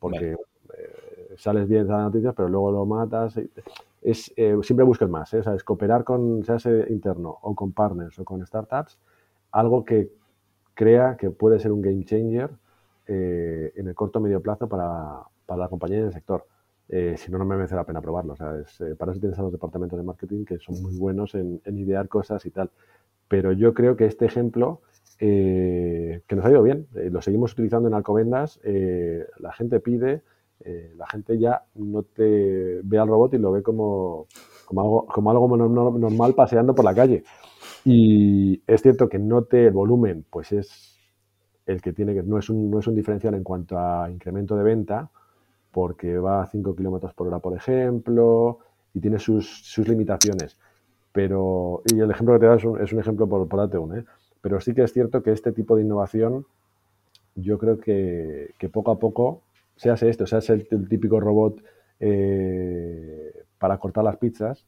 Porque 0.00 0.32
eh, 0.32 1.34
sales 1.36 1.68
bien 1.68 1.86
de 1.86 1.92
las 1.92 2.02
noticias, 2.02 2.34
pero 2.34 2.48
luego 2.48 2.72
lo 2.72 2.86
matas. 2.86 3.38
Es, 4.06 4.32
eh, 4.36 4.56
siempre 4.62 4.86
busques 4.86 5.08
más, 5.08 5.34
¿eh? 5.34 5.42
Cooperar 5.64 6.04
con, 6.04 6.44
sea 6.44 6.58
interno 6.88 7.38
o 7.42 7.56
con 7.56 7.72
partners 7.72 8.16
o 8.20 8.24
con 8.24 8.46
startups, 8.46 9.00
algo 9.50 9.84
que 9.84 10.12
crea 10.74 11.16
que 11.16 11.30
puede 11.30 11.58
ser 11.58 11.72
un 11.72 11.82
game 11.82 12.04
changer 12.04 12.50
en 13.08 13.88
el 13.88 13.94
corto 13.96 14.20
o 14.20 14.22
medio 14.22 14.40
plazo 14.40 14.68
para, 14.68 15.22
para 15.44 15.58
la 15.58 15.68
compañía 15.68 15.98
y 15.98 16.02
el 16.02 16.12
sector. 16.12 16.46
si 16.88 17.32
no, 17.32 17.38
no 17.38 17.44
me 17.44 17.56
merece 17.56 17.74
la 17.74 17.82
pena 17.82 18.00
probarlo. 18.00 18.36
para 18.36 18.62
eso 19.10 19.20
tienes 19.20 19.38
a 19.40 19.42
los 19.42 19.50
departamentos 19.50 19.98
de 19.98 20.04
marketing 20.04 20.44
que 20.44 20.58
son 20.60 20.80
muy 20.82 20.96
buenos 20.96 21.34
en, 21.34 21.60
en 21.64 21.76
idear 21.76 22.08
cosas 22.08 22.46
y 22.46 22.50
tal. 22.50 22.70
Pero 23.26 23.50
yo 23.50 23.74
creo 23.74 23.96
que 23.96 24.06
este 24.06 24.26
ejemplo 24.26 24.82
que 25.18 26.22
nos 26.30 26.44
ha 26.44 26.50
ido 26.50 26.62
bien. 26.62 26.86
lo 26.92 27.20
seguimos 27.22 27.54
utilizando 27.54 27.88
en 27.88 27.94
Alcobendas. 27.94 28.60
la 28.62 29.52
gente 29.52 29.80
pide, 29.80 30.22
eh, 30.60 30.92
la 30.96 31.06
gente 31.06 31.38
ya 31.38 31.62
no 31.74 32.02
te 32.02 32.80
ve 32.82 32.98
al 32.98 33.08
robot 33.08 33.34
y 33.34 33.38
lo 33.38 33.52
ve 33.52 33.62
como, 33.62 34.26
como 34.64 34.80
algo, 34.80 35.06
como 35.06 35.30
algo 35.30 35.56
normal 35.56 36.34
paseando 36.34 36.74
por 36.74 36.84
la 36.84 36.94
calle. 36.94 37.24
Y 37.84 38.62
es 38.66 38.82
cierto 38.82 39.08
que 39.08 39.18
note 39.18 39.66
el 39.66 39.72
volumen, 39.72 40.24
pues 40.28 40.52
es 40.52 40.98
el 41.66 41.80
que 41.80 41.92
tiene 41.92 42.14
que, 42.14 42.22
no 42.22 42.38
es 42.38 42.48
un, 42.50 42.70
no 42.70 42.78
es 42.78 42.86
un 42.86 42.94
diferencial 42.94 43.34
en 43.34 43.44
cuanto 43.44 43.78
a 43.78 44.10
incremento 44.10 44.56
de 44.56 44.64
venta, 44.64 45.10
porque 45.70 46.18
va 46.18 46.42
a 46.42 46.46
5 46.46 46.74
kilómetros 46.74 47.12
por 47.14 47.28
hora, 47.28 47.38
por 47.38 47.54
ejemplo, 47.54 48.58
y 48.94 49.00
tiene 49.00 49.18
sus, 49.18 49.46
sus, 49.64 49.86
limitaciones. 49.86 50.58
Pero, 51.12 51.82
y 51.92 52.00
el 52.00 52.10
ejemplo 52.10 52.34
que 52.34 52.40
te 52.40 52.46
da 52.46 52.56
es 52.56 52.64
un, 52.64 52.80
es 52.80 52.92
un 52.92 53.00
ejemplo 53.00 53.28
por, 53.28 53.46
por 53.48 53.60
darte 53.60 53.78
¿eh? 53.98 54.04
pero 54.40 54.60
sí 54.60 54.74
que 54.74 54.82
es 54.82 54.92
cierto 54.92 55.22
que 55.22 55.32
este 55.32 55.52
tipo 55.52 55.76
de 55.76 55.82
innovación, 55.82 56.46
yo 57.34 57.58
creo 57.58 57.78
que, 57.78 58.54
que 58.58 58.68
poco 58.68 58.90
a 58.92 58.98
poco 58.98 59.42
se 59.76 59.90
hace 59.90 60.08
esto, 60.08 60.26
se 60.26 60.36
hace 60.36 60.52
el, 60.54 60.88
típico 60.88 61.20
robot 61.20 61.62
eh, 62.00 63.44
para 63.58 63.78
cortar 63.78 64.04
las 64.04 64.16
pizzas, 64.16 64.66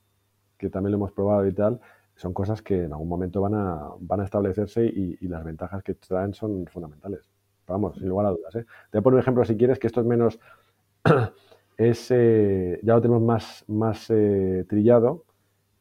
que 0.57 0.71
también 0.71 0.93
lo 0.93 0.99
hemos 0.99 1.13
probado 1.13 1.47
y 1.47 1.53
tal, 1.53 1.81
son 2.15 2.33
cosas 2.33 2.63
que 2.63 2.85
en 2.85 2.93
algún 2.93 3.09
momento 3.09 3.41
van 3.41 3.55
a, 3.55 3.91
van 4.01 4.21
a 4.21 4.25
establecerse 4.25 4.85
y, 4.85 5.17
las 5.29 5.45
ventajas 5.45 5.83
que 5.83 5.95
traen 5.95 6.35
son 6.35 6.67
fundamentales. 6.67 7.29
Vamos, 7.67 7.97
sin 7.97 8.09
lugar 8.09 8.27
a 8.27 8.31
dudas. 8.31 8.55
¿eh? 8.57 8.65
Te 8.91 8.99
voy 8.99 9.01
a 9.01 9.03
poner 9.03 9.15
un 9.17 9.21
ejemplo 9.21 9.45
si 9.45 9.57
quieres, 9.57 9.79
que 9.79 9.87
esto 9.87 10.01
es 10.01 10.07
menos, 10.07 10.41
es, 11.77 12.11
eh, 12.11 12.81
ya 12.83 12.95
lo 12.95 13.01
tenemos 13.01 13.23
más, 13.23 13.65
más 13.69 14.07
trillado 14.69 15.25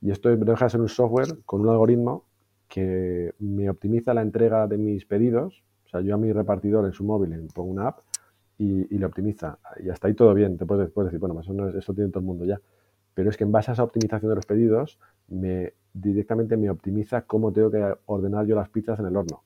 y 0.02 0.12
esto 0.12 0.30
deja 0.36 0.66
de 0.66 0.70
ser 0.70 0.82
un 0.82 0.90
software 0.90 1.40
con 1.46 1.62
un 1.62 1.70
algoritmo 1.70 2.26
que 2.68 3.34
me 3.40 3.70
optimiza 3.70 4.14
la 4.14 4.22
entrega 4.22 4.68
de 4.68 4.78
mis 4.78 5.06
pedidos. 5.06 5.64
O 5.86 5.90
sea, 5.90 6.02
yo 6.02 6.14
a 6.16 6.18
mi 6.18 6.32
repartidor 6.32 6.86
en 6.86 6.92
su 6.92 7.04
móvil 7.04 7.32
le 7.32 7.38
pongo 7.54 7.72
una 7.72 7.88
app 7.88 8.00
y, 8.58 8.96
y, 8.96 8.98
le 8.98 9.06
optimiza. 9.06 9.60
Y 9.84 9.90
hasta 9.90 10.08
ahí 10.08 10.14
todo 10.14 10.34
bien. 10.34 10.58
Te 10.58 10.66
puedes, 10.66 10.94
decir, 10.94 11.20
bueno, 11.20 11.36
más 11.36 11.48
o 11.50 11.54
menos 11.54 11.76
eso 11.76 11.94
tiene 11.94 12.10
todo 12.10 12.20
el 12.20 12.26
mundo 12.26 12.46
ya. 12.46 12.60
Pero 13.14 13.30
es 13.30 13.38
que 13.38 13.44
en 13.44 13.52
base 13.52 13.72
a 13.72 13.74
esa 13.74 13.84
optimización 13.84 14.30
de 14.30 14.36
los 14.36 14.46
pedidos, 14.46 15.00
me, 15.28 15.74
directamente 15.94 16.58
me 16.58 16.70
optimiza 16.70 17.22
cómo 17.24 17.52
tengo 17.52 17.72
que 17.72 17.96
ordenar 18.06 18.46
yo 18.46 18.56
las 18.56 18.70
pizzas 18.70 19.00
en 19.00 19.08
el 19.08 19.16
horno. 19.16 19.44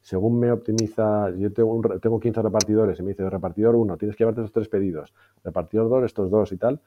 según 0.00 0.40
me 0.40 0.50
optimiza, 0.50 1.30
yo 1.30 1.52
tengo, 1.52 1.74
un, 1.74 2.00
tengo 2.00 2.18
15 2.18 2.42
repartidores 2.42 2.98
y 2.98 3.02
me 3.02 3.10
dice, 3.10 3.28
repartidor 3.28 3.76
1, 3.76 3.96
tienes 3.96 4.16
que 4.16 4.24
llevarte 4.24 4.40
estos 4.40 4.52
tres 4.52 4.68
pedidos, 4.68 5.14
repartidor 5.44 5.88
2, 5.88 6.04
estos 6.04 6.30
dos 6.30 6.52
y 6.52 6.56
tal. 6.56 6.80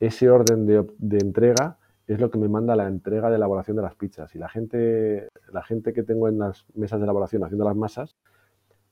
Ese 0.00 0.30
orden 0.30 0.66
de, 0.66 0.86
de 0.98 1.18
entrega 1.18 1.78
es 2.06 2.20
lo 2.20 2.30
que 2.30 2.38
me 2.38 2.48
manda 2.48 2.76
la 2.76 2.86
entrega 2.86 3.30
de 3.30 3.36
elaboración 3.36 3.76
de 3.76 3.82
las 3.82 3.94
pizzas. 3.94 4.34
Y 4.34 4.38
la 4.38 4.48
gente, 4.48 5.28
la 5.52 5.62
gente 5.62 5.92
que 5.92 6.02
tengo 6.02 6.28
en 6.28 6.38
las 6.38 6.66
mesas 6.74 7.00
de 7.00 7.04
elaboración 7.04 7.42
haciendo 7.44 7.64
las 7.64 7.76
masas, 7.76 8.16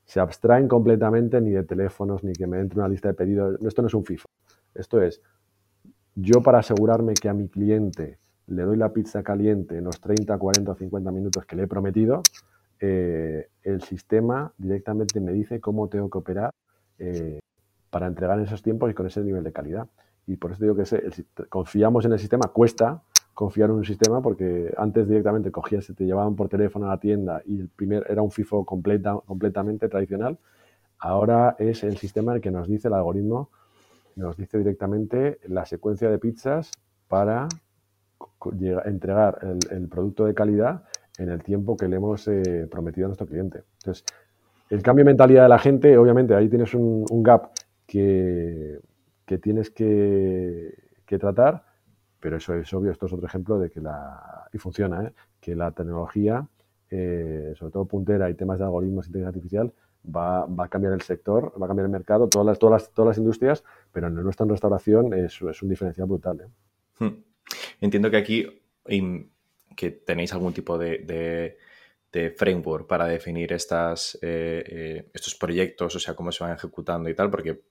se 0.05 0.19
abstraen 0.19 0.67
completamente 0.67 1.41
ni 1.41 1.51
de 1.51 1.63
teléfonos, 1.63 2.23
ni 2.23 2.33
que 2.33 2.47
me 2.47 2.59
entre 2.59 2.79
una 2.79 2.87
lista 2.87 3.09
de 3.09 3.15
pedidos. 3.15 3.59
Esto 3.65 3.81
no 3.81 3.87
es 3.87 3.93
un 3.93 4.05
FIFO. 4.05 4.27
Esto 4.73 5.01
es, 5.01 5.21
yo 6.15 6.41
para 6.41 6.59
asegurarme 6.59 7.13
que 7.13 7.27
a 7.27 7.33
mi 7.33 7.47
cliente 7.47 8.19
le 8.47 8.63
doy 8.63 8.77
la 8.77 8.93
pizza 8.93 9.23
caliente 9.23 9.77
en 9.77 9.83
los 9.83 9.99
30, 9.99 10.37
40 10.37 10.71
o 10.71 10.75
50 10.75 11.11
minutos 11.11 11.45
que 11.45 11.55
le 11.55 11.63
he 11.63 11.67
prometido, 11.67 12.21
eh, 12.79 13.47
el 13.63 13.81
sistema 13.81 14.53
directamente 14.57 15.19
me 15.19 15.31
dice 15.31 15.59
cómo 15.59 15.87
tengo 15.87 16.09
que 16.09 16.17
operar 16.17 16.51
eh, 16.99 17.39
para 17.89 18.07
entregar 18.07 18.37
en 18.37 18.45
esos 18.45 18.61
tiempos 18.61 18.91
y 18.91 18.93
con 18.93 19.07
ese 19.07 19.21
nivel 19.21 19.43
de 19.43 19.51
calidad. 19.51 19.87
Y 20.27 20.37
por 20.37 20.51
eso 20.51 20.63
digo 20.63 20.75
que 20.75 20.83
confiamos 21.49 22.05
en 22.05 22.13
el 22.13 22.19
sistema, 22.19 22.49
cuesta, 22.53 23.01
confiar 23.35 23.69
en 23.69 23.75
un 23.75 23.85
sistema 23.85 24.21
porque 24.21 24.73
antes 24.77 25.07
directamente 25.07 25.51
cogías, 25.51 25.85
te 25.95 26.05
llevaban 26.05 26.35
por 26.37 26.47
teléfono 26.47 26.87
a 26.87 26.91
la 26.91 26.99
tienda 26.99 27.41
y 27.45 27.59
el 27.59 27.67
primer 27.67 28.05
era 28.09 28.21
un 28.21 28.31
FIFO 28.31 28.65
completa, 28.65 29.19
completamente 29.25 29.89
tradicional. 29.89 30.39
Ahora 30.99 31.57
es 31.59 31.83
el 31.83 31.97
sistema 31.97 32.33
el 32.33 32.41
que 32.41 32.49
nos 32.49 32.67
dice, 32.67 32.87
el 32.87 32.93
algoritmo, 32.93 33.51
nos 34.15 34.37
dice 34.37 34.57
directamente 34.57 35.39
la 35.47 35.65
secuencia 35.65 36.09
de 36.09 36.17
pizzas 36.17 36.71
para 37.09 37.49
entregar 38.85 39.39
el, 39.69 39.89
producto 39.89 40.25
de 40.25 40.33
calidad 40.33 40.85
en 41.17 41.29
el 41.29 41.43
tiempo 41.43 41.75
que 41.75 41.89
le 41.89 41.97
hemos 41.97 42.25
eh, 42.29 42.67
prometido 42.71 43.07
a 43.07 43.09
nuestro 43.09 43.27
cliente. 43.27 43.63
Entonces, 43.79 44.05
el 44.69 44.81
cambio 44.81 45.03
de 45.03 45.11
mentalidad 45.11 45.43
de 45.43 45.49
la 45.49 45.59
gente, 45.59 45.97
obviamente, 45.97 46.33
ahí 46.33 46.47
tienes 46.47 46.73
un, 46.73 47.05
gap 47.21 47.51
que, 47.85 48.79
que 49.25 49.37
tienes 49.39 49.71
que, 49.71 50.73
que 51.05 51.19
tratar 51.19 51.74
pero 52.25 52.37
eso 52.37 52.55
es 52.55 52.73
obvio, 52.73 52.91
esto 52.91 53.05
es 53.05 53.13
otro 53.13 53.27
ejemplo 53.27 53.59
de 53.59 53.69
que 53.69 53.79
la, 53.79 54.49
y 54.51 54.57
funciona, 54.57 55.03
¿eh? 55.03 55.13
que 55.39 55.53
la 55.53 55.69
tecnología, 55.73 56.47
eh, 56.89 57.53
sobre 57.55 57.71
todo 57.71 57.85
puntera 57.85 58.27
y 58.31 58.33
temas 58.33 58.57
de 58.57 58.65
algoritmos 58.65 59.05
e 59.05 59.09
inteligencia 59.09 59.29
artificial, 59.29 59.73
va, 60.03 60.47
va, 60.47 60.65
a 60.65 60.67
cambiar 60.67 60.93
el 60.93 61.03
sector, 61.03 61.53
va 61.61 61.67
a 61.67 61.67
cambiar 61.67 61.85
el 61.85 61.91
mercado, 61.91 62.27
todas 62.27 62.47
las, 62.47 62.57
todas 62.57 62.81
las, 62.81 62.91
todas 62.93 63.09
las 63.09 63.17
industrias, 63.19 63.63
pero 63.91 64.07
en 64.07 64.15
nuestra 64.15 64.43
restauración 64.47 65.13
es, 65.13 65.39
es 65.39 65.61
un 65.61 65.69
diferencial 65.69 66.07
brutal. 66.07 66.41
¿eh? 66.41 66.47
Hmm. 66.97 67.23
Entiendo 67.79 68.09
que 68.09 68.17
aquí 68.17 68.47
que 69.75 69.91
tenéis 69.91 70.33
algún 70.33 70.53
tipo 70.53 70.79
de, 70.79 70.97
de, 71.05 71.59
de 72.11 72.31
framework 72.31 72.87
para 72.87 73.05
definir 73.05 73.53
estas, 73.53 74.17
estos 74.19 75.35
proyectos, 75.35 75.95
o 75.95 75.99
sea, 75.99 76.15
cómo 76.15 76.31
se 76.31 76.43
van 76.43 76.53
ejecutando 76.53 77.07
y 77.07 77.13
tal, 77.13 77.29
porque 77.29 77.61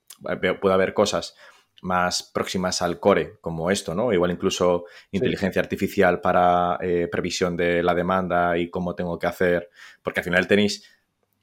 puede 0.61 0.75
haber 0.75 0.95
cosas 0.95 1.35
más 1.83 2.23
próximas 2.23 2.81
al 2.83 2.99
core, 2.99 3.39
como 3.41 3.71
esto, 3.71 3.95
¿no? 3.95 4.13
Igual 4.13 4.31
incluso 4.31 4.87
inteligencia 5.11 5.61
artificial 5.61 6.21
para 6.21 6.79
eh, 6.81 7.09
previsión 7.11 7.57
de 7.57 7.83
la 7.83 7.95
demanda 7.95 8.57
y 8.57 8.71
cómo 8.71 8.95
tengo 8.95 9.19
que 9.19 9.27
hacer, 9.27 9.69
porque 10.03 10.21
al 10.21 10.25
final 10.25 10.47
tenéis 10.47 10.89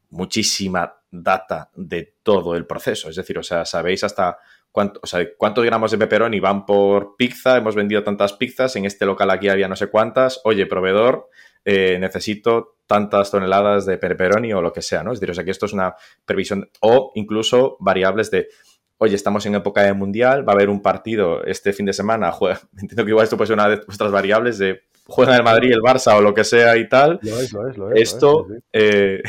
muchísima 0.10 1.02
data 1.10 1.70
de 1.76 2.16
todo 2.24 2.56
el 2.56 2.66
proceso, 2.66 3.10
es 3.10 3.16
decir, 3.16 3.38
o 3.38 3.44
sea, 3.44 3.66
sabéis 3.66 4.04
hasta 4.04 4.38
cuánto, 4.72 5.00
o 5.04 5.08
sea, 5.08 5.26
cuántos 5.38 5.64
gramos 5.64 5.92
de 5.92 5.98
pepperoni 5.98 6.40
van 6.40 6.66
por 6.66 7.16
pizza, 7.18 7.58
hemos 7.58 7.76
vendido 7.76 8.04
tantas 8.04 8.34
pizzas, 8.34 8.76
en 8.76 8.86
este 8.86 9.06
local 9.06 9.30
aquí 9.30 9.50
había 9.50 9.68
no 9.68 9.76
sé 9.76 9.88
cuántas, 9.88 10.42
oye, 10.44 10.66
proveedor, 10.66 11.30
eh, 11.64 11.98
necesito 12.00 12.78
tantas 12.88 13.32
toneladas 13.32 13.86
de 13.86 13.98
pepperoni 13.98 14.52
o 14.54 14.62
lo 14.62 14.74
que 14.74 14.82
sea, 14.82 15.04
¿no? 15.04 15.14
Es 15.14 15.20
decir, 15.20 15.32
o 15.32 15.34
sea, 15.34 15.44
que 15.44 15.52
esto 15.52 15.66
es 15.66 15.74
una 15.74 15.96
previsión 16.26 16.70
o 16.82 17.12
incluso 17.16 17.78
variables 17.80 18.32
de 18.32 18.50
oye, 19.04 19.16
estamos 19.16 19.44
en 19.48 19.56
época 19.56 19.82
de 19.82 19.94
mundial, 19.94 20.48
va 20.48 20.54
a 20.54 20.56
haber 20.56 20.70
un 20.70 20.80
partido 20.82 21.44
este 21.44 21.74
fin 21.74 21.88
de 21.88 21.94
semana, 21.94 22.32
juega, 22.32 22.60
entiendo 22.80 23.04
que 23.04 23.10
igual 23.10 23.24
esto 23.24 23.36
puede 23.36 23.48
ser 23.48 23.56
una 23.56 23.68
de 23.68 23.78
vuestras 23.78 24.12
variables 24.12 24.60
de 24.60 24.82
juega 25.08 25.36
el 25.36 25.44
Madrid, 25.44 25.72
el 25.74 25.82
Barça 25.82 26.16
o 26.16 26.22
lo 26.22 26.34
que 26.34 26.44
sea 26.44 26.78
y 26.78 26.88
tal. 26.88 27.20
Lo 27.24 27.40
es, 27.40 27.52
lo 27.52 27.68
es, 27.68 27.78
lo 27.78 27.92
es. 27.92 28.02
Esto, 28.02 28.48
eh, 28.72 29.22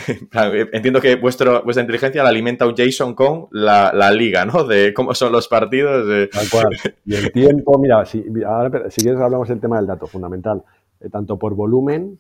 entiendo 0.73 1.01
que 1.01 1.17
vuestro, 1.17 1.65
vuestra 1.65 1.81
inteligencia 1.81 2.23
la 2.23 2.29
alimenta 2.29 2.67
un 2.67 2.75
JSON 2.75 3.15
con 3.15 3.49
la, 3.51 4.13
liga, 4.13 4.45
¿no? 4.45 4.65
De 4.65 4.93
cómo 4.93 5.15
son 5.15 5.33
los 5.33 5.49
partidos. 5.49 6.31
Tal 6.31 6.49
cual. 6.51 6.77
Y 7.05 7.15
el 7.15 7.33
tiempo, 7.33 7.79
mira, 7.79 8.05
si, 8.05 8.25
ahora, 8.47 8.91
si 8.91 9.01
quieres 9.01 9.21
hablamos 9.21 9.49
del 9.49 9.59
tema 9.59 9.79
del 9.79 9.87
dato, 9.87 10.07
fundamental. 10.07 10.63
Eh, 11.01 11.09
tanto 11.11 11.37
por 11.37 11.55
volumen, 11.55 12.19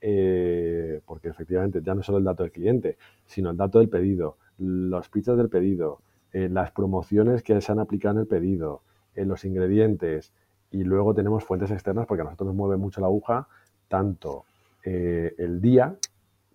eh, 0.00 1.00
porque 1.04 1.28
efectivamente 1.28 1.80
ya 1.84 1.94
no 1.94 2.02
solo 2.02 2.18
el 2.18 2.24
dato 2.24 2.42
del 2.42 2.52
cliente, 2.52 2.96
sino 3.26 3.50
el 3.50 3.56
dato 3.56 3.80
del 3.80 3.88
pedido, 3.88 4.38
los 4.58 5.08
pizzas 5.08 5.36
del 5.36 5.50
pedido, 5.50 6.00
las 6.34 6.72
promociones 6.72 7.42
que 7.42 7.60
se 7.60 7.70
han 7.70 7.78
aplicado 7.78 8.16
en 8.16 8.20
el 8.22 8.26
pedido, 8.26 8.82
en 9.14 9.28
los 9.28 9.44
ingredientes, 9.44 10.32
y 10.74 10.82
luego 10.82 11.14
tenemos 11.14 11.44
fuentes 11.44 11.70
externas 11.70 12.04
porque 12.06 12.22
a 12.22 12.24
nosotros 12.24 12.48
nos 12.48 12.56
mueve 12.56 12.76
mucho 12.76 13.00
la 13.00 13.06
aguja, 13.06 13.46
tanto 13.86 14.44
eh, 14.84 15.32
el 15.38 15.60
día, 15.60 15.94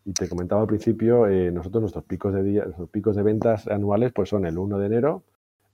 y 0.04 0.12
te 0.12 0.28
comentaba 0.28 0.62
al 0.62 0.68
principio, 0.68 1.28
eh, 1.28 1.52
nosotros 1.52 1.82
nuestros 1.82 2.04
picos 2.04 2.34
de 2.34 2.44
día, 2.44 2.64
nuestros 2.66 2.90
picos 2.90 3.16
de 3.16 3.24
ventas 3.24 3.68
anuales 3.68 4.12
pues 4.12 4.28
son 4.28 4.46
el 4.46 4.58
1 4.58 4.78
de 4.78 4.86
enero, 4.86 5.24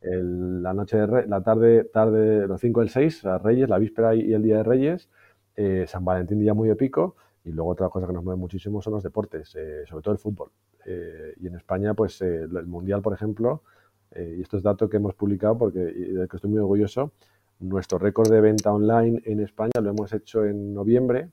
la 0.02 0.74
noche 0.76 0.98
de 0.98 1.26
la 1.26 1.42
tarde, 1.42 1.86
tarde, 1.86 2.46
los 2.46 2.62
5 2.62 2.82
del 2.82 2.90
6, 2.90 3.26
a 3.26 3.40
Reyes, 3.40 3.68
la 3.68 3.80
víspera 3.80 4.14
y 4.14 4.34
el 4.34 4.44
día 4.44 4.58
de 4.58 4.64
Reyes, 4.64 5.10
eh, 5.56 5.86
San 5.88 6.06
Valentín 6.06 6.40
día 6.40 6.54
muy 6.54 6.70
de 6.70 6.76
pico, 6.76 7.16
y 7.44 7.52
luego 7.52 7.72
otra 7.72 7.90
cosa 7.90 8.06
que 8.06 8.14
nos 8.14 8.24
mueve 8.24 8.40
muchísimo 8.40 8.84
son 8.84 8.94
los 8.94 9.02
deportes, 9.02 9.50
sobre 9.50 10.04
todo 10.04 10.12
el 10.12 10.20
fútbol. 10.20 10.52
y 10.86 11.48
en 11.48 11.56
España, 11.56 11.96
pues 11.96 12.22
el 12.22 12.68
Mundial, 12.68 13.02
por 13.02 13.14
ejemplo, 13.14 13.64
y 14.16 14.42
esto 14.42 14.58
es 14.58 14.64
dato 14.64 14.90
que 14.90 14.98
hemos 14.98 15.14
publicado 15.14 15.58
porque 15.58 15.80
del 15.80 16.28
que 16.28 16.38
estoy 16.38 16.50
muy 16.50 16.60
orgulloso, 16.60 17.12
nuestro 17.60 17.98
récord 17.98 18.30
de 18.30 18.42
venta 18.42 18.74
online 18.74 19.22
en 19.26 19.40
España 19.40 19.72
lo 19.82 19.90
hemos 19.90 20.12
hecho 20.14 20.46
en 20.46 20.74
noviembre 20.74 21.30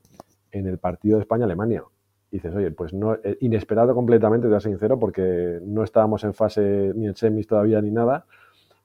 en 0.51 0.67
el 0.67 0.77
partido 0.77 1.17
de 1.17 1.23
España-Alemania. 1.23 1.83
Y 2.31 2.37
dices, 2.37 2.55
oye, 2.55 2.71
pues 2.71 2.93
no, 2.93 3.15
eh, 3.15 3.37
inesperado 3.41 3.93
completamente, 3.93 4.45
te 4.45 4.49
voy 4.49 4.57
a 4.57 4.59
ser 4.59 4.71
sincero, 4.71 4.99
porque 4.99 5.59
no 5.63 5.83
estábamos 5.83 6.23
en 6.23 6.33
fase 6.33 6.91
ni 6.95 7.07
en 7.07 7.15
semis 7.15 7.45
todavía 7.47 7.81
ni 7.81 7.91
nada, 7.91 8.25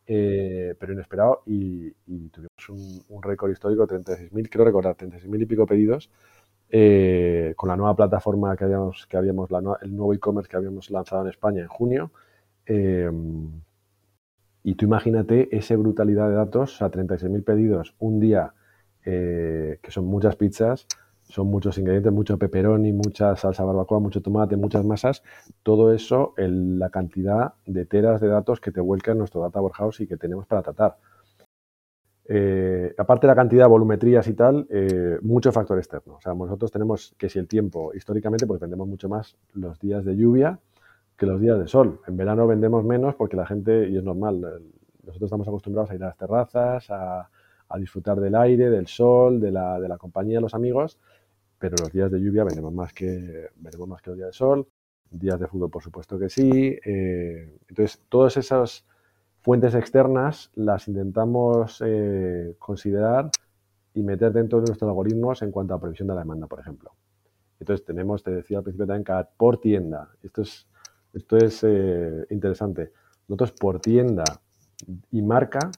eh, 0.07 0.75
pero 0.79 0.93
inesperado 0.93 1.43
y, 1.47 1.91
tuvimos 2.31 3.05
un, 3.09 3.23
récord 3.23 3.51
histórico, 3.51 3.87
36.000, 3.87 4.49
quiero 4.49 4.65
recordar, 4.65 4.97
36.000 4.97 5.43
y 5.43 5.47
pico 5.47 5.67
pedidos 5.67 6.11
eh, 6.71 7.55
con 7.57 7.69
la 7.69 7.77
nueva 7.77 7.95
plataforma 7.95 8.57
que 8.57 8.65
habíamos, 8.65 9.07
que 9.07 9.17
habíamos 9.17 9.49
el 9.83 9.97
nuevo 9.97 10.13
e-commerce 10.13 10.51
que 10.51 10.57
habíamos 10.57 10.91
lanzado 10.91 11.23
en 11.23 11.29
España 11.29 11.63
en 11.63 11.69
junio. 11.69 12.11
Y 14.69 14.75
tú 14.75 14.85
imagínate 14.85 15.49
esa 15.57 15.75
brutalidad 15.77 16.29
de 16.29 16.35
datos, 16.35 16.83
a 16.83 16.91
36.000 16.91 17.43
pedidos 17.43 17.95
un 17.99 18.21
día, 18.21 18.53
eh, 19.03 19.79
que 19.81 19.91
son 19.91 20.05
muchas 20.05 20.37
pizzas, 20.37 20.87
son 21.23 21.47
muchos 21.47 21.79
ingredientes, 21.79 22.13
mucho 22.13 22.37
pepperoni, 22.37 22.93
mucha 22.93 23.35
salsa 23.37 23.65
barbacoa, 23.65 23.99
mucho 23.99 24.21
tomate, 24.21 24.59
muchas 24.59 24.85
masas, 24.85 25.23
todo 25.63 25.95
eso, 25.95 26.35
la 26.37 26.91
cantidad 26.91 27.55
de 27.65 27.87
teras 27.87 28.21
de 28.21 28.29
datos 28.29 28.61
que 28.61 28.71
te 28.71 28.83
vuelca 28.83 29.13
en 29.13 29.19
nuestro 29.19 29.41
data 29.41 29.59
warehouse 29.59 30.01
y 30.03 30.07
que 30.07 30.19
tenemos 30.19 30.45
para 30.45 30.61
tratar. 30.61 30.99
Eh, 32.27 32.95
aparte 32.99 33.27
de 33.27 33.33
la 33.33 33.37
cantidad, 33.37 33.67
volumetrías 33.71 34.29
y 34.29 34.35
tal, 34.35 34.67
eh, 34.69 35.19
mucho 35.23 35.51
factor 35.51 35.79
externo. 35.79 36.17
O 36.17 36.21
sea, 36.21 36.35
nosotros 36.35 36.71
tenemos 36.71 37.15
que 37.17 37.31
si 37.31 37.39
el 37.39 37.49
tiempo, 37.49 37.95
históricamente, 37.95 38.47
pues 38.47 38.61
vendemos 38.61 38.87
mucho 38.87 39.09
más 39.09 39.35
los 39.55 39.81
días 39.81 40.05
de 40.05 40.15
lluvia, 40.15 40.59
que 41.19 41.27
los 41.27 41.41
días 41.41 41.59
de 41.59 41.67
sol. 41.67 42.01
En 42.07 42.17
verano 42.17 42.47
vendemos 42.47 42.85
menos 42.85 43.17
porque 43.17 43.37
la 43.37 43.45
gente, 43.45 43.89
y 43.89 43.97
es 43.97 44.05
normal, 44.05 44.41
nosotros 45.05 45.27
estamos 45.27 45.49
acostumbrados 45.49 45.91
a 45.91 45.97
ir 45.97 46.03
a 46.05 46.07
las 46.07 46.17
terrazas, 46.17 46.87
a, 46.91 47.29
disfrutar 47.79 48.19
del 48.19 48.35
aire, 48.35 48.71
del 48.71 48.87
sol, 48.87 49.41
de 49.41 49.51
la, 49.51 49.79
de 49.79 49.89
la, 49.89 49.99
compañía 49.99 50.39
de 50.39 50.41
los 50.41 50.55
amigos, 50.55 50.99
pero 51.59 51.75
los 51.79 51.93
días 51.93 52.11
de 52.11 52.19
lluvia 52.19 52.45
vendemos 52.45 52.73
más 52.73 52.95
que, 52.95 53.49
vendemos 53.57 53.89
más 53.89 54.01
que 54.01 54.11
los 54.11 54.17
días 54.17 54.29
de 54.29 54.33
sol, 54.33 54.67
días 55.11 55.39
de 55.39 55.47
fútbol 55.49 55.71
por 55.71 55.83
supuesto 55.83 56.19
que 56.19 56.31
sí. 56.31 56.79
Eh, 56.83 57.59
entonces, 57.69 58.01
todas 58.09 58.39
esas 58.39 58.87
fuentes 59.43 59.75
externas 59.75 60.51
las 60.55 60.89
intentamos 60.89 61.83
eh, 61.85 62.55
considerar 62.59 63.31
y 63.93 64.03
meter 64.03 64.33
dentro 64.33 64.61
de 64.61 64.67
nuestros 64.67 64.89
algoritmos 64.89 65.43
en 65.43 65.51
cuanto 65.51 65.75
a 65.75 65.81
previsión 65.81 66.09
de 66.09 66.15
la 66.15 66.21
demanda, 66.21 66.47
por 66.47 66.61
ejemplo. 66.61 66.93
Entonces 67.61 67.85
tenemos, 67.85 68.23
te 68.23 68.31
decía 68.31 68.59
al 68.59 68.65
principio 68.65 68.87
también, 68.87 69.05
cada 69.05 69.25
por 69.25 69.61
tienda. 69.61 70.11
Esto 70.23 70.43
es 70.43 70.69
esto 71.15 71.37
es 71.37 71.65
eh, 71.65 72.27
interesante. 72.31 72.93
Nosotros 73.29 73.53
por 73.53 73.81
tienda 73.81 74.25
y 75.11 75.23
marca 75.23 75.71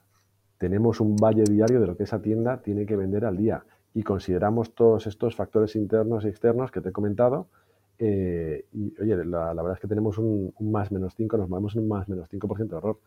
tenemos 0.57 0.99
un 0.99 1.15
valle 1.15 1.43
diario 1.43 1.79
de 1.79 1.87
lo 1.87 1.97
que 1.97 2.03
esa 2.03 2.21
tienda 2.21 2.61
tiene 2.61 2.85
que 2.85 2.95
vender 2.95 3.25
al 3.25 3.37
día 3.37 3.63
y 3.93 4.03
consideramos 4.03 4.73
todos 4.75 5.07
estos 5.07 5.35
factores 5.35 5.75
internos 5.75 6.23
y 6.23 6.27
externos 6.27 6.71
que 6.71 6.81
te 6.81 6.89
he 6.89 6.91
comentado. 6.91 7.47
Eh, 7.97 8.65
y 8.73 8.93
oye, 9.01 9.25
la, 9.25 9.53
verdad 9.53 9.73
es 9.73 9.79
que 9.79 9.87
tenemos 9.87 10.17
un, 10.17 10.53
más 10.59 10.91
menos 10.91 11.13
5, 11.15 11.37
nos 11.37 11.49
movemos 11.49 11.75
en 11.75 11.81
un 11.81 11.87
más 11.87 12.07
menos 12.07 12.29
5% 12.29 12.67
de 12.67 12.77
error. 12.77 12.99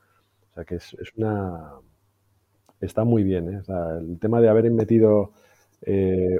O 0.50 0.54
sea 0.54 0.64
que 0.64 0.76
es, 0.76 0.94
una. 1.16 1.74
Está 2.80 3.04
muy 3.04 3.22
bien. 3.22 3.48
¿eh? 3.48 3.62
el 3.98 4.18
tema 4.18 4.40
de 4.40 4.48
haber 4.48 4.70
metido 4.70 5.32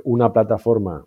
una 0.04 0.32
plataforma 0.32 1.06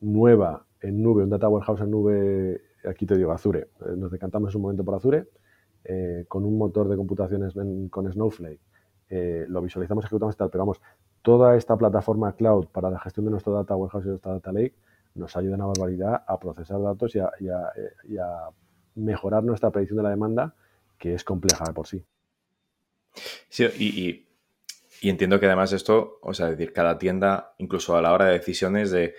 nueva 0.00 0.66
en 0.80 1.02
nube, 1.02 1.24
un 1.24 1.30
data 1.30 1.48
warehouse 1.48 1.80
en 1.80 1.90
nube 1.90 2.60
aquí 2.86 3.06
te 3.06 3.16
digo, 3.16 3.32
Azure. 3.32 3.68
Eh, 3.80 3.96
nos 3.96 4.10
decantamos 4.10 4.54
un 4.54 4.62
momento 4.62 4.84
por 4.84 4.94
Azure, 4.94 5.28
eh, 5.84 6.24
con 6.28 6.44
un 6.44 6.56
motor 6.58 6.88
de 6.88 6.96
computaciones 6.96 7.54
con 7.90 8.12
Snowflake. 8.12 8.60
Eh, 9.08 9.46
lo 9.48 9.62
visualizamos, 9.62 10.04
ejecutamos 10.04 10.34
y 10.34 10.38
tal, 10.38 10.50
pero 10.50 10.62
vamos, 10.62 10.80
toda 11.22 11.56
esta 11.56 11.76
plataforma 11.76 12.34
cloud 12.34 12.66
para 12.68 12.90
la 12.90 12.98
gestión 12.98 13.26
de 13.26 13.32
nuestro 13.32 13.52
data 13.52 13.76
warehouse 13.76 14.04
y 14.04 14.08
nuestra 14.08 14.32
data 14.32 14.52
lake 14.52 14.74
nos 15.14 15.36
ayuda 15.36 15.54
una 15.54 15.66
barbaridad 15.66 16.24
a 16.26 16.38
procesar 16.38 16.82
datos 16.82 17.14
y 17.14 17.18
a, 17.18 18.50
mejorar 18.94 19.44
nuestra 19.44 19.70
predicción 19.70 19.98
de 19.98 20.02
la 20.02 20.10
demanda, 20.10 20.54
que 20.98 21.14
es 21.14 21.22
compleja 21.22 21.64
de 21.66 21.72
por 21.74 21.86
sí. 21.86 22.02
Sí, 23.48 23.64
y, 23.78 24.26
y 25.00 25.10
entiendo 25.10 25.38
que 25.38 25.46
además 25.46 25.72
esto, 25.72 26.18
o 26.22 26.32
sea, 26.32 26.46
decir, 26.46 26.72
cada 26.72 26.98
tienda, 26.98 27.54
incluso 27.58 27.96
a 27.96 28.02
la 28.02 28.12
hora 28.12 28.26
de 28.26 28.32
decisiones 28.32 28.90
de 28.90 29.14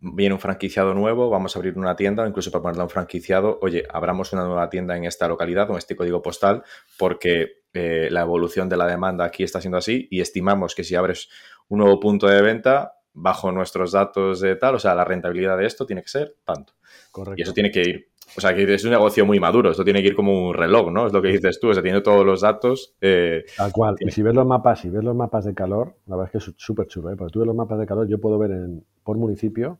viene 0.00 0.34
un 0.34 0.40
franquiciado 0.40 0.94
nuevo, 0.94 1.30
vamos 1.30 1.54
a 1.54 1.58
abrir 1.58 1.76
una 1.78 1.96
tienda, 1.96 2.22
o 2.22 2.26
incluso 2.26 2.50
para 2.50 2.62
ponerle 2.62 2.82
a 2.82 2.84
un 2.84 2.90
franquiciado, 2.90 3.58
oye, 3.62 3.84
abramos 3.90 4.32
una 4.32 4.44
nueva 4.44 4.68
tienda 4.70 4.96
en 4.96 5.04
esta 5.04 5.28
localidad 5.28 5.66
con 5.66 5.76
este 5.76 5.96
código 5.96 6.22
postal, 6.22 6.62
porque 6.98 7.62
eh, 7.72 8.08
la 8.10 8.22
evolución 8.22 8.68
de 8.68 8.76
la 8.76 8.86
demanda 8.86 9.24
aquí 9.24 9.42
está 9.42 9.60
siendo 9.60 9.78
así 9.78 10.08
y 10.10 10.20
estimamos 10.20 10.74
que 10.74 10.84
si 10.84 10.94
abres 10.94 11.28
un 11.68 11.78
nuevo 11.78 11.98
punto 12.00 12.26
de 12.26 12.42
venta, 12.42 12.92
bajo 13.14 13.52
nuestros 13.52 13.92
datos 13.92 14.40
de 14.40 14.56
tal, 14.56 14.74
o 14.74 14.78
sea, 14.78 14.94
la 14.94 15.04
rentabilidad 15.04 15.56
de 15.56 15.66
esto 15.66 15.86
tiene 15.86 16.02
que 16.02 16.08
ser 16.08 16.36
tanto. 16.44 16.74
Correcto. 17.10 17.38
Y 17.38 17.42
eso 17.42 17.52
tiene 17.52 17.70
que 17.70 17.80
ir, 17.80 18.08
o 18.36 18.40
sea, 18.40 18.54
que 18.54 18.72
es 18.72 18.84
un 18.84 18.90
negocio 18.90 19.24
muy 19.24 19.38
maduro, 19.38 19.70
esto 19.70 19.84
tiene 19.84 20.02
que 20.02 20.08
ir 20.08 20.16
como 20.16 20.48
un 20.48 20.54
reloj, 20.54 20.90
¿no? 20.90 21.06
Es 21.06 21.12
lo 21.12 21.22
que 21.22 21.28
dices 21.28 21.60
tú, 21.60 21.70
o 21.70 21.74
sea, 21.74 21.82
tiene 21.82 22.00
todos 22.00 22.26
los 22.26 22.40
datos. 22.40 22.94
Eh, 23.00 23.44
Tal 23.56 23.72
cual. 23.72 23.96
Y 24.00 24.10
si 24.10 24.22
ves 24.22 24.34
los 24.34 24.46
mapas, 24.46 24.80
si 24.80 24.90
ves 24.90 25.04
los 25.04 25.14
mapas 25.14 25.44
de 25.44 25.54
calor, 25.54 25.94
la 26.06 26.16
verdad 26.16 26.32
es 26.34 26.44
que 26.44 26.50
es 26.50 26.56
súper 26.56 26.86
chulo, 26.88 27.10
¿eh? 27.10 27.16
Porque 27.16 27.32
tú 27.32 27.40
ves 27.40 27.46
los 27.46 27.56
mapas 27.56 27.78
de 27.78 27.86
calor, 27.86 28.08
yo 28.08 28.18
puedo 28.18 28.38
ver 28.38 28.50
en, 28.50 28.84
por 29.02 29.16
municipio 29.16 29.78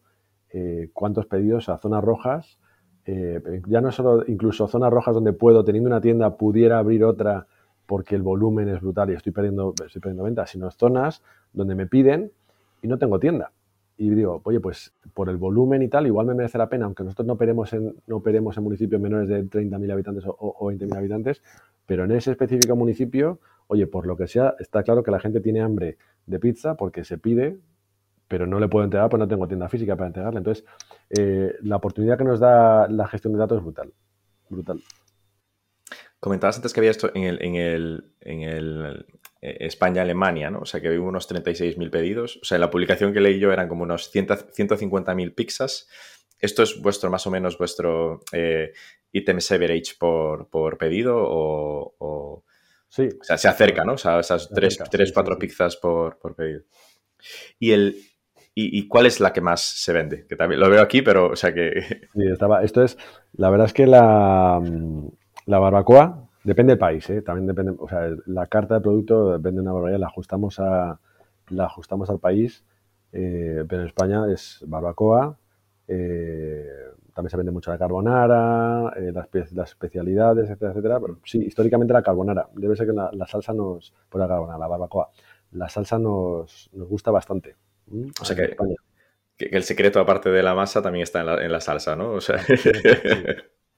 eh, 0.50 0.90
cuántos 0.92 1.26
pedidos 1.26 1.68
a 1.68 1.78
zonas 1.78 2.04
rojas. 2.04 2.58
Eh, 3.06 3.40
ya 3.66 3.80
no 3.80 3.90
solo, 3.90 4.24
incluso 4.28 4.68
zonas 4.68 4.92
rojas 4.92 5.14
donde 5.14 5.32
puedo, 5.32 5.64
teniendo 5.64 5.88
una 5.88 6.00
tienda, 6.00 6.36
pudiera 6.36 6.78
abrir 6.78 7.04
otra 7.04 7.46
porque 7.86 8.14
el 8.14 8.22
volumen 8.22 8.68
es 8.68 8.80
brutal 8.80 9.10
y 9.10 9.14
estoy 9.14 9.32
perdiendo, 9.32 9.74
estoy 9.84 10.00
perdiendo 10.00 10.24
ventas, 10.24 10.50
sino 10.50 10.70
zonas 10.70 11.22
donde 11.52 11.74
me 11.74 11.86
piden 11.86 12.32
y 12.82 12.88
no 12.88 12.98
tengo 12.98 13.18
tienda. 13.18 13.50
Y 13.96 14.10
digo, 14.10 14.40
oye, 14.44 14.60
pues 14.60 14.92
por 15.12 15.28
el 15.28 15.36
volumen 15.36 15.82
y 15.82 15.88
tal, 15.88 16.06
igual 16.06 16.26
me 16.26 16.34
merece 16.34 16.58
la 16.58 16.68
pena, 16.68 16.86
aunque 16.86 17.04
nosotros 17.04 17.26
no 17.26 17.34
operemos 17.34 17.72
en, 17.72 17.94
no 18.06 18.16
operemos 18.16 18.56
en 18.56 18.64
municipios 18.64 19.00
menores 19.00 19.28
de 19.28 19.44
30.000 19.44 19.92
habitantes 19.92 20.26
o, 20.26 20.36
o 20.38 20.72
20.000 20.72 20.96
habitantes, 20.96 21.42
pero 21.86 22.04
en 22.04 22.12
ese 22.12 22.32
específico 22.32 22.74
municipio, 22.74 23.38
oye, 23.68 23.86
por 23.86 24.06
lo 24.06 24.16
que 24.16 24.26
sea, 24.26 24.54
está 24.58 24.82
claro 24.82 25.02
que 25.02 25.10
la 25.10 25.20
gente 25.20 25.40
tiene 25.40 25.60
hambre 25.60 25.96
de 26.26 26.38
pizza 26.40 26.76
porque 26.76 27.04
se 27.04 27.18
pide, 27.18 27.58
pero 28.28 28.46
no 28.46 28.58
le 28.58 28.68
puedo 28.68 28.84
entregar 28.84 29.08
porque 29.08 29.22
no 29.22 29.28
tengo 29.28 29.46
tienda 29.46 29.68
física 29.68 29.96
para 29.96 30.08
entregarle. 30.08 30.38
Entonces, 30.38 30.64
eh, 31.10 31.54
la 31.62 31.76
oportunidad 31.76 32.18
que 32.18 32.24
nos 32.24 32.40
da 32.40 32.88
la 32.88 33.06
gestión 33.06 33.32
de 33.32 33.38
datos 33.38 33.58
es 33.58 33.64
brutal. 33.64 33.92
Brutal. 34.48 34.82
Comentabas 36.20 36.56
antes 36.56 36.72
que 36.72 36.80
había 36.80 36.90
esto 36.90 37.10
en 37.14 37.24
el, 37.24 37.42
en 37.42 37.54
el, 37.56 38.04
en 38.20 38.42
el 38.42 39.06
España-Alemania, 39.44 40.50
¿no? 40.50 40.60
O 40.60 40.66
sea, 40.66 40.80
que 40.80 40.88
había 40.88 41.00
unos 41.00 41.30
36.000 41.30 41.90
pedidos. 41.90 42.38
O 42.42 42.44
sea, 42.44 42.56
en 42.56 42.60
la 42.60 42.70
publicación 42.70 43.12
que 43.12 43.20
leí 43.20 43.38
yo 43.38 43.52
eran 43.52 43.68
como 43.68 43.82
unos 43.82 44.14
150.000 44.14 45.34
pizzas. 45.34 45.88
¿Esto 46.38 46.62
es 46.62 46.80
vuestro, 46.80 47.10
más 47.10 47.26
o 47.26 47.30
menos, 47.30 47.58
vuestro 47.58 48.20
eh, 48.32 48.72
items 49.12 49.52
average 49.52 49.94
por, 49.98 50.48
por 50.48 50.78
pedido 50.78 51.16
o, 51.18 52.44
Sí. 52.88 53.08
O 53.20 53.24
sea, 53.24 53.36
se 53.36 53.48
acerca, 53.48 53.82
¿no? 53.82 53.94
O 53.94 53.98
sea, 53.98 54.20
esas 54.20 54.48
3, 54.50 55.12
4 55.12 55.36
pizzas 55.36 55.76
por, 55.76 56.16
por 56.16 56.36
pedido. 56.36 56.62
Y 57.58 57.72
el, 57.72 57.96
¿Y, 58.56 58.86
cuál 58.86 59.06
es 59.06 59.18
la 59.18 59.32
que 59.32 59.40
más 59.40 59.60
se 59.60 59.92
vende? 59.92 60.26
Que 60.28 60.36
también 60.36 60.60
lo 60.60 60.70
veo 60.70 60.80
aquí, 60.80 61.02
pero, 61.02 61.30
o 61.30 61.36
sea 61.36 61.52
que... 61.52 61.82
Sí, 62.14 62.22
estaba, 62.30 62.62
esto 62.62 62.84
es, 62.84 62.96
la 63.32 63.50
verdad 63.50 63.66
es 63.66 63.72
que 63.72 63.88
la, 63.88 64.62
la 65.46 65.58
barbacoa 65.58 66.23
depende 66.44 66.72
del 66.72 66.78
país, 66.78 67.08
¿eh? 67.10 67.22
También 67.22 67.46
depende, 67.46 67.74
o 67.78 67.88
sea, 67.88 68.08
la 68.26 68.46
carta 68.46 68.74
de 68.74 68.80
producto 68.80 69.32
depende 69.32 69.56
de 69.56 69.62
una 69.62 69.72
barbaridad, 69.72 69.98
la 69.98 70.06
ajustamos, 70.06 70.60
a, 70.60 71.00
la 71.48 71.64
ajustamos 71.64 72.10
al 72.10 72.20
país, 72.20 72.64
eh, 73.12 73.64
pero 73.68 73.82
en 73.82 73.88
España 73.88 74.24
es 74.30 74.62
barbacoa, 74.66 75.36
eh, 75.88 76.66
también 77.14 77.30
se 77.30 77.36
vende 77.36 77.52
mucho 77.52 77.70
la 77.70 77.78
carbonara, 77.78 78.92
las, 79.12 79.28
las, 79.52 79.70
especialidades, 79.70 80.44
etcétera, 80.44 80.72
etcétera, 80.72 81.00
pero 81.00 81.18
sí, 81.24 81.38
históricamente 81.38 81.92
la 81.92 82.02
carbonara, 82.02 82.48
debe 82.54 82.76
ser 82.76 82.86
que 82.86 82.92
la, 82.92 83.10
la 83.12 83.26
salsa 83.26 83.52
nos, 83.52 83.92
por 84.08 84.20
la 84.20 84.28
carbonara, 84.28 84.58
la 84.58 84.68
barbacoa, 84.68 85.10
la 85.52 85.68
salsa 85.68 85.98
nos, 85.98 86.70
nos 86.72 86.88
gusta 86.88 87.10
bastante. 87.10 87.56
O 88.20 88.24
sea 88.24 88.36
que, 88.36 88.56
el 89.38 89.62
secreto, 89.64 90.00
aparte 90.00 90.30
de 90.30 90.42
la 90.42 90.54
masa, 90.54 90.80
también 90.80 91.02
está 91.02 91.20
en 91.20 91.52
la, 91.52 91.60
salsa, 91.60 91.96
¿no? 91.96 92.12
O 92.12 92.20
sea... 92.20 92.38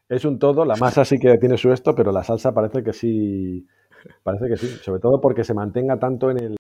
Es 0.09 0.25
un 0.25 0.39
todo, 0.39 0.65
la 0.65 0.77
masa 0.77 1.05
sí 1.05 1.19
que 1.19 1.37
tiene 1.39 1.57
su 1.57 1.73
esto, 1.73 1.95
pero 1.95 2.13
la 2.13 2.23
salsa 2.23 2.53
parece 2.53 2.83
que 2.83 2.93
sí, 2.93 3.67
Parece 4.23 4.49
que 4.49 4.57
sí, 4.57 4.69
sobre 4.83 5.01
todo 5.01 5.21
porque 5.21 5.45
se 5.45 5.55
mantenga 5.55 5.99
tanto 5.99 6.31
en 6.31 6.39
el, 6.39 6.57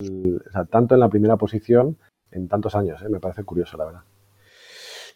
tanto 0.70 0.94
en 0.94 1.00
la 1.00 1.08
primera 1.08 1.36
posición 1.36 1.98
en 2.30 2.48
tantos 2.48 2.74
años, 2.74 3.00
¿eh? 3.02 3.08
me 3.08 3.20
parece 3.20 3.44
curioso, 3.44 3.76
la 3.76 3.86
verdad. 3.86 4.00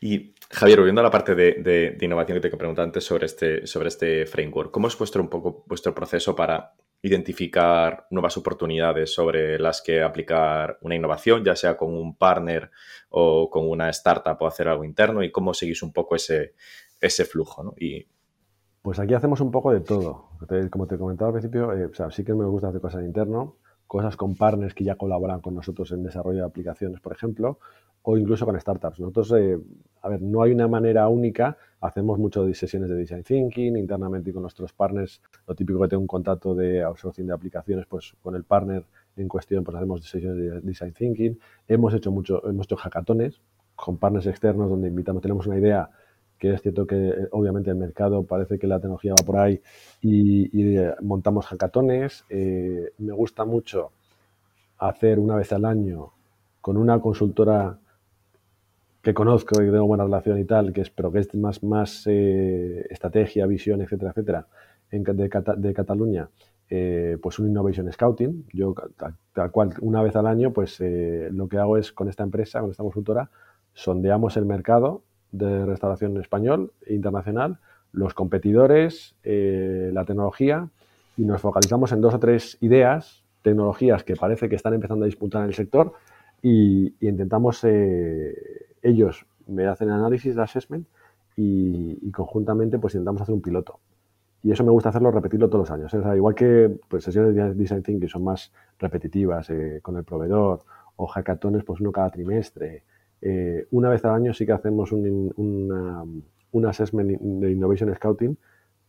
Y 0.01 0.35
Javier, 0.51 0.79
volviendo 0.79 1.03
a 1.03 1.05
la 1.05 1.11
parte 1.11 1.35
de, 1.35 1.99
innovación 2.01 2.41
que 2.41 2.49
te 2.49 2.57
pregunté 2.57 2.81
antes 2.81 3.05
sobre 3.05 3.27
este, 3.27 3.67
sobre 3.67 3.89
este 3.89 4.27
framework, 4.27 4.71
¿cómo 4.71 4.89
es 4.89 4.97
vuestro, 4.97 5.23
un 5.23 5.29
poco 5.29 5.65
vuestro 5.67 5.95
proceso 5.95 6.35
para 6.35 6.73
identificar 7.03 8.07
nuevas 8.11 8.37
oportunidades 8.37 9.13
sobre 9.13 9.59
las 9.59 9.83
que 9.83 10.03
aplicar 10.03 10.79
una 10.83 10.95
innovación, 10.95 11.45
ya 11.45 11.57
sea 11.57 11.77
con 11.77 11.95
un 11.95 12.17
partner 12.17 12.71
o 13.11 13.51
con 13.51 13.69
una 13.69 13.91
startup 13.91 14.37
o 14.41 14.47
hacer 14.47 14.69
algo 14.69 14.85
interno? 14.85 15.23
¿Y 15.23 15.31
cómo 15.31 15.53
seguís 15.53 15.83
un 15.83 15.93
poco 15.93 16.17
ese, 16.17 16.55
ese 17.01 17.25
flujo? 17.25 17.75
Y... 17.79 18.07
Pues 18.83 18.99
aquí 18.99 19.13
hacemos 19.13 19.41
un 19.43 19.51
poco 19.51 19.73
de 19.73 19.81
todo. 19.81 20.31
Como 20.71 20.87
te 20.87 20.97
comentaba 20.97 21.29
al 21.29 21.35
principio, 21.35 21.73
eh, 21.73 21.91
sí 22.11 22.25
que 22.25 22.33
me 22.33 22.47
gusta 22.47 22.69
hacer 22.69 22.81
cosas 22.81 23.05
interno, 23.05 23.57
cosas 23.87 24.17
con 24.17 24.37
partners 24.37 24.73
que 24.73 24.85
ya 24.85 24.97
colaboran 24.97 25.41
con 25.41 25.55
nosotros 25.55 25.93
en 25.93 26.03
desarrollo 26.03 26.39
de 26.39 26.47
aplicaciones, 26.47 26.99
por 27.01 27.13
ejemplo, 27.13 27.59
o 28.03 28.17
incluso 28.17 28.47
con 28.47 28.59
startups. 28.59 29.01
Nosotros, 29.01 29.33
eh, 29.37 29.59
a 30.01 30.09
ver, 30.09 30.23
no 30.23 30.43
hay 30.43 30.53
una 30.53 30.67
manera 30.67 31.09
única, 31.09 31.59
hacemos 31.83 32.19
mucho 32.19 32.47
de 32.47 32.55
sesiones 32.55 32.89
de 32.89 32.97
design 32.97 33.23
thinking 33.23 33.77
internamente 33.77 34.31
y 34.31 34.33
con 34.33 34.41
nuestros 34.43 34.73
partners, 34.73 35.21
lo 35.47 35.55
típico 35.55 35.79
que 35.83 35.89
tengo 35.89 36.01
un 36.01 36.07
contacto 36.07 36.55
de 36.55 36.83
outsourcing 36.83 37.27
de 37.27 37.35
aplicaciones, 37.35 37.85
pues 37.87 38.15
con 38.23 38.35
el 38.35 38.45
partner 38.45 38.87
en 39.17 39.29
cuestión, 39.29 39.63
pues 39.63 39.77
hacemos 39.77 40.03
sesiones 40.09 40.39
de 40.39 40.61
design 40.63 40.95
thinking. 40.95 41.39
Hemos 41.69 41.93
hecho 41.93 42.11
mucho, 42.11 42.49
hemos 42.49 42.65
hecho 42.65 42.77
hackatones 42.77 43.43
con 43.75 43.99
partners 43.99 44.27
externos 44.27 44.71
donde 44.71 44.89
invitamos, 44.89 45.21
tenemos 45.21 45.47
una 45.47 45.59
idea 45.59 45.91
que 46.41 46.55
es 46.55 46.63
cierto 46.63 46.87
que 46.87 46.97
eh, 46.97 47.29
obviamente 47.33 47.71
el 47.71 47.77
mercado 47.77 48.25
parece 48.25 48.59
que 48.59 48.67
la 48.67 48.81
tecnología 48.81 49.13
va 49.13 49.25
por 49.25 49.37
ahí 49.37 49.61
y, 50.01 50.79
eh, 50.79 50.95
montamos 51.03 51.47
hackatones. 51.47 52.25
Eh, 52.31 52.93
me 52.99 53.13
gusta 53.13 53.45
mucho 53.45 53.93
hacer 54.79 55.19
una 55.19 55.37
vez 55.37 55.53
al 55.53 55.67
año 55.67 56.13
con 56.63 56.79
una 56.79 56.99
consultora 56.99 57.79
que 59.03 59.13
conozco 59.13 59.63
y 59.63 59.67
que 59.67 59.71
tengo 59.71 59.87
buena 59.87 60.05
relación 60.05 60.39
y 60.39 60.45
tal, 60.45 60.73
que 60.73 60.81
es, 60.81 60.91
pero 60.91 61.13
que 61.13 61.21
es 61.21 61.35
más, 61.35 61.63
más 61.63 62.07
estrategia, 62.07 63.47
visión, 63.47 63.83
etcétera, 63.83 64.11
etcétera, 64.11 64.47
en, 64.91 65.05
de, 65.05 65.75
Cataluña, 65.75 66.29
pues 67.23 67.39
un 67.39 67.49
Innovation 67.49 67.91
Scouting. 67.91 68.47
Yo, 68.53 68.75
tal, 69.33 69.51
cual, 69.51 69.75
una 69.81 70.03
vez 70.03 70.17
al 70.17 70.27
año, 70.27 70.53
pues 70.53 70.81
lo 70.81 71.49
que 71.49 71.57
hago 71.57 71.79
es 71.79 71.93
con 71.93 72.11
esta 72.11 72.25
empresa, 72.25 72.61
con 72.61 72.71
esta 72.71 72.83
consultora, 72.83 73.31
sondeamos 73.73 74.37
el 74.37 74.45
mercado 74.45 75.03
de 75.33 75.65
restauración 75.65 76.17
español 76.19 76.73
e 76.87 76.95
internacional, 76.95 77.59
los 77.93 78.15
competidores, 78.15 79.17
eh, 79.23 79.91
la 79.93 80.05
tecnología 80.05 80.69
y 81.17 81.25
nos 81.25 81.41
focalizamos 81.41 81.93
en 81.93 82.01
dos 82.01 82.15
o 82.15 82.19
tres 82.19 82.57
ideas, 82.61 83.25
tecnologías 83.43 84.05
que 84.05 84.17
parece 84.17 84.49
que 84.49 84.57
están 84.57 84.75
empezando 84.75 85.05
a 85.05 85.07
disputar 85.07 85.43
en 85.43 85.49
el 85.49 85.55
sector 85.55 85.93
y, 86.43 86.95
intentamos, 87.01 87.63
eh, 87.65 88.35
ellos 88.83 89.27
me 89.47 89.67
hacen 89.67 89.89
el 89.89 89.95
análisis 89.95 90.35
de 90.35 90.43
assessment 90.43 90.87
y, 91.37 92.11
conjuntamente 92.13 92.79
pues 92.79 92.95
intentamos 92.95 93.23
hacer 93.23 93.35
un 93.35 93.43
piloto. 93.43 93.79
Y 94.43 94.53
eso 94.53 94.65
me 94.65 94.71
gusta 94.71 94.89
hacerlo, 94.89 95.11
repetirlo 95.11 95.49
todos 95.49 95.69
los 95.69 95.71
años. 95.71 95.93
¿eh? 95.93 96.17
igual 96.17 96.35
que 96.35 96.79
pues, 96.89 97.05
sesiones 97.05 97.35
de 97.35 97.55
design 97.55 97.83
thinking 97.83 98.09
son 98.09 98.25
más 98.25 98.53
repetitivas 98.79 99.49
con 99.83 99.97
el 99.99 100.05
proveedor 100.05 100.65
o 100.97 101.07
hackatones, 101.07 101.63
pues 101.65 101.81
uno 101.81 101.93
cada 101.93 102.11
trimestre 102.11 102.85
eh, 103.23 103.67
una 103.71 103.91
vez 103.91 104.05
al 104.05 104.15
año 104.15 104.35
sí 104.35 104.47
que 104.47 104.53
hacemos 104.53 104.93
un, 104.93 105.33
un 106.53 106.67
assessment 106.67 107.21
de 107.21 107.53
Innovation 107.53 107.95
Scouting 107.95 108.37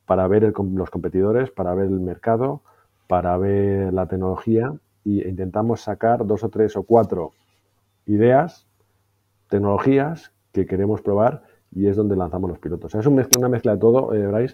para 0.06 0.28
ver 0.28 0.54
los 0.74 0.90
competidores, 0.90 1.52
para 1.52 1.74
ver 1.74 1.88
el 1.88 2.00
mercado, 2.00 2.62
para 3.08 3.38
ver 3.38 3.94
la 3.94 4.08
tecnología 4.08 4.74
e 5.06 5.28
intentamos 5.28 5.82
sacar 5.82 6.26
dos 6.26 6.44
o 6.44 6.50
tres 6.50 6.76
o 6.76 6.84
cuatro 6.84 7.32
ideas, 8.06 8.68
tecnologías 9.50 10.32
que 10.52 10.66
queremos 10.66 11.02
probar 11.02 11.44
y 11.74 11.88
es 11.88 11.96
donde 11.96 12.16
lanzamos 12.16 12.50
los 12.50 12.60
pilotos. 12.60 12.94
es 12.96 13.06
una 13.06 13.50
mezcla 13.50 13.74
de 13.74 13.80
todo, 13.80 14.14
eh, 14.14 14.48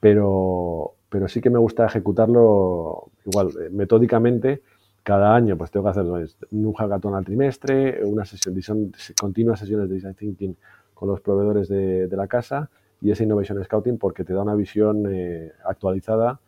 pero, 0.00 0.94
pero 1.08 1.28
sí 1.28 1.40
que 1.40 1.50
me 1.50 1.58
gusta 1.58 1.86
ejecutarlo 1.86 3.10
igual, 3.24 3.50
eh, 3.60 3.70
metódicamente 3.70 4.62
cada 5.04 5.36
año 5.36 5.56
pues 5.56 5.70
tengo 5.70 5.84
que 5.84 5.90
hacer 5.90 6.04
un 6.50 6.72
hackathon 6.72 7.14
al 7.14 7.24
trimestre, 7.24 8.02
una 8.04 8.24
sesión, 8.24 8.60
son 8.62 8.92
continuas 9.20 9.60
sesiones 9.60 9.88
de 9.88 9.94
design 9.94 10.14
thinking 10.14 10.56
con 10.94 11.08
los 11.08 11.20
proveedores 11.20 11.68
de, 11.68 12.08
la 12.10 12.26
casa 12.26 12.70
y 13.00 13.10
ese 13.10 13.24
innovation 13.24 13.62
scouting 13.62 13.98
porque 13.98 14.24
te 14.24 14.32
da 14.32 14.42
una 14.42 14.54
visión 14.54 15.04
eh, 15.08 15.52
actualizada 15.66 16.40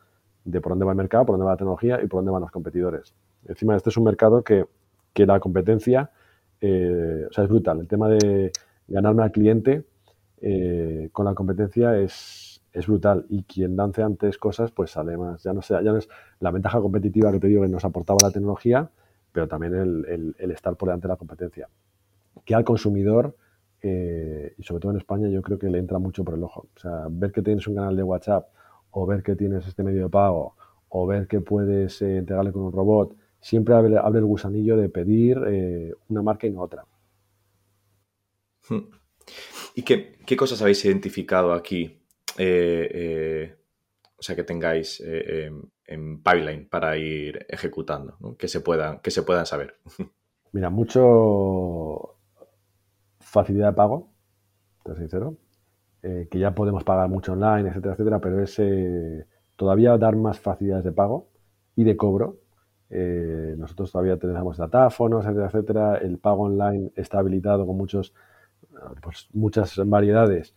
de 0.45 0.61
por 0.61 0.73
dónde 0.73 0.87
va 0.87 0.93
el 0.93 0.97
mercado, 0.97 1.27
por 1.27 1.35
dónde 1.35 1.45
va 1.45 1.53
la 1.53 1.57
tecnología 1.59 2.01
y 2.03 2.07
por 2.07 2.19
dónde 2.19 2.33
van 2.33 2.41
los 2.41 2.51
competidores. 2.51 3.15
Encima, 3.47 3.77
este 3.77 3.91
es 3.91 3.97
un 3.99 4.05
mercado 4.05 4.43
que, 4.43 4.65
que 5.13 5.27
la 5.27 5.39
competencia, 5.39 6.11
eh, 6.61 7.27
o 7.29 7.33
sea, 7.33 7.45
es 7.45 7.51
brutal. 7.51 7.81
El 7.81 7.89
tema 7.89 8.09
de 8.09 8.53
ganarme 8.89 9.23
al 9.23 9.33
cliente 9.33 9.85
eh, 10.41 11.11
con 11.13 11.27
la 11.27 11.35
competencia 11.35 11.99
es, 11.99 12.46
es 12.77 12.87
brutal. 12.87 13.25
Y 13.29 13.45
quien 13.45 13.75
lance 13.75 14.03
antes 14.03 14.37
cosas, 14.37 14.71
pues 14.71 14.91
sale 14.91 15.17
más. 15.17 15.43
Ya 15.43 15.53
no, 15.53 15.63
sea, 15.63 15.83
ya 15.83 15.93
no 15.93 15.99
es 15.99 16.09
la 16.41 16.51
ventaja 16.51 16.81
competitiva 16.81 17.33
que 17.33 17.41
te 17.41 17.49
digo 17.49 17.63
que 17.63 17.69
nos 17.69 17.85
aportaba 17.85 18.19
la 18.23 18.31
tecnología, 18.31 18.91
pero 19.33 19.49
también 19.49 19.75
el, 19.75 20.37
estar 20.39 20.77
por 20.77 20.89
delante 20.89 21.09
de 21.09 21.13
la 21.13 21.17
competencia. 21.17 21.69
Que 22.45 22.55
al 22.55 22.65
consumidor, 22.65 23.35
eh, 23.81 24.55
y 24.59 24.63
sobre 24.63 24.81
todo 24.81 24.93
en 24.93 24.99
España, 24.99 25.29
yo 25.29 25.41
creo 25.41 25.59
que 25.59 25.71
le 25.71 25.79
entra 25.79 25.99
mucho 25.99 26.23
por 26.23 26.35
el 26.35 26.45
ojo. 26.45 26.69
O 26.77 26.79
sea, 26.79 27.07
ver 27.11 27.33
que 27.33 27.41
tienes 27.41 27.67
un 27.67 27.77
canal 27.77 27.97
de 27.97 28.03
WhatsApp, 28.03 28.49
o 28.91 29.07
ver 29.07 29.23
que 29.23 29.37
tienes 29.37 29.67
este 29.67 29.83
medio 29.83 30.05
de 30.05 30.11
pago, 30.11 30.55
o 30.91 31.07
ver 31.07 31.27
que 31.27 31.41
puedes 31.41 32.03
eh, 32.03 32.19
entregarle 32.19 32.53
con 32.53 32.63
un 32.63 32.73
robot, 32.73 33.17
siempre 33.41 33.75
abre, 33.75 33.97
el 33.97 34.25
gusanillo 34.25 34.77
de 34.77 34.91
pedir 34.91 35.43
eh, 35.47 35.95
una 36.09 36.23
marca 36.23 36.47
y 36.47 36.51
no 36.51 36.61
otra. 36.61 36.85
Hmm. 38.69 38.91
¿Y 39.75 39.83
qué, 39.83 40.19
qué 40.27 40.37
cosas 40.37 40.61
habéis 40.61 40.85
identificado 40.85 41.53
aquí 41.53 42.06
eh, 42.39 42.89
eh, 42.93 43.57
o 44.19 44.23
sea, 44.23 44.35
que 44.35 44.45
tengáis 44.45 45.03
eh, 45.05 45.51
en 45.87 46.23
pipeline 46.23 46.69
para 46.69 46.97
ir 46.97 47.47
ejecutando, 47.49 48.37
que, 48.39 48.49
se 48.49 48.61
puedan, 48.61 49.01
que 49.01 49.11
se 49.11 49.23
puedan 49.23 49.47
saber. 49.47 49.77
Mira, 50.53 50.71
mucho 50.71 52.17
facilidad 53.21 53.69
de 53.69 53.77
pago, 53.77 54.13
te 54.85 54.95
sincero, 54.95 55.37
que 56.01 56.39
ya 56.39 56.55
podemos 56.55 56.85
pagar 56.85 57.09
mucho 57.09 57.33
online, 57.33 57.69
etcétera, 57.69 57.95
etcétera, 57.95 58.21
pero 58.21 58.41
es 58.41 58.63
todavía 59.57 59.99
dar 59.99 60.15
más 60.15 60.39
facilidades 60.39 60.85
de 60.85 60.93
pago 60.93 61.29
y 61.75 61.83
de 61.83 61.97
cobro. 61.97 62.39
nosotros 62.89 63.91
todavía 63.91 64.17
tenemos 64.17 64.57
datáfonos, 64.57 65.25
etcétera, 65.25 65.47
etcétera. 65.47 65.97
El 65.97 66.19
pago 66.19 66.45
online 66.45 66.93
está 66.95 67.19
habilitado 67.19 67.67
con 67.67 67.77
muchos, 67.77 68.15
pues, 69.03 69.29
muchas 69.33 69.77
variedades 69.85 70.55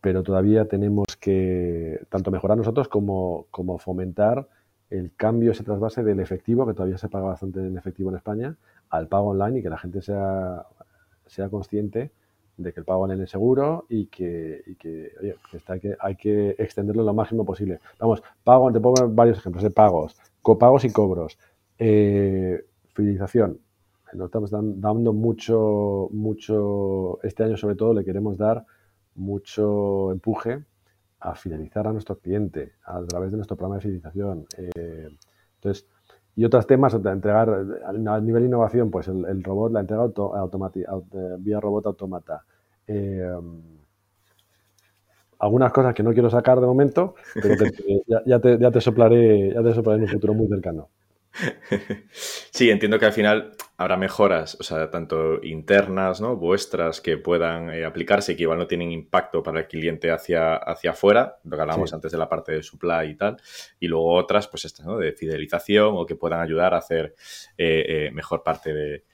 pero 0.00 0.22
todavía 0.22 0.66
tenemos 0.66 1.16
que 1.18 2.00
tanto 2.08 2.30
mejorar 2.30 2.56
nosotros 2.56 2.88
como, 2.88 3.46
como 3.50 3.78
fomentar 3.78 4.48
el 4.88 5.14
cambio, 5.14 5.52
ese 5.52 5.62
trasvase 5.62 6.02
del 6.02 6.20
efectivo, 6.20 6.66
que 6.66 6.74
todavía 6.74 6.98
se 6.98 7.08
paga 7.08 7.26
bastante 7.26 7.60
en 7.60 7.76
efectivo 7.76 8.10
en 8.10 8.16
España, 8.16 8.56
al 8.90 9.06
pago 9.06 9.28
online 9.28 9.60
y 9.60 9.62
que 9.62 9.70
la 9.70 9.78
gente 9.78 10.02
sea, 10.02 10.66
sea 11.26 11.48
consciente 11.48 12.10
de 12.56 12.72
que 12.72 12.80
el 12.80 12.86
pago 12.86 13.02
online 13.02 13.24
es 13.24 13.30
seguro 13.30 13.86
y 13.88 14.06
que, 14.06 14.62
y 14.66 14.74
que, 14.74 15.12
oye, 15.20 15.36
que, 15.50 15.56
está, 15.56 15.78
que 15.78 15.96
hay 15.98 16.16
que 16.16 16.56
extenderlo 16.58 17.04
lo 17.04 17.14
máximo 17.14 17.44
posible. 17.44 17.80
Vamos, 17.98 18.22
pago, 18.42 18.72
te 18.72 18.80
pongo 18.80 19.08
varios 19.08 19.38
ejemplos 19.38 19.62
de 19.62 19.70
pagos, 19.70 20.16
copagos 20.42 20.84
y 20.84 20.90
cobros, 20.90 21.38
eh, 21.78 22.64
fidelización. 22.92 23.60
Nos 24.12 24.26
estamos 24.26 24.50
dando 24.50 25.12
mucho, 25.12 26.08
mucho, 26.12 27.20
este 27.22 27.44
año 27.44 27.56
sobre 27.56 27.76
todo 27.76 27.94
le 27.94 28.04
queremos 28.04 28.36
dar 28.36 28.66
mucho 29.14 30.12
empuje 30.12 30.64
a 31.20 31.34
fidelizar 31.34 31.86
a 31.86 31.92
nuestro 31.92 32.18
cliente 32.18 32.72
a 32.84 33.02
través 33.02 33.30
de 33.30 33.36
nuestro 33.36 33.56
programa 33.56 33.76
de 33.76 33.82
fidelización. 33.82 34.46
Eh, 34.56 35.08
entonces, 35.56 35.86
y 36.36 36.44
otros 36.44 36.66
temas, 36.66 36.94
entregar 36.94 37.50
a 37.86 38.20
nivel 38.20 38.42
de 38.42 38.48
innovación, 38.48 38.90
pues 38.90 39.08
el, 39.08 39.44
robot, 39.44 39.72
la 39.72 39.80
entrega 39.80 40.02
auto, 40.02 40.32
eh, 40.74 41.36
vía 41.38 41.60
robot 41.60 41.86
automata. 41.86 42.44
Eh, 42.86 43.30
algunas 45.40 45.72
cosas 45.72 45.94
que 45.94 46.02
no 46.02 46.12
quiero 46.12 46.30
sacar 46.30 46.60
de 46.60 46.66
momento, 46.66 47.14
pero 47.34 47.54
ya, 48.26 48.38
te, 48.40 48.58
ya, 48.58 48.70
te, 48.70 48.80
soplaré, 48.80 49.52
ya 49.52 49.62
te 49.62 49.74
soplaré 49.74 49.98
en 49.98 50.02
un 50.04 50.08
futuro 50.08 50.34
muy 50.34 50.48
cercano. 50.48 50.88
Sí, 52.12 52.68
entiendo 52.68 52.98
que 52.98 53.06
al 53.06 53.12
final 53.12 53.52
habrá 53.80 53.96
mejoras, 53.96 54.58
o 54.60 54.62
sea, 54.62 54.90
tanto 54.90 55.42
internas, 55.42 56.20
¿no? 56.20 56.36
Vuestras 56.36 57.00
que 57.00 57.16
puedan 57.16 57.70
eh, 57.70 57.86
aplicarse 57.86 58.32
y 58.32 58.36
que 58.36 58.42
igual 58.42 58.58
no 58.58 58.66
tienen 58.66 58.92
impacto 58.92 59.42
para 59.42 59.60
el 59.60 59.68
cliente 59.68 60.10
hacia, 60.10 60.54
hacia 60.56 60.90
afuera, 60.90 61.38
lo 61.44 61.56
que 61.56 61.62
hablábamos 61.62 61.94
antes 61.94 62.12
de 62.12 62.18
la 62.18 62.28
parte 62.28 62.52
de 62.52 62.62
supply 62.62 63.12
y 63.12 63.14
tal, 63.14 63.38
y 63.80 63.88
luego 63.88 64.12
otras, 64.12 64.48
pues 64.48 64.66
estas, 64.66 64.84
¿no? 64.84 64.98
De 64.98 65.12
fidelización 65.12 65.94
o 65.96 66.04
que 66.04 66.14
puedan 66.14 66.42
ayudar 66.42 66.74
a 66.74 66.76
hacer 66.76 67.14
eh, 67.56 67.84
eh, 67.88 68.10
mejor 68.12 68.42
parte 68.42 68.74
de, 68.74 69.04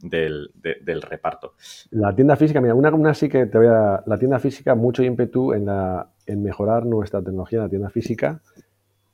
del, 0.00 0.50
del, 0.54 1.02
reparto. 1.02 1.52
La 1.90 2.14
tienda 2.14 2.36
física, 2.36 2.62
mira, 2.62 2.74
una, 2.74 2.88
una 2.94 3.12
sí 3.12 3.28
que 3.28 3.44
te 3.44 3.58
voy 3.58 3.66
a... 3.66 4.02
La 4.06 4.16
tienda 4.16 4.38
física, 4.38 4.74
mucho 4.74 5.02
ímpetu 5.02 5.52
en, 5.52 5.66
la, 5.66 6.08
en 6.24 6.42
mejorar 6.42 6.86
nuestra 6.86 7.20
tecnología 7.20 7.58
en 7.58 7.64
la 7.64 7.68
tienda 7.70 7.90
física 7.90 8.40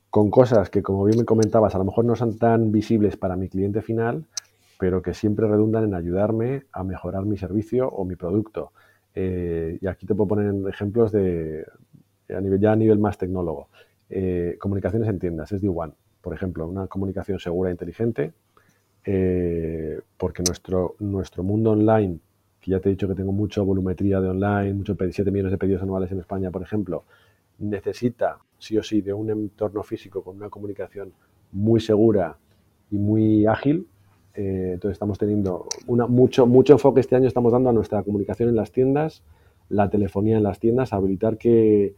con 0.09 0.29
cosas 0.29 0.69
que, 0.69 0.81
como 0.81 1.03
bien 1.03 1.17
me 1.17 1.25
comentabas, 1.25 1.75
a 1.75 1.79
lo 1.79 1.85
mejor 1.85 2.05
no 2.05 2.15
son 2.15 2.37
tan 2.37 2.71
visibles 2.71 3.17
para 3.17 3.35
mi 3.35 3.49
cliente 3.49 3.81
final, 3.81 4.27
pero 4.83 5.01
que 5.01 5.13
siempre 5.13 5.47
redundan 5.47 5.85
en 5.85 5.93
ayudarme 5.93 6.65
a 6.73 6.83
mejorar 6.83 7.23
mi 7.23 7.37
servicio 7.37 7.87
o 7.87 8.03
mi 8.03 8.17
producto. 8.17 8.73
Eh, 9.15 9.77
y 9.79 9.87
aquí 9.87 10.05
te 10.05 10.13
puedo 10.13 10.27
poner 10.27 10.53
ejemplos 10.67 11.13
de, 11.13 11.65
a 12.27 12.41
nivel, 12.41 12.59
ya 12.59 12.73
a 12.73 12.75
nivel 12.75 12.99
más 12.99 13.17
tecnólogo. 13.17 13.69
Eh, 14.09 14.57
comunicaciones 14.59 15.07
en 15.07 15.19
tiendas, 15.19 15.53
es 15.53 15.61
de 15.61 15.69
One. 15.69 15.93
Por 16.19 16.33
ejemplo, 16.33 16.67
una 16.67 16.87
comunicación 16.87 17.39
segura 17.39 17.69
e 17.69 17.71
inteligente, 17.71 18.33
eh, 19.05 20.01
porque 20.17 20.43
nuestro, 20.45 20.97
nuestro 20.99 21.43
mundo 21.43 21.71
online, 21.71 22.19
que 22.59 22.71
ya 22.71 22.81
te 22.81 22.89
he 22.89 22.91
dicho 22.91 23.07
que 23.07 23.15
tengo 23.15 23.31
mucha 23.31 23.61
volumetría 23.61 24.19
de 24.19 24.27
online, 24.27 24.73
muchos 24.73 24.97
7 24.99 25.31
millones 25.31 25.53
de 25.53 25.57
pedidos 25.57 25.81
anuales 25.81 26.11
en 26.11 26.19
España, 26.19 26.51
por 26.51 26.61
ejemplo, 26.61 27.05
necesita 27.57 28.37
sí 28.57 28.77
o 28.77 28.83
sí 28.83 28.99
de 28.99 29.13
un 29.13 29.29
entorno 29.29 29.81
físico 29.81 30.21
con 30.21 30.35
una 30.35 30.49
comunicación 30.49 31.13
muy 31.53 31.79
segura 31.79 32.35
y 32.91 32.97
muy 32.97 33.45
ágil. 33.45 33.87
Eh, 34.35 34.71
entonces 34.73 34.95
estamos 34.95 35.19
teniendo 35.19 35.67
una, 35.85 36.07
mucho, 36.07 36.47
mucho 36.47 36.73
enfoque 36.73 37.01
este 37.01 37.15
año, 37.15 37.27
estamos 37.27 37.51
dando 37.51 37.69
a 37.69 37.73
nuestra 37.73 38.01
comunicación 38.03 38.49
en 38.49 38.55
las 38.55 38.71
tiendas, 38.71 39.23
la 39.69 39.89
telefonía 39.89 40.37
en 40.37 40.43
las 40.43 40.59
tiendas, 40.59 40.91
habilitar 40.91 41.37
que 41.37 41.95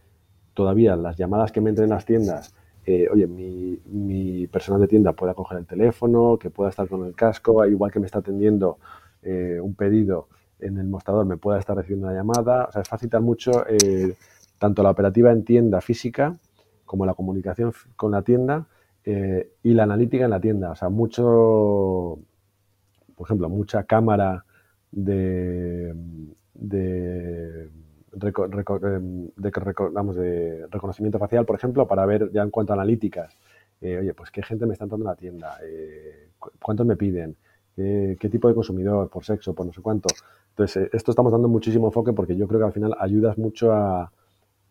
todavía 0.52 0.96
las 0.96 1.16
llamadas 1.16 1.50
que 1.52 1.60
me 1.60 1.70
entren 1.70 1.84
en 1.84 1.90
las 1.90 2.04
tiendas, 2.04 2.54
eh, 2.84 3.08
oye, 3.10 3.26
mi, 3.26 4.46
personal 4.48 4.80
de 4.80 4.86
tienda 4.86 5.12
pueda 5.12 5.34
coger 5.34 5.58
el 5.58 5.66
teléfono, 5.66 6.38
que 6.38 6.50
pueda 6.50 6.70
estar 6.70 6.88
con 6.88 7.04
el 7.04 7.14
casco, 7.14 7.66
igual 7.66 7.90
que 7.90 8.00
me 8.00 8.06
está 8.06 8.20
atendiendo 8.20 8.78
eh, 9.22 9.58
un 9.60 9.74
pedido 9.74 10.28
en 10.60 10.78
el 10.78 10.86
mostrador, 10.86 11.26
me 11.26 11.36
pueda 11.36 11.58
estar 11.58 11.76
recibiendo 11.76 12.06
una 12.06 12.16
llamada. 12.16 12.66
O 12.66 12.72
sea, 12.72 12.82
es 12.82 12.88
facilitar 12.88 13.20
mucho 13.20 13.64
tanto 14.58 14.82
la 14.82 14.90
operativa 14.90 15.32
en 15.32 15.44
tienda 15.44 15.80
física 15.80 16.38
como 16.86 17.04
la 17.04 17.14
comunicación 17.14 17.72
con 17.96 18.12
la 18.12 18.22
tienda 18.22 18.66
eh, 19.06 19.52
y 19.62 19.72
la 19.72 19.84
analítica 19.84 20.24
en 20.24 20.30
la 20.30 20.40
tienda. 20.40 20.72
O 20.72 20.76
sea, 20.76 20.88
mucho, 20.88 22.18
por 23.14 23.26
ejemplo, 23.26 23.48
mucha 23.48 23.84
cámara 23.84 24.44
de, 24.90 25.94
de, 26.54 27.70
de, 28.12 29.50
reconocimiento 30.70 31.18
facial, 31.18 31.46
por 31.46 31.56
ejemplo, 31.56 31.86
para 31.86 32.04
ver 32.04 32.30
ya 32.32 32.42
en 32.42 32.50
cuanto 32.50 32.72
a 32.72 32.76
analíticas. 32.76 33.36
Eh, 33.80 33.98
oye, 33.98 34.12
pues 34.12 34.30
qué 34.30 34.42
gente 34.42 34.66
me 34.66 34.72
está 34.72 34.84
entrando 34.84 35.04
en 35.04 35.10
la 35.10 35.16
tienda, 35.16 35.58
eh, 35.62 36.30
cuántos 36.60 36.86
me 36.86 36.96
piden, 36.96 37.36
qué 37.76 38.28
tipo 38.30 38.48
de 38.48 38.54
consumidor, 38.54 39.08
por 39.10 39.24
sexo, 39.24 39.54
por 39.54 39.66
no 39.66 39.72
sé 39.72 39.82
cuánto. 39.82 40.08
Entonces, 40.50 40.88
esto 40.92 41.10
estamos 41.10 41.30
dando 41.30 41.48
muchísimo 41.48 41.86
enfoque 41.88 42.12
porque 42.12 42.36
yo 42.36 42.48
creo 42.48 42.60
que 42.60 42.66
al 42.66 42.72
final 42.72 42.96
ayudas 42.98 43.36
mucho 43.36 43.72
a, 43.72 44.10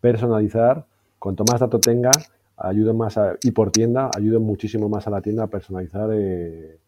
personalizar, 0.00 0.84
cuanto 1.18 1.44
más 1.50 1.60
datos 1.60 1.80
tenga, 1.80 2.10
ayuda 2.56 2.92
más 2.92 3.18
y 3.42 3.50
por 3.50 3.70
tienda, 3.70 4.10
ayuda 4.16 4.38
muchísimo 4.38 4.88
más 4.88 5.06
a 5.06 5.10
la 5.10 5.20
tienda 5.20 5.44
a 5.44 5.46
personalizar 5.48 6.10
eh, 6.12 6.78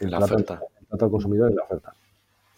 el, 0.00 0.10
la 0.10 0.18
oferta. 0.18 0.60
al 0.90 1.10
consumidor 1.10 1.50
y 1.50 1.54
la 1.54 1.62
oferta. 1.62 1.94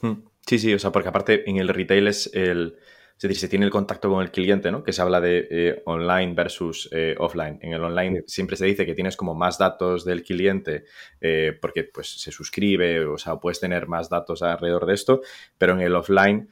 Hmm. 0.00 0.22
Sí, 0.46 0.59
sí, 0.59 0.74
o 0.74 0.78
sea, 0.78 0.90
porque 0.90 1.09
aparte 1.09 1.48
en 1.48 1.59
el 1.59 1.68
retail 1.68 2.09
es 2.09 2.30
el, 2.32 2.76
es 3.16 3.22
decir, 3.22 3.36
se 3.36 3.48
tiene 3.48 3.66
el 3.66 3.70
contacto 3.70 4.09
con 4.09 4.22
el 4.22 4.30
cliente, 4.30 4.70
¿no? 4.70 4.82
Que 4.82 4.92
se 4.92 5.02
habla 5.02 5.20
de 5.20 5.46
eh, 5.50 5.82
online 5.84 6.34
versus 6.34 6.88
eh, 6.92 7.14
offline. 7.18 7.59
En 7.61 7.72
el 7.72 7.84
online 7.84 8.24
siempre 8.26 8.56
se 8.56 8.64
dice 8.64 8.86
que 8.86 8.94
tienes 8.94 9.16
como 9.16 9.34
más 9.34 9.59
datos 9.59 10.04
del 10.04 10.22
cliente 10.22 10.84
porque 11.61 11.84
pues 11.84 12.20
se 12.20 12.32
suscribe, 12.32 13.04
o 13.04 13.18
sea, 13.18 13.36
puedes 13.36 13.61
tener 13.61 13.88
más 13.88 14.09
datos 14.09 14.42
alrededor 14.42 14.86
de 14.86 14.94
esto, 14.94 15.20
pero 15.59 15.74
en 15.74 15.80
el 15.80 15.94
offline 15.94 16.48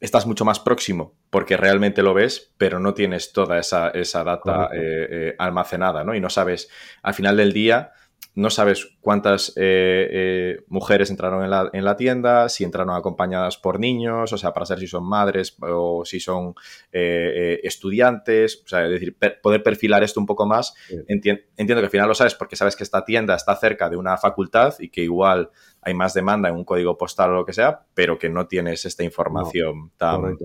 estás 0.00 0.26
mucho 0.26 0.44
más 0.44 0.60
próximo 0.60 1.14
porque 1.30 1.56
realmente 1.56 2.02
lo 2.02 2.14
ves, 2.14 2.54
pero 2.56 2.78
no 2.78 2.94
tienes 2.94 3.32
toda 3.32 3.58
esa, 3.58 3.88
esa 3.90 4.24
data 4.24 4.70
eh, 4.72 5.08
eh, 5.10 5.34
almacenada, 5.38 6.04
¿no? 6.04 6.14
Y 6.14 6.20
no 6.20 6.30
sabes, 6.30 6.68
al 7.02 7.14
final 7.14 7.36
del 7.36 7.52
día, 7.52 7.92
no 8.34 8.50
sabes 8.50 8.88
cuántas 9.00 9.52
eh, 9.56 10.58
mujeres 10.68 11.10
entraron 11.10 11.42
en 11.42 11.50
la, 11.50 11.70
en 11.72 11.84
la, 11.84 11.96
tienda, 11.96 12.48
si 12.48 12.62
entraron 12.62 12.94
acompañadas 12.94 13.56
por 13.56 13.80
niños, 13.80 14.32
o 14.32 14.38
sea, 14.38 14.52
para 14.52 14.64
saber 14.64 14.80
si 14.80 14.86
son 14.86 15.04
madres 15.08 15.56
o 15.60 16.04
si 16.04 16.20
son 16.20 16.54
estudiantes, 16.92 18.62
o 18.64 18.68
sea, 18.68 18.84
es 18.84 18.92
decir, 18.92 19.16
poder 19.42 19.64
perfilar 19.64 20.04
esto 20.04 20.20
un 20.20 20.26
poco 20.26 20.46
más. 20.46 20.74
entiendo 21.08 21.42
que 21.56 21.72
al 21.72 21.90
final 21.90 22.06
lo 22.06 22.14
sabes 22.14 22.36
porque 22.36 22.54
sabes 22.54 22.76
que 22.76 22.84
esta 22.84 23.04
tienda 23.04 23.34
está 23.34 23.56
cerca 23.56 23.90
de 23.90 23.96
una 23.96 24.16
facultad 24.16 24.74
y 24.78 24.90
que 24.90 25.02
igual 25.02 25.50
hay 25.82 25.94
más 25.94 26.14
demanda 26.14 26.48
en 26.48 26.54
un 26.54 26.64
código 26.64 26.96
postal 26.96 27.30
o 27.30 27.34
lo 27.34 27.44
que 27.44 27.52
sea, 27.52 27.86
pero 27.94 28.18
que 28.18 28.28
no 28.28 28.46
tienes 28.46 28.84
esta 28.84 29.02
información 29.02 29.90
tan... 29.96 30.36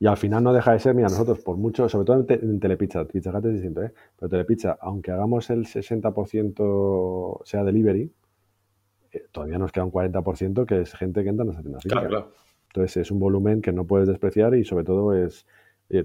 Y 0.00 0.06
al 0.06 0.16
final 0.16 0.44
no 0.44 0.52
deja 0.52 0.72
de 0.72 0.78
ser, 0.78 0.94
mira, 0.94 1.08
nosotros 1.08 1.40
por 1.40 1.56
mucho, 1.56 1.88
sobre 1.88 2.06
todo 2.06 2.24
en, 2.28 2.60
Telepizza, 2.60 3.04
Pizza 3.04 3.36
Hut 3.36 3.46
es 3.46 3.54
distinto, 3.54 3.82
¿eh? 3.82 3.92
pero 4.16 4.28
Telepizza, 4.28 4.78
aunque 4.80 5.10
hagamos 5.10 5.50
el 5.50 5.66
60% 5.66 7.40
sea 7.44 7.64
delivery, 7.64 8.12
eh, 9.10 9.26
todavía 9.32 9.58
nos 9.58 9.72
queda 9.72 9.84
un 9.84 9.90
40% 9.90 10.66
que 10.66 10.82
es 10.82 10.94
gente 10.94 11.24
que 11.24 11.30
entra 11.30 11.42
en 11.42 11.46
nuestra 11.48 11.62
tienda 11.62 11.80
Claro, 11.80 12.08
claro. 12.08 12.32
Entonces 12.68 12.98
es 12.98 13.10
un 13.10 13.18
volumen 13.18 13.60
que 13.60 13.72
no 13.72 13.86
puedes 13.86 14.06
despreciar 14.06 14.54
y 14.54 14.64
sobre 14.64 14.84
todo 14.84 15.14
es, 15.14 15.46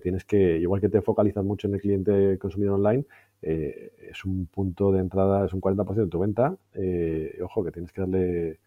tienes 0.01 0.23
que, 0.25 0.57
igual 0.57 0.81
que 0.81 0.89
te 0.89 1.01
focalizas 1.01 1.43
mucho 1.43 1.67
en 1.67 1.75
el 1.75 1.81
cliente 1.81 2.37
consumidor 2.39 2.75
online, 2.75 3.05
eh, 3.41 3.91
es 4.09 4.25
un 4.25 4.47
punto 4.47 4.91
de 4.91 5.01
entrada, 5.01 5.45
es 5.45 5.53
un 5.53 5.61
40% 5.61 5.93
de 5.93 6.07
tu 6.07 6.19
venta, 6.19 6.55
eh, 6.73 7.37
ojo 7.43 7.63
que 7.63 7.71
tienes 7.71 7.91
que 7.91 8.01
darle 8.01 8.59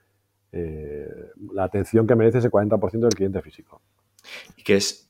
la 1.53 1.65
atención 1.65 2.07
que 2.07 2.15
merece 2.15 2.39
ese 2.39 2.51
40% 2.51 3.01
del 3.01 3.15
cliente 3.15 3.43
físico. 3.43 3.83
Y 4.57 4.63
que 4.63 4.77
es 4.77 5.06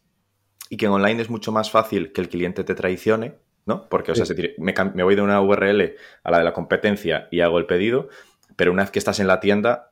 y 0.68 0.76
que 0.76 0.86
en 0.86 0.92
online 0.92 1.22
es 1.22 1.30
mucho 1.30 1.52
más 1.52 1.70
fácil 1.70 2.12
que 2.12 2.20
el 2.20 2.28
cliente 2.28 2.64
te 2.64 2.74
traicione, 2.74 3.34
¿no? 3.66 3.88
Porque, 3.88 4.12
o 4.12 4.14
sea, 4.14 4.26
me, 4.58 5.02
voy 5.02 5.14
de 5.14 5.22
una 5.22 5.40
URL 5.40 5.94
a 6.24 6.30
la 6.30 6.38
de 6.38 6.44
la 6.44 6.52
competencia 6.52 7.28
y 7.30 7.40
hago 7.40 7.58
el 7.58 7.66
pedido, 7.66 8.08
pero 8.56 8.72
una 8.72 8.82
vez 8.82 8.90
que 8.90 8.98
estás 8.98 9.20
en 9.20 9.26
la 9.26 9.40
tienda 9.40 9.90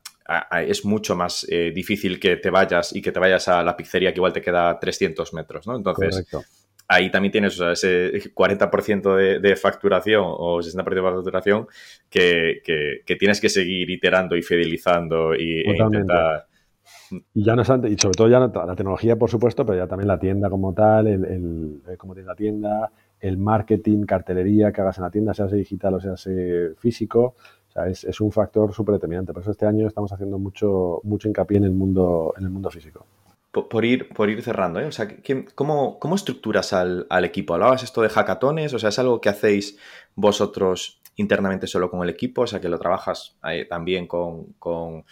es 0.65 0.85
mucho 0.85 1.15
más 1.15 1.45
eh, 1.49 1.71
difícil 1.73 2.19
que 2.19 2.37
te 2.37 2.49
vayas 2.49 2.95
y 2.95 3.01
que 3.01 3.11
te 3.11 3.19
vayas 3.19 3.47
a 3.47 3.63
la 3.63 3.77
pizzería 3.77 4.11
que 4.11 4.17
igual 4.17 4.33
te 4.33 4.41
queda 4.41 4.79
300 4.79 5.33
metros, 5.33 5.67
¿no? 5.67 5.75
Entonces, 5.75 6.25
ahí 6.87 7.11
también 7.11 7.31
tienes 7.31 7.59
ese 7.59 8.33
40% 8.33 9.39
de, 9.39 9.55
facturación 9.55 10.23
o 10.25 10.59
60% 10.59 10.95
de 10.95 11.01
facturación 11.01 11.67
que, 12.09 13.03
tienes 13.19 13.39
que 13.39 13.49
seguir 13.49 13.89
iterando 13.89 14.35
y 14.35 14.41
fidelizando 14.41 15.35
y, 15.35 15.59
e 15.59 15.77
intentar 15.77 16.47
y 17.33 17.43
ya 17.43 17.55
no 17.55 17.61
y 17.61 17.97
sobre 17.97 18.15
todo 18.15 18.27
ya 18.27 18.39
la 18.39 18.75
tecnología, 18.75 19.15
por 19.15 19.29
supuesto, 19.29 19.65
pero 19.65 19.77
ya 19.77 19.87
también 19.87 20.07
la 20.07 20.19
tienda 20.19 20.49
como 20.49 20.73
tal, 20.73 21.07
el, 21.07 21.25
el 21.25 21.97
cómo 21.97 22.13
tiene 22.13 22.27
la 22.27 22.35
tienda, 22.35 22.91
el 23.19 23.37
marketing, 23.37 24.05
cartelería 24.05 24.71
que 24.71 24.81
hagas 24.81 24.97
en 24.97 25.03
la 25.03 25.11
tienda, 25.11 25.33
sea 25.33 25.47
digital 25.47 25.95
o 25.95 25.99
sea 25.99 26.15
físico. 26.77 27.35
O 27.69 27.71
sea, 27.71 27.87
es, 27.87 28.03
es 28.03 28.21
un 28.21 28.31
factor 28.31 28.73
súper 28.73 28.93
determinante. 28.95 29.33
Por 29.33 29.41
eso 29.41 29.51
este 29.51 29.65
año 29.65 29.87
estamos 29.87 30.11
haciendo 30.11 30.37
mucho, 30.37 31.01
mucho 31.03 31.27
hincapié 31.27 31.57
en 31.57 31.65
el 31.65 31.73
mundo, 31.73 32.33
en 32.37 32.43
el 32.45 32.49
mundo 32.49 32.69
físico. 32.69 33.05
Por, 33.51 33.85
ir, 33.85 34.09
por 34.09 34.29
ir 34.29 34.41
cerrando, 34.41 34.81
¿eh? 34.81 34.85
o 34.85 34.91
sea, 34.91 35.07
¿cómo, 35.55 35.97
¿cómo, 35.97 36.15
estructuras 36.15 36.73
al, 36.73 37.07
al, 37.09 37.23
equipo? 37.23 37.53
¿Hablabas 37.53 37.83
esto 37.83 38.01
de 38.01 38.09
hackatones? 38.09 38.73
O 38.73 38.79
sea, 38.79 38.89
¿es 38.89 38.99
algo 38.99 39.21
que 39.21 39.29
hacéis 39.29 39.77
vosotros 40.13 41.01
internamente 41.15 41.65
solo 41.65 41.89
con 41.89 42.03
el 42.03 42.09
equipo? 42.09 42.41
O 42.41 42.47
sea, 42.47 42.59
que 42.59 42.67
lo 42.67 42.77
trabajas 42.77 43.37
eh, 43.49 43.63
también 43.63 44.07
con 44.07 45.05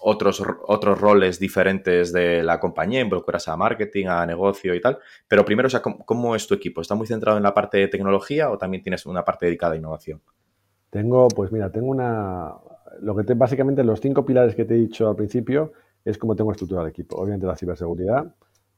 otros, 0.00 0.42
otros 0.66 1.00
roles 1.00 1.38
diferentes 1.38 2.12
de 2.12 2.42
la 2.42 2.60
compañía, 2.60 3.00
involucras 3.00 3.48
a 3.48 3.56
marketing, 3.56 4.06
a 4.06 4.26
negocio 4.26 4.74
y 4.74 4.80
tal. 4.80 4.98
Pero 5.26 5.44
primero, 5.44 5.66
o 5.66 5.70
sea, 5.70 5.80
¿cómo, 5.80 6.36
es 6.36 6.46
tu 6.46 6.54
equipo? 6.54 6.80
¿Está 6.80 6.94
muy 6.94 7.06
centrado 7.06 7.36
en 7.36 7.42
la 7.42 7.54
parte 7.54 7.78
de 7.78 7.88
tecnología 7.88 8.50
o 8.50 8.58
también 8.58 8.82
tienes 8.82 9.06
una 9.06 9.24
parte 9.24 9.46
dedicada 9.46 9.74
a 9.74 9.76
innovación? 9.76 10.20
Tengo, 10.90 11.28
pues 11.28 11.52
mira, 11.52 11.70
tengo 11.70 11.88
una. 11.88 12.54
Lo 13.00 13.14
que 13.14 13.24
te, 13.24 13.34
básicamente 13.34 13.84
los 13.84 14.00
cinco 14.00 14.24
pilares 14.24 14.54
que 14.54 14.64
te 14.64 14.74
he 14.74 14.78
dicho 14.78 15.08
al 15.08 15.16
principio 15.16 15.72
es 16.04 16.16
cómo 16.16 16.34
tengo 16.34 16.52
estructurado 16.52 16.86
el 16.86 16.90
equipo. 16.90 17.16
Obviamente 17.16 17.46
la 17.46 17.56
ciberseguridad, 17.56 18.34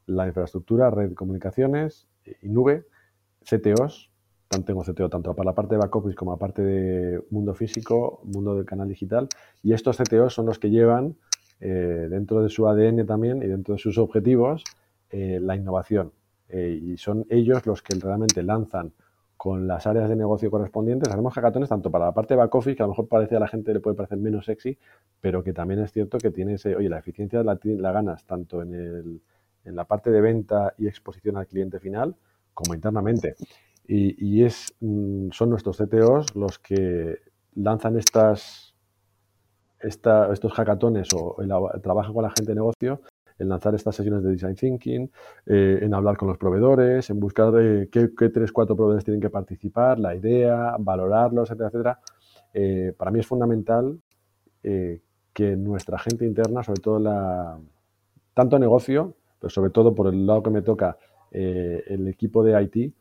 la 0.06 0.26
infraestructura, 0.26 0.90
red 0.90 1.10
de 1.10 1.14
comunicaciones 1.14 2.08
y 2.42 2.48
nube, 2.48 2.86
CTOs, 3.44 4.09
tanto 4.50 4.74
CTO 4.82 5.08
tanto 5.08 5.32
para 5.32 5.50
la 5.50 5.54
parte 5.54 5.76
de 5.76 5.78
back 5.78 5.94
office 5.94 6.16
como 6.16 6.32
la 6.32 6.36
parte 6.36 6.60
de 6.60 7.22
mundo 7.30 7.54
físico, 7.54 8.20
mundo 8.24 8.56
del 8.56 8.64
canal 8.64 8.88
digital. 8.88 9.28
Y 9.62 9.72
estos 9.72 9.96
CTOs 9.96 10.34
son 10.34 10.46
los 10.46 10.58
que 10.58 10.70
llevan 10.70 11.14
eh, 11.60 12.08
dentro 12.10 12.42
de 12.42 12.48
su 12.48 12.66
ADN 12.66 13.06
también 13.06 13.44
y 13.44 13.46
dentro 13.46 13.74
de 13.74 13.78
sus 13.78 13.96
objetivos 13.96 14.64
eh, 15.10 15.38
la 15.40 15.54
innovación. 15.54 16.12
Eh, 16.48 16.80
y 16.82 16.96
son 16.96 17.26
ellos 17.30 17.64
los 17.64 17.80
que 17.80 17.96
realmente 17.96 18.42
lanzan 18.42 18.92
con 19.36 19.68
las 19.68 19.86
áreas 19.86 20.08
de 20.08 20.16
negocio 20.16 20.50
correspondientes. 20.50 21.08
Hacemos 21.08 21.32
hackatones 21.32 21.68
tanto 21.68 21.88
para 21.92 22.06
la 22.06 22.12
parte 22.12 22.34
de 22.34 22.38
back 22.38 22.52
office, 22.52 22.74
que 22.74 22.82
a 22.82 22.86
lo 22.86 22.90
mejor 22.90 23.06
parece 23.06 23.36
a 23.36 23.40
la 23.40 23.46
gente 23.46 23.72
le 23.72 23.78
puede 23.78 23.94
parecer 23.94 24.18
menos 24.18 24.46
sexy, 24.46 24.76
pero 25.20 25.44
que 25.44 25.52
también 25.52 25.78
es 25.80 25.92
cierto 25.92 26.18
que 26.18 26.32
tiene 26.32 26.54
ese, 26.54 26.74
oye, 26.74 26.88
la 26.88 26.98
eficiencia 26.98 27.44
la, 27.44 27.56
la 27.62 27.92
ganas 27.92 28.24
tanto 28.24 28.62
en, 28.62 28.74
el, 28.74 29.22
en 29.64 29.76
la 29.76 29.84
parte 29.84 30.10
de 30.10 30.20
venta 30.20 30.74
y 30.76 30.88
exposición 30.88 31.36
al 31.36 31.46
cliente 31.46 31.78
final 31.78 32.16
como 32.52 32.74
internamente. 32.74 33.36
Y, 33.92 34.44
es, 34.44 34.72
mm, 34.78 35.30
son 35.32 35.50
nuestros 35.50 35.76
CTOs 35.78 36.36
los 36.36 36.60
que 36.60 37.18
lanzan 37.56 37.98
estas, 37.98 38.72
estos 39.80 40.52
hackatones 40.52 41.08
o 41.12 41.36
trabajan 41.82 42.14
con 42.14 42.22
la 42.22 42.30
gente 42.30 42.52
de 42.52 42.54
negocio 42.54 43.00
en 43.40 43.48
lanzar 43.48 43.74
estas 43.74 43.96
sesiones 43.96 44.22
de 44.22 44.30
design 44.30 44.54
thinking, 44.54 45.10
eh, 45.46 45.80
en 45.82 45.92
hablar 45.94 46.16
con 46.16 46.28
los 46.28 46.38
proveedores, 46.38 47.10
en 47.10 47.18
buscar 47.18 47.52
eh, 47.58 47.88
qué, 47.90 48.10
qué, 48.16 48.28
tres, 48.28 48.52
cuatro 48.52 48.76
proveedores 48.76 49.04
tienen 49.04 49.20
que 49.20 49.30
participar, 49.30 49.98
la 49.98 50.14
idea, 50.14 50.76
valorarlos, 50.78 51.50
etcétera, 51.50 51.68
etcétera. 51.68 52.00
Eh, 52.52 52.94
para 52.96 53.10
mí 53.10 53.18
es 53.18 53.26
fundamental 53.26 53.98
que 54.62 55.56
nuestra 55.56 55.98
gente 55.98 56.26
interna, 56.26 56.62
sobre 56.62 56.82
todo 56.82 56.98
la, 56.98 57.58
tanto 58.34 58.58
negocio, 58.58 59.14
pero 59.40 59.48
sobre 59.48 59.70
todo 59.70 59.94
por 59.94 60.08
el 60.08 60.26
lado 60.26 60.42
que 60.42 60.50
me 60.50 60.60
toca, 60.60 60.98
el 61.32 62.08
equipo 62.08 62.44
de 62.44 62.62
IT, 62.62 62.94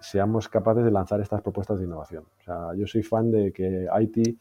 seamos 0.00 0.48
capaces 0.48 0.84
de 0.84 0.90
lanzar 0.90 1.20
estas 1.20 1.40
propuestas 1.42 1.78
de 1.78 1.84
innovación. 1.84 2.24
O 2.40 2.42
sea, 2.44 2.74
yo 2.74 2.86
soy 2.86 3.02
fan 3.02 3.30
de 3.30 3.52
que 3.52 3.86
IT 4.00 4.36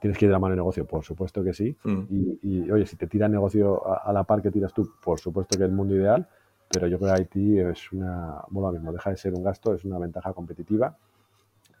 tienes 0.00 0.18
que 0.18 0.24
ir 0.26 0.30
de 0.30 0.32
la 0.32 0.38
mano 0.38 0.52
de 0.52 0.56
negocio, 0.56 0.86
por 0.86 1.04
supuesto 1.04 1.42
que 1.42 1.52
sí. 1.52 1.76
Mm. 1.84 2.02
Y, 2.42 2.70
oye, 2.70 2.86
si 2.86 2.96
te 2.96 3.06
tira 3.06 3.28
negocio 3.28 3.82
a, 3.86 4.12
la 4.12 4.24
par 4.24 4.42
que 4.42 4.50
tiras 4.50 4.72
tú, 4.72 4.92
por 5.02 5.20
supuesto 5.20 5.56
que 5.56 5.64
es 5.64 5.70
el 5.70 5.74
mundo 5.74 5.94
ideal, 5.94 6.26
pero 6.68 6.86
yo 6.86 6.98
creo 6.98 7.14
que 7.14 7.20
Haití 7.20 7.58
es 7.58 7.92
una, 7.92 8.42
bueno, 8.48 8.72
mismo, 8.72 8.92
deja 8.92 9.10
de 9.10 9.16
ser 9.16 9.34
un 9.34 9.42
gasto, 9.42 9.74
es 9.74 9.84
una 9.84 9.98
ventaja 9.98 10.32
competitiva 10.32 10.96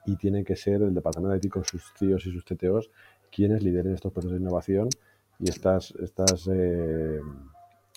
y 0.04 0.16
tiene 0.16 0.44
que 0.44 0.56
ser 0.56 0.82
el 0.82 0.94
departamento 0.94 1.28
de 1.30 1.34
Haití 1.34 1.48
con 1.48 1.64
sus 1.64 1.92
CIOs 1.98 2.26
y 2.26 2.32
sus 2.32 2.44
TTOs 2.44 2.90
quienes 3.30 3.62
lideren 3.62 3.94
estos 3.94 4.12
procesos 4.12 4.38
de 4.38 4.42
innovación 4.42 4.88
y 5.38 5.48
estas, 5.48 5.92
estas, 5.92 6.46
eh, 6.52 7.20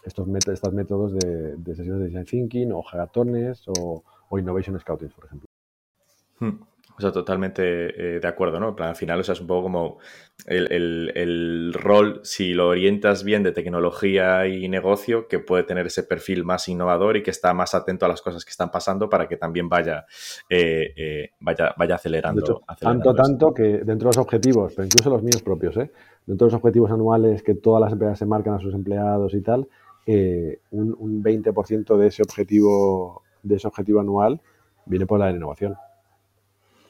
estos 0.05 0.27
estos 0.47 0.73
métodos 0.73 1.13
de, 1.13 1.75
sesiones 1.75 1.99
de 1.99 2.05
design 2.05 2.25
thinking 2.25 2.71
o 2.71 2.81
hackatones 2.81 3.63
o, 3.67 4.03
innovation 4.31 4.79
scouting, 4.79 5.09
por 5.09 5.25
ejemplo. 5.25 5.47
Hmm. 6.39 6.59
O 6.97 7.01
sea, 7.01 7.11
totalmente 7.11 8.15
eh, 8.15 8.19
de 8.21 8.27
acuerdo, 8.27 8.57
¿no? 8.57 8.73
al 8.79 8.95
final, 8.95 9.19
o 9.19 9.23
sea, 9.23 9.33
es 9.33 9.41
un 9.41 9.47
poco 9.47 9.63
como 9.63 9.97
el, 10.45 11.73
rol, 11.73 12.21
si 12.23 12.53
lo 12.53 12.69
orientas 12.69 13.25
bien 13.25 13.43
de 13.43 13.51
tecnología 13.51 14.47
y 14.47 14.69
negocio, 14.69 15.27
que 15.27 15.39
puede 15.39 15.63
tener 15.63 15.87
ese 15.87 16.03
perfil 16.03 16.45
más 16.45 16.69
innovador 16.69 17.17
y 17.17 17.23
que 17.23 17.31
está 17.31 17.53
más 17.53 17.75
atento 17.75 18.05
a 18.05 18.09
las 18.09 18.21
cosas 18.21 18.45
que 18.45 18.51
están 18.51 18.71
pasando 18.71 19.09
para 19.09 19.27
que 19.27 19.35
también 19.35 19.67
vaya, 19.67 20.05
eh, 20.49 20.93
eh, 20.95 21.29
vaya, 21.41 21.73
vaya 21.77 21.95
acelerando, 21.95 22.61
Tanto, 22.79 23.13
tanto 23.13 23.53
que 23.53 23.79
dentro 23.79 24.09
de 24.09 24.15
los 24.15 24.17
objetivos, 24.17 24.71
pero 24.73 24.85
incluso 24.85 25.09
los 25.09 25.21
míos 25.21 25.41
propios, 25.43 25.75
¿eh? 25.75 25.91
dentro 26.25 26.47
de 26.47 26.53
los 26.53 26.59
objetivos 26.61 26.91
anuales 26.91 27.43
que 27.43 27.55
todas 27.55 27.81
las 27.81 27.91
empresas 27.91 28.19
se 28.19 28.25
marcan 28.25 28.53
a 28.53 28.59
sus 28.59 28.73
empleados 28.73 29.33
y 29.33 29.41
tal, 29.41 29.67
un, 30.07 30.95
un 30.97 31.21
20% 31.21 31.97
de 31.97 32.07
ese 32.07 32.21
objetivo, 32.23 33.24
de 33.45 33.55
ese 33.55 33.67
objetivo 33.67 33.99
anual 33.99 34.41
viene 34.85 35.05
por 35.05 35.19
la 35.19 35.31
innovación 35.31 35.75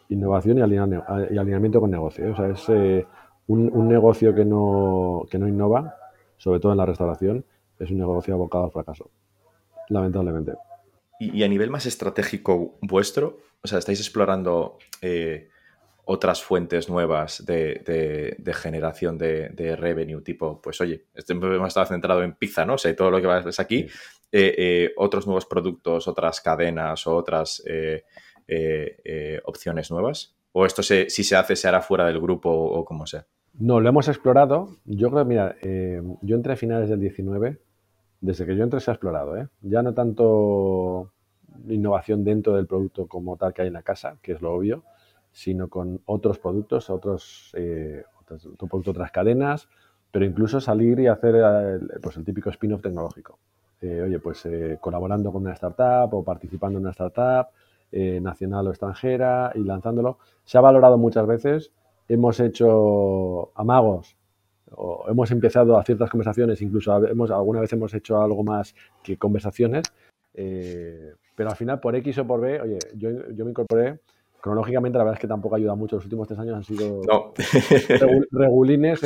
innovación 0.10 0.58
y, 0.58 0.62
alineamiento 0.62 1.80
con 1.80 1.92
negocio. 1.92 2.26
¿eh? 2.26 2.30
O 2.30 2.36
sea, 2.36 2.48
es 2.50 2.64
eh, 2.70 3.06
un, 3.48 3.88
negocio 3.88 4.34
que 4.34 4.46
no, 4.46 5.26
que 5.30 5.38
no 5.38 5.48
innova, 5.48 5.96
sobre 6.38 6.60
todo 6.60 6.72
en 6.72 6.78
la 6.78 6.86
restauración, 6.86 7.46
es 7.80 7.90
un 7.92 7.98
negocio 7.98 8.34
abocado 8.34 8.66
al 8.66 8.72
fracaso, 8.72 9.10
lamentablemente. 9.90 10.54
Y, 11.20 11.44
a 11.44 11.48
nivel 11.48 11.70
más 11.70 11.86
estratégico 11.86 12.76
vuestro, 12.82 13.40
o 13.62 13.68
sea, 13.68 13.80
estáis 13.80 14.00
explorando 14.00 14.78
eh, 15.02 15.50
otras 16.04 16.44
fuentes 16.44 16.90
nuevas 16.90 17.46
de, 17.46 18.54
generación 18.54 19.18
de, 19.18 19.76
revenue, 19.78 20.22
tipo, 20.22 20.62
pues 20.62 20.82
oye, 20.82 21.06
este 21.14 21.34
hemos 21.34 21.68
estado 21.70 21.86
centrado 21.88 22.22
en 22.22 22.34
pizza, 22.34 22.66
¿no? 22.66 22.74
O 22.76 22.78
sea, 22.78 22.96
todo 22.96 23.12
lo 23.12 23.22
que 23.22 23.28
ves 23.28 23.60
aquí, 23.60 23.88
otros 24.98 25.28
nuevos 25.28 25.46
productos, 25.46 26.08
otras 26.08 26.42
cadenas 26.42 27.08
o 27.08 27.16
otras 27.16 27.64
eh, 28.48 29.02
eh, 29.04 29.42
opciones 29.46 29.90
nuevas? 29.90 30.36
¿O 30.52 30.66
esto 30.66 30.84
si 30.84 31.10
se 31.10 31.36
hace 31.36 31.56
se 31.56 31.68
hará 31.68 31.82
fuera 31.82 32.06
del 32.06 32.22
grupo 32.22 32.50
o, 32.50 32.86
como 32.86 33.08
sea? 33.08 33.26
No, 33.54 33.80
lo 33.80 33.90
hemos 33.90 34.08
explorado. 34.08 34.78
Yo 34.86 35.10
creo, 35.10 35.26
mira, 35.26 35.56
eh, 35.62 36.02
yo 36.22 36.36
entré 36.36 36.54
a 36.54 36.56
finales 36.56 36.90
del 36.90 37.00
19, 37.00 37.60
desde 38.22 38.46
que 38.46 38.56
yo 38.56 38.64
entré 38.64 38.80
se 38.80 38.92
ha 38.92 38.94
explorado, 38.94 39.36
Ya 39.62 39.82
no 39.82 39.94
tanto 39.94 41.12
innovación 41.68 42.24
dentro 42.24 42.56
del 42.56 42.68
producto 42.68 43.08
como 43.08 43.36
tal 43.38 43.54
que 43.54 43.64
hay 43.64 43.70
en 43.70 43.74
la 43.74 43.82
casa, 43.82 44.18
que 44.22 44.34
es 44.34 44.42
lo 44.42 44.54
obvio, 44.54 44.84
sino 45.32 45.68
con 45.70 46.02
otros 46.06 46.38
productos, 46.38 46.90
otros, 46.90 47.54
otros, 48.22 48.88
otras 48.88 49.12
cadenas, 49.12 49.68
pero 50.12 50.26
incluso 50.26 50.62
salir 50.62 51.00
y 51.00 51.08
hacer 51.08 51.80
pues 52.02 52.16
el 52.18 52.24
típico 52.24 52.50
spin-off 52.50 52.82
tecnológico. 52.82 53.40
Oye, 53.82 54.20
pues 54.20 54.48
colaborando 54.82 55.32
con 55.32 55.44
una 55.44 55.54
startup 55.54 56.14
o 56.14 56.24
participando 56.24 56.80
en 56.80 56.86
una 56.86 56.92
startup, 56.92 57.48
eh, 57.98 58.20
nacional 58.20 58.68
o 58.68 58.72
extranjera 58.72 59.54
y 59.56 59.64
lanzándolo. 59.64 60.18
Se 60.44 60.58
ha 60.58 60.62
valorado 60.62 60.98
muchas 60.98 61.26
veces, 61.28 61.72
hemos 62.10 62.42
hecho 62.42 63.52
amagos 63.56 64.18
o 64.72 65.06
hemos 65.08 65.32
empezado 65.32 65.78
a 65.78 65.84
ciertas 65.86 66.10
conversaciones, 66.10 66.62
incluso 66.62 67.06
hemos, 67.06 67.32
alguna 67.32 67.62
vez 67.62 67.72
hemos 67.72 67.94
hecho 67.94 68.22
algo 68.22 68.44
más 68.44 68.76
que 69.02 69.16
conversaciones, 69.16 69.84
eh, 70.34 71.14
pero 71.36 71.52
al 71.52 71.56
final 71.56 71.80
por 71.80 71.96
X 71.96 72.18
o 72.18 72.28
por 72.28 72.42
B, 72.42 72.60
oye, 72.60 72.80
yo, 72.96 73.30
yo, 73.30 73.46
me 73.46 73.52
incorporé, 73.52 74.00
cronológicamente 74.42 74.98
la 74.98 75.06
verdad 75.06 75.18
es 75.18 75.22
que 75.22 75.28
tampoco 75.28 75.56
ayuda 75.56 75.76
mucho, 75.76 75.96
los 75.96 76.04
últimos 76.04 76.28
tres 76.28 76.40
años 76.40 76.56
han 76.56 76.64
sido 76.66 77.02
regulines 78.32 79.00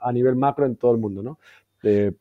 a, 0.00 0.12
nivel 0.12 0.36
macro 0.36 0.66
en 0.66 0.76
todo 0.76 0.92
el 0.92 0.98
mundo, 0.98 1.24
¿no? 1.24 1.38
Eh, 1.82 2.12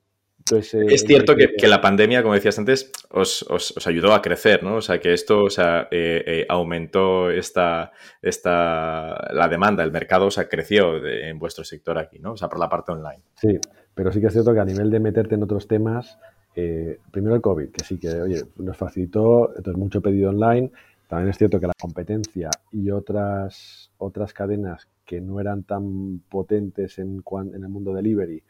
eh, 0.52 0.86
es 0.89 1.04
cierto 1.04 1.36
que, 1.36 1.68
la 1.68 1.82
pandemia, 1.82 2.22
como 2.22 2.34
decías 2.34 2.58
antes, 2.58 2.92
os, 3.10 3.76
ayudó 3.86 4.14
a 4.14 4.22
crecer, 4.22 4.64
¿no? 4.64 4.76
O 4.76 4.82
sea, 4.82 5.00
que 5.00 5.14
esto 5.14 5.44
o 5.44 5.50
sea, 5.50 5.88
eh, 5.92 6.24
eh, 6.26 6.46
aumentó 6.50 7.30
esta, 7.30 7.92
esta, 8.22 9.34
la 9.34 9.48
demanda, 9.48 9.84
el 9.84 9.92
mercado 9.92 10.28
o 10.28 10.32
sea, 10.32 10.48
creció 10.48 11.06
en 11.06 11.38
vuestro 11.39 11.64
sector 11.64 11.98
aquí, 11.98 12.20
¿no? 12.20 12.34
O 12.34 12.38
sea, 12.38 12.50
por 12.50 12.60
la 12.60 12.70
parte 12.70 12.92
online. 12.92 13.24
Sí, 13.36 13.60
pero 13.94 14.12
sí 14.12 14.20
que 14.20 14.28
es 14.28 14.34
cierto 14.34 14.54
que 14.54 14.60
a 14.60 14.66
nivel 14.66 14.89
de 14.89 15.00
meterte 15.00 15.36
en 15.36 15.44
otros 15.44 15.68
temas, 15.68 16.18
primero 16.54 17.36
el 17.36 17.42
COVID, 17.42 17.70
que 17.70 17.84
sí 17.84 17.98
que, 17.98 18.10
oye, 18.22 18.44
nos 18.58 18.78
facilitó, 18.78 19.50
entonces 19.56 19.78
mucho 19.78 20.02
pedido 20.02 20.30
online. 20.30 20.72
También 21.08 21.30
es 21.30 21.38
cierto 21.38 21.60
que 21.60 21.68
la 21.68 21.74
competencia 21.80 22.50
y 22.72 22.89
otras, 22.89 23.92
otras 23.98 24.34
cadenas 24.34 24.88
que 25.06 25.20
no 25.20 25.42
eran 25.42 25.64
tan 25.64 26.20
potentes 26.30 26.98
en, 27.00 27.22
en 27.54 27.64
el 27.64 27.68
mundo 27.68 27.94
delivery, 27.94 28.42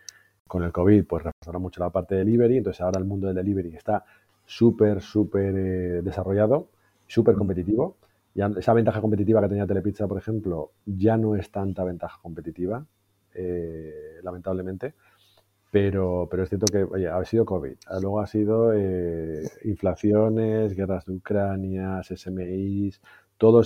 con 0.52 0.64
el 0.64 0.74
COVID, 0.74 1.06
pues 1.06 1.24
reforzaron 1.24 1.62
mucho 1.62 1.80
la 1.80 1.90
parte 1.92 2.14
de 2.16 2.26
delivery, 2.26 2.58
entonces 2.58 2.82
ahora 2.82 3.00
el 3.00 3.06
mundo 3.06 3.28
del 3.28 3.38
delivery 3.38 3.74
está 3.74 4.04
súper, 4.46 5.02
súper 5.02 5.56
eh, 5.56 6.02
desarrollado, 6.02 6.68
súper 7.08 7.36
competitivo. 7.36 7.96
Ya 8.36 8.52
esa 8.58 8.74
ventaja 8.74 9.00
competitiva 9.00 9.42
que 9.42 9.48
tenía 9.48 9.66
Telepizza, 9.66 10.10
por 10.10 10.18
ejemplo, 10.18 10.72
ya 10.86 11.16
no 11.16 11.38
es 11.38 11.50
tanta 11.52 11.86
ventaja 11.86 12.20
competitiva, 12.22 12.86
eh, 13.34 14.20
lamentablemente. 14.24 14.94
Pero, 15.72 16.28
pero 16.30 16.44
es 16.44 16.50
cierto 16.50 16.66
que, 16.66 16.84
oye, 16.84 17.08
ha 17.08 17.24
sido 17.24 17.46
COVID, 17.46 17.76
luego 18.02 18.20
ha 18.20 18.28
sido 18.28 18.74
eh, 18.74 19.50
inflaciones, 19.64 20.76
guerras 20.76 21.06
de 21.06 21.14
Ucrania, 21.14 22.02
SMIs, 22.04 23.00
todo, 23.38 23.62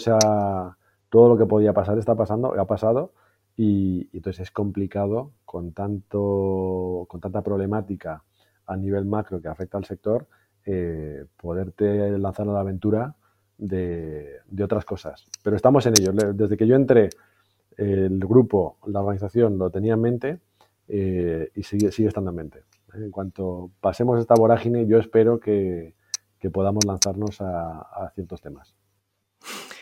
todo 1.09 1.29
lo 1.29 1.35
que 1.35 1.47
podía 1.47 1.73
pasar 1.73 1.97
está 1.97 2.13
pasando, 2.13 2.53
ha 2.53 2.67
pasado 2.67 3.11
y, 3.57 4.09
entonces 4.13 4.41
es 4.41 4.51
complicado 4.51 5.31
con, 5.45 5.71
tanto, 5.71 7.05
con 7.07 7.21
tanta 7.21 7.41
problemática 7.41 8.23
a 8.67 8.75
nivel 8.75 9.05
macro 9.05 9.41
que 9.41 9.47
afecta 9.47 9.77
al 9.77 9.85
sector, 9.85 10.27
eh, 10.65 11.25
poderte 11.37 12.17
lanzar 12.17 12.49
a 12.49 12.53
la 12.53 12.59
aventura 12.61 13.15
de, 13.57 14.41
otras 14.61 14.83
cosas. 14.83 15.25
Pero 15.43 15.55
estamos 15.55 15.85
en 15.85 15.93
ello. 15.99 16.11
Desde 16.33 16.57
que 16.57 16.67
yo 16.67 16.75
entré, 16.75 17.09
el 17.77 18.19
grupo, 18.19 18.77
la 18.87 19.01
organización 19.01 19.57
lo 19.57 19.69
tenía 19.69 19.93
en 19.93 20.01
mente 20.01 20.39
eh, 20.87 21.51
y 21.55 21.63
sigue, 21.63 21.91
sigue 21.91 22.07
estando 22.07 22.31
en 22.31 22.37
mente. 22.37 22.63
En 22.93 23.11
cuanto 23.11 23.71
pasemos 23.81 24.19
esta 24.19 24.35
vorágine, 24.35 24.87
yo 24.87 24.97
espero 24.97 25.39
que, 25.39 25.93
podamos 26.53 26.85
lanzarnos 26.85 27.41
a 27.41 28.11
ciertos 28.13 28.39
temas. 28.39 28.75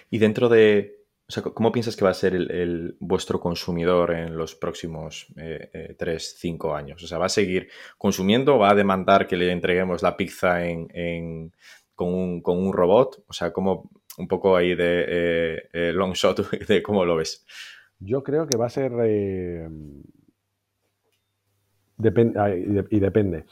Y 0.09 0.17
dentro 0.17 0.47
de, 0.47 1.02
o 1.33 1.41
sea, 1.41 1.51
¿cómo 1.51 1.71
piensas 1.71 1.95
que 1.95 2.05
va 2.05 2.11
a 2.11 2.13
ser 2.13 2.35
el, 2.35 2.95
vuestro 2.99 3.39
consumidor 3.39 4.11
en 4.11 4.37
los 4.37 4.53
próximos 4.53 5.25
eh, 5.35 5.67
eh, 5.73 5.95
3, 5.97 6.35
5 6.37 6.75
años? 6.75 7.03
O 7.03 7.07
sea, 7.07 7.17
¿va 7.17 7.25
a 7.25 7.29
seguir 7.29 7.69
consumiendo 7.97 8.59
va 8.59 8.69
a 8.69 8.75
demandar 8.75 9.25
que 9.25 9.35
le 9.35 9.51
entreguemos 9.51 10.03
la 10.03 10.15
pizza 10.15 10.63
en, 10.63 11.51
con, 11.95 12.43
un, 12.45 12.71
robot? 12.71 13.23
O 13.27 13.33
sea, 13.33 13.51
¿cómo 13.51 13.89
un 14.19 14.27
poco 14.27 14.55
ahí 14.55 14.75
de 14.75 15.05
eh, 15.07 15.69
eh, 15.73 15.91
long 15.91 16.13
shot 16.13 16.51
de 16.67 16.83
cómo 16.83 17.03
lo 17.03 17.15
ves? 17.15 17.43
Yo 17.97 18.21
creo 18.21 18.45
que 18.45 18.55
va 18.55 18.67
a 18.67 18.69
ser... 18.69 18.91
Depende, 21.97 22.87
y, 22.91 22.99
depende. 22.99 23.45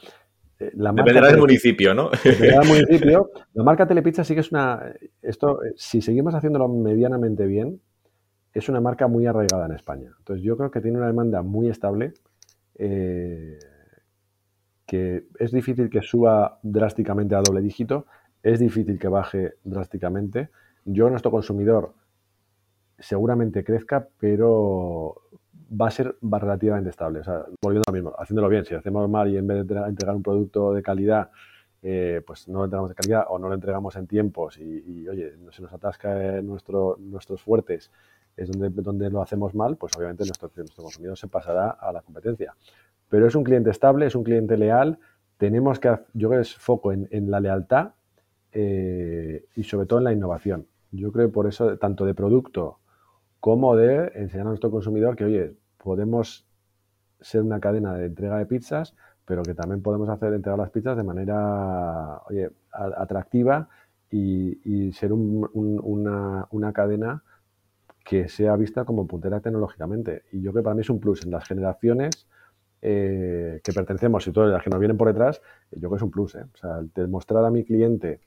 La 0.76 0.92
Dependerá 0.92 1.28
del 1.28 1.40
municipio, 1.40 1.94
¿no? 1.94 2.10
Dependerá 2.10 2.60
del 2.60 2.70
municipio. 2.84 3.32
La 3.54 3.64
marca 3.64 3.88
Telepizza 3.88 4.24
sí 4.24 4.34
que 4.34 4.42
es 4.42 4.52
una. 4.52 4.94
Esto, 5.22 5.60
si 5.76 6.02
seguimos 6.02 6.36
haciéndolo 6.36 6.68
medianamente 6.68 7.46
bien, 7.46 7.82
es 8.54 8.70
una 8.70 8.82
marca 8.82 9.08
muy 9.08 9.26
arraigada 9.26 9.66
en 9.66 9.74
España. 9.74 10.12
Entonces, 10.18 10.44
yo 10.44 10.58
creo 10.58 10.72
que 10.72 10.82
tiene 10.82 10.98
una 10.98 11.08
demanda 11.08 11.42
muy 11.42 11.70
estable. 11.70 12.14
Eh, 12.76 13.58
que 14.92 15.24
es 15.40 15.54
difícil 15.54 15.90
que 15.90 16.02
suba 16.02 16.60
drásticamente 16.64 17.34
a 17.34 17.42
doble 17.42 17.62
dígito, 17.62 18.08
es 18.44 18.60
difícil 18.60 19.00
que 19.00 19.08
baje 19.08 19.54
drásticamente. 19.64 20.50
Yo, 20.84 21.10
nuestro 21.10 21.32
consumidor, 21.32 21.94
seguramente 23.00 23.64
crezca, 23.64 24.08
pero 24.20 25.16
va 25.72 25.88
a 25.88 25.92
ser 25.92 26.16
relativamente 26.22 26.90
estable. 26.90 27.20
O 27.20 27.24
sea, 27.24 27.46
volviendo 27.62 27.84
a 27.88 27.92
lo 27.92 27.94
mismo, 27.94 28.14
haciéndolo 28.18 28.50
bien, 28.50 28.66
si 28.66 28.76
hacemos 28.76 29.10
mal 29.10 29.30
y 29.30 29.38
en 29.38 29.48
vez 29.48 29.66
de 29.66 29.76
entregar 29.78 30.16
un 30.16 30.24
producto 30.24 30.74
de 30.74 30.82
calidad, 30.82 31.30
eh, 31.82 32.22
pues 32.26 32.48
no 32.48 32.60
lo 32.60 32.66
entregamos 32.66 32.90
de 32.90 32.96
calidad 32.96 33.26
o 33.30 33.40
no 33.40 33.48
lo 33.48 33.56
entregamos 33.56 33.96
en 33.96 34.06
tiempos 34.06 34.58
y, 34.60 35.08
oye, 35.08 35.34
se 35.52 35.62
nos 35.62 35.74
atasca 35.74 36.42
nuestro, 36.42 36.98
nuestros 37.00 37.42
fuertes, 37.42 37.92
es 38.38 38.52
donde, 38.52 38.70
donde 38.70 39.10
lo 39.10 39.22
hacemos 39.22 39.56
mal, 39.56 39.78
pues 39.78 39.94
obviamente 39.98 40.24
nuestro, 40.26 40.52
consumidor 40.76 41.18
se 41.18 41.28
pasará 41.28 41.72
a 41.72 41.92
la 41.92 42.02
competencia. 42.02 42.56
Pero 43.10 43.28
es 43.28 43.36
un 43.36 43.44
cliente 43.44 43.72
estable, 43.72 44.06
es 44.06 44.16
un 44.16 44.24
cliente 44.24 44.58
leal, 44.58 45.00
tenemos 45.38 45.80
que, 45.80 45.90
yo 46.14 46.30
creo 46.30 46.42
que 46.42 46.48
es 46.48 46.56
foco 46.56 46.92
en, 46.92 47.08
en 47.12 47.32
la 47.32 47.40
lealtad 47.40 47.92
eh, 48.52 49.46
y 49.56 49.64
sobre 49.64 49.88
todo 49.88 50.00
en 50.00 50.06
la 50.06 50.14
innovación. 50.14 50.68
Yo 50.92 51.12
creo 51.12 51.28
que 51.28 51.34
por 51.34 51.48
eso, 51.48 51.78
tanto 51.78 52.06
de 52.06 52.14
producto 52.14 52.78
como 53.40 53.76
de 53.76 54.12
enseñar 54.16 54.46
a 54.46 54.50
nuestro 54.50 54.70
consumidor 54.70 55.16
que, 55.16 55.26
oye, 55.26 55.56
podemos 55.84 56.46
ser 57.20 57.42
una 57.42 57.60
cadena 57.60 57.94
de 57.96 58.06
entrega 58.06 58.38
de 58.38 58.46
pizzas, 58.46 58.96
pero 59.26 59.44
que 59.44 59.54
también 59.54 59.82
podemos 59.82 60.10
hacer 60.10 60.34
entregar 60.34 60.60
las 60.60 60.72
pizzas 60.72 60.98
de 60.98 61.04
manera 61.04 62.22
oye, 62.30 62.52
atractiva 62.72 63.70
y, 64.10 64.92
ser 64.94 65.14
una, 65.14 66.48
una, 66.52 66.74
cadena 66.74 67.24
que 68.04 68.28
sea 68.28 68.56
vista 68.58 68.84
como 68.84 69.08
puntera 69.08 69.40
tecnológicamente. 69.40 70.24
Y 70.32 70.42
yo 70.42 70.52
creo 70.52 70.62
que 70.62 70.66
para 70.66 70.76
mí 70.76 70.82
es 70.82 70.90
un 70.90 71.00
plus 71.00 71.24
en 71.24 71.32
las 71.32 71.48
generaciones 71.48 72.28
eh, 72.82 73.62
que 73.64 73.72
pertenecemos 73.72 74.28
y 74.28 74.32
todas 74.32 74.52
las 74.52 74.64
que 74.64 74.70
nos 74.70 74.80
vienen 74.80 74.98
por 74.98 75.08
detrás, 75.08 75.42
yo 75.72 75.80
creo 75.80 75.92
que 75.92 75.96
es 75.98 76.02
un 76.02 76.12
plus. 76.12 76.36
¿eh? 76.36 76.46
O 76.54 76.58
sea, 76.58 76.82
demostrar 76.96 77.46
a 77.46 77.52
mi 77.52 77.64
cliente 77.64 78.20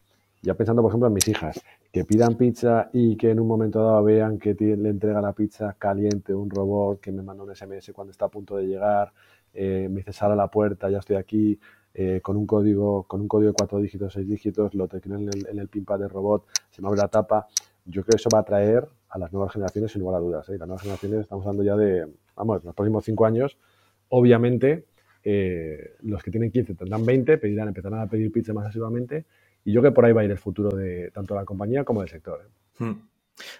ya 0.45 0.55
pensando, 0.55 0.83
por 0.83 0.91
ejemplo, 0.91 1.09
en 1.09 1.15
mis 1.15 1.27
hijas, 1.27 1.61
que 1.91 2.05
pidan 2.05 2.37
pizza 2.37 2.91
y 2.93 3.17
que 3.17 3.31
en 3.31 3.41
un 3.41 3.49
momento 3.49 3.83
dado 3.83 4.05
vean 4.05 4.39
que 4.39 4.55
le 4.55 4.91
entrega 4.91 5.21
la 5.21 5.33
pizza 5.33 5.75
caliente 5.79 6.35
un 6.35 6.51
robot 6.51 7.01
que 7.01 7.11
me 7.13 7.23
manda 7.23 7.43
un 7.45 7.55
SMS 7.55 7.93
cuando 7.93 8.11
está 8.11 8.27
a 8.27 8.29
punto 8.29 8.57
de 8.57 8.67
llegar, 8.67 9.13
eh, 9.55 9.89
me 9.91 10.03
dice 10.03 10.13
la 10.37 10.49
puerta, 10.49 10.91
ya 10.91 10.99
estoy 10.99 11.17
aquí, 11.17 11.59
eh, 11.95 12.21
con 12.21 12.37
un 12.37 12.47
código 12.47 13.05
con 13.05 13.21
un 13.23 13.29
código 13.29 13.53
de 13.53 13.55
cuatro 13.55 13.79
dígitos, 13.79 14.13
seis 14.13 14.29
dígitos, 14.29 14.75
lo 14.75 14.87
tecleo 14.87 15.17
en 15.17 15.29
el, 15.29 15.47
en 15.49 15.59
el 15.59 15.69
pinpad 15.69 15.99
del 15.99 16.11
robot, 16.11 16.45
se 16.71 16.83
me 16.83 16.89
abre 16.89 17.01
la 17.01 17.09
tapa. 17.09 17.47
Yo 17.87 18.03
creo 18.03 18.13
que 18.13 18.17
eso 18.17 18.29
va 18.33 18.39
a 18.39 18.43
atraer 18.43 18.87
a 19.09 19.19
las 19.19 19.33
nuevas 19.33 19.53
generaciones 19.53 19.93
sin 19.93 20.01
lugar 20.01 20.17
a 20.17 20.21
dudas. 20.21 20.49
¿eh? 20.49 20.59
Las 20.59 20.67
nuevas 20.67 20.83
generaciones 20.83 21.21
estamos 21.21 21.47
hablando 21.47 21.63
ya 21.63 21.77
de, 21.77 22.07
vamos, 22.35 22.65
los 22.65 22.75
próximos 22.75 23.05
cinco 23.05 23.25
años, 23.25 23.57
obviamente 24.09 24.87
los 26.03 26.23
que 26.23 26.31
tienen 26.31 26.51
15 26.51 26.75
tendrán 26.75 27.07
20, 27.07 27.39
pedirán, 27.39 27.69
empezarán 27.69 28.01
a 28.01 28.07
pedir 28.07 28.31
pizza 28.31 28.53
más 28.53 28.67
asiduamente 28.67 29.25
y 29.65 29.73
yo 29.73 29.81
creo 29.81 29.93
que 29.93 29.95
por 29.95 30.05
ahí 30.05 30.13
va 30.13 30.21
a 30.21 30.25
ir 30.25 30.31
el 30.31 30.39
futuro 30.39 30.71
de 30.77 31.11
tanto 31.11 31.35
la 31.35 31.45
compañía 31.45 31.85
como 31.85 32.01
del 32.01 32.11
sector. 32.11 32.41
¿eh? 32.45 32.85
Hmm. 32.85 33.09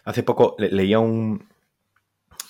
Hace 0.05 0.23
poco 0.23 0.55
leía 0.59 0.99
un, 0.99 1.49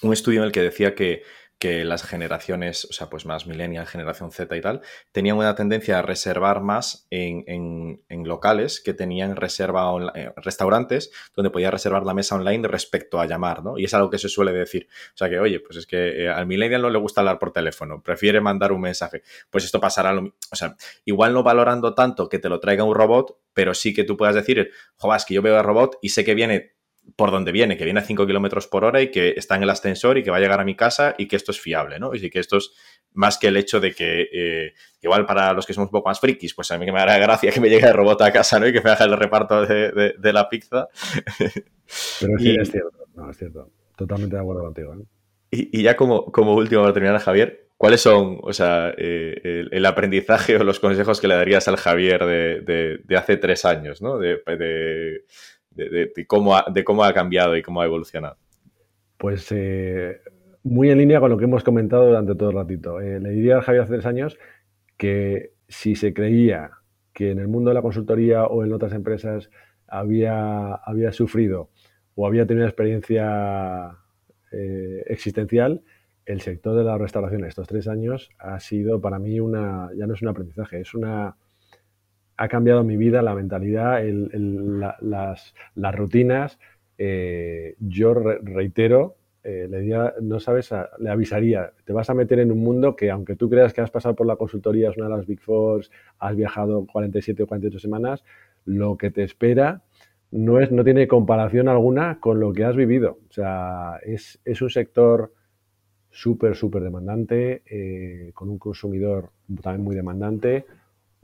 un 0.03 0.13
estudio 0.13 0.41
en 0.41 0.47
el 0.47 0.53
que 0.53 0.63
decía 0.63 0.95
que 0.95 1.23
que 1.59 1.85
las 1.85 2.03
generaciones, 2.03 2.85
o 2.85 2.93
sea, 2.93 3.09
pues 3.09 3.27
más 3.27 3.47
millennial, 3.47 3.87
generación 3.87 4.31
Z 4.31 4.55
y 4.57 4.61
tal, 4.61 4.83
tenían 5.13 5.37
una 5.37 5.55
tendencia 5.55 5.99
a 5.99 6.03
reservar 6.03 6.61
más 6.61 7.07
en, 7.11 8.03
locales 8.09 8.81
que 8.81 8.95
tenían 8.95 9.37
reserva 9.37 9.91
online, 9.91 10.13
eh, 10.15 10.33
restaurantes 10.37 11.13
donde 11.35 11.51
podía 11.51 11.71
reservar 11.71 12.05
la 12.05 12.15
mesa 12.15 12.35
online 12.35 12.67
respecto 12.69 13.21
a 13.21 13.27
llamar, 13.27 13.63
¿no? 13.63 13.79
Y 13.79 13.85
es 13.85 13.95
algo 13.95 14.11
que 14.11 14.19
se 14.19 14.29
suele 14.29 14.53
decir. 14.53 14.89
O 15.09 15.17
sea 15.17 15.29
que, 15.29 15.39
oye, 15.39 15.61
pues 15.61 15.79
es 15.79 15.87
que 15.87 16.25
eh, 16.25 16.29
al 16.29 16.47
millennial 16.47 16.83
no 16.83 16.91
le 16.91 16.99
gusta 16.99 17.21
hablar 17.21 17.39
por 17.39 17.53
teléfono, 17.53 18.03
prefiere 18.03 18.41
mandar 18.41 18.73
un 18.73 18.81
mensaje. 18.81 19.23
Pues 19.51 19.65
esto 19.65 19.81
pasará, 19.81 20.13
lo, 20.13 20.35
o 20.51 20.57
sea, 20.57 20.77
igual 21.05 21.33
no 21.33 21.43
valorando 21.43 21.95
tanto 21.95 22.29
que 22.29 22.39
te 22.39 22.49
lo 22.49 22.61
traiga 22.61 22.85
un 22.85 22.95
robot, 22.95 23.39
pero 23.53 23.75
sí 23.75 23.95
que 23.95 24.05
tú 24.05 24.17
puedas 24.17 24.35
decir, 24.35 24.71
joder, 24.97 25.17
es 25.17 25.25
que 25.25 25.35
yo 25.35 25.43
veo 25.43 25.59
al 25.59 25.65
robot 25.65 25.99
y 26.03 26.11
sé 26.11 26.25
que 26.25 26.35
viene 26.35 26.74
por 27.17 27.31
donde 27.31 27.53
viene, 27.53 27.77
que 27.77 27.85
viene 27.85 28.01
a 28.01 28.05
5 28.05 28.27
kilómetros 28.27 28.67
por 28.67 28.85
hora 28.85 29.01
y 29.01 29.11
que 29.11 29.35
está 29.37 29.55
en 29.57 29.63
el 29.63 29.71
ascensor 29.71 30.19
y 30.19 30.23
que 30.23 30.31
va 30.31 30.39
a 30.39 30.41
llegar 30.41 30.61
a 30.61 30.65
mi 30.65 30.75
casa 30.75 31.15
y 31.17 31.29
que 31.29 31.37
esto 31.37 31.53
es 31.53 31.61
fiable, 31.61 31.99
¿no? 31.99 32.15
Y 32.15 32.31
que 32.31 32.41
esto 32.41 32.57
es 32.57 32.73
más 33.13 33.39
que 33.39 33.49
el 33.49 33.57
hecho 33.57 33.81
de 33.81 33.95
que, 33.95 34.29
eh, 34.33 34.75
igual 35.01 35.25
para 35.27 35.53
los 35.53 35.67
que 35.67 35.73
somos 35.73 35.89
un 35.89 35.93
poco 35.93 36.09
más 36.09 36.19
frikis, 36.19 36.55
pues 36.55 36.71
a 36.71 36.79
mí 36.79 36.85
que 36.85 36.93
me 36.93 37.01
hará 37.01 37.17
gracia 37.19 37.53
que 37.53 37.61
me 37.61 37.69
llegue 37.69 37.87
el 37.87 37.95
robot 37.95 38.23
a 38.23 38.33
casa, 38.33 38.59
¿no? 38.59 38.67
Y 38.67 38.73
que 38.73 38.81
me 38.81 38.91
haga 38.91 39.05
el 39.05 39.17
reparto 39.17 39.65
de, 39.65 40.33
la 40.33 40.49
pizza. 40.49 40.89
Pero 42.21 42.39
sí, 42.39 42.57
es 42.61 42.71
cierto, 42.71 43.07
no, 43.15 43.31
es 43.31 43.37
cierto. 43.37 43.71
Totalmente 43.97 44.35
de 44.35 44.43
acuerdo 44.43 44.63
contigo. 44.63 44.95
¿eh? 44.95 45.05
Y, 45.51 45.83
ya 45.83 45.97
como, 45.97 46.33
como 46.33 46.55
último 46.55 46.83
para 46.83 46.93
terminar, 46.93 47.21
Javier, 47.21 47.69
¿cuáles 47.77 48.01
son, 48.01 48.41
o 48.43 48.53
sea, 48.53 48.93
eh, 48.97 49.69
el, 49.71 49.87
aprendizaje 49.87 50.57
o 50.57 50.65
los 50.65 50.81
consejos 50.81 51.21
que 51.21 51.29
le 51.29 51.37
darías 51.37 51.69
al 51.69 51.77
Javier 51.77 52.25
de, 52.25 52.99
de 53.05 53.17
hace 53.17 53.37
tres 53.37 53.65
años, 53.65 54.03
¿no? 54.03 54.19
de 54.19 54.43
de, 55.75 56.27
cómo 56.27 56.57
ha, 56.57 56.65
de 56.73 56.85
cómo 56.85 57.05
ha 57.05 57.13
cambiado 57.13 57.57
y 57.57 57.63
cómo 57.63 57.81
ha 57.81 57.85
evolucionado. 57.85 58.37
Pues 59.19 59.51
eh, 59.53 60.21
muy 60.63 60.91
en 60.91 60.99
línea 60.99 61.21
con 61.21 61.31
lo 61.31 61.39
que 61.39 61.45
hemos 61.45 61.65
comentado 61.65 62.07
durante 62.07 62.35
todo 62.35 62.51
el 62.51 62.57
ratito. 62.57 63.01
Eh, 63.01 63.21
le 63.21 63.31
diría 63.31 63.59
a 63.59 63.63
Javier 63.63 63.83
hace 63.83 63.93
tres 63.95 64.07
años 64.07 64.39
que 64.97 65.53
si 65.69 65.95
se 65.95 66.13
creía 66.15 66.71
que 67.13 67.31
en 67.31 67.39
el 67.39 67.49
mundo 67.49 67.71
de 67.71 67.75
la 67.75 67.83
consultoría 67.83 68.45
o 68.45 68.65
en 68.65 68.73
otras 68.73 68.93
empresas 68.93 69.51
había, 69.87 70.75
había 70.75 71.13
sufrido 71.13 71.71
o 72.15 72.27
había 72.27 72.47
tenido 72.47 72.65
una 72.65 72.71
experiencia 72.71 73.99
eh, 74.53 75.03
existencial, 75.07 75.83
el 76.27 76.41
sector 76.41 76.77
de 76.77 76.85
la 76.85 76.97
restauración 76.97 77.45
estos 77.45 77.69
tres 77.69 77.87
años 77.87 78.31
ha 78.39 78.59
sido 78.61 79.01
para 79.01 79.19
mí 79.19 79.41
una, 79.41 79.91
ya 79.97 80.07
no 80.07 80.15
es 80.15 80.23
un 80.23 80.29
aprendizaje, 80.29 80.81
es 80.81 80.95
una, 80.95 81.37
ha 82.37 82.49
cambiado 82.49 82.85
mi 82.85 82.97
vida, 82.97 83.23
la 83.23 83.35
mentalidad, 83.35 84.03
las, 85.01 85.55
rutinas. 85.95 86.59
Eh, 86.97 87.75
yo 87.81 88.15
reitero, 88.15 89.17
eh, 89.43 89.69
le 89.71 90.13
no 90.23 90.41
sabes, 90.41 90.71
le 90.99 91.11
avisaría, 91.11 91.73
te 91.85 91.93
vas 91.93 92.09
a 92.09 92.15
meter 92.15 92.39
en 92.39 92.51
un 92.51 92.59
mundo 92.59 92.97
que 92.97 93.11
aunque 93.11 93.37
tú 93.37 93.51
creas 93.51 93.73
que 93.73 93.81
has 93.81 93.91
pasado 93.91 94.15
por 94.15 94.27
la 94.27 94.37
consultoría, 94.37 94.91
es 94.91 94.97
una 94.97 95.09
de 95.09 95.17
las 95.17 95.27
Big 95.27 95.41
Four, 95.41 95.85
has 96.19 96.37
viajado 96.37 96.87
47 96.87 97.43
o 97.43 97.47
48 97.47 97.79
semanas, 97.79 98.25
lo 98.65 98.97
que 98.97 99.11
te 99.11 99.23
espera 99.23 99.83
no, 100.35 100.59
es, 100.59 100.73
no 100.73 100.83
tiene 100.83 101.07
comparación 101.07 101.69
alguna 101.69 102.19
con 102.19 102.41
lo 102.41 102.53
que 102.53 102.65
has 102.65 102.75
vivido. 102.75 103.19
O 103.31 103.33
sea, 103.33 104.01
es, 104.03 104.41
un 104.61 104.69
sector 104.69 105.33
súper, 106.11 106.57
súper 106.57 106.83
demandante, 106.83 107.63
eh, 107.67 108.33
con 108.35 108.51
un 108.51 108.59
consumidor 108.59 109.31
también 109.63 109.85
muy 109.85 109.95
demandante, 109.95 110.67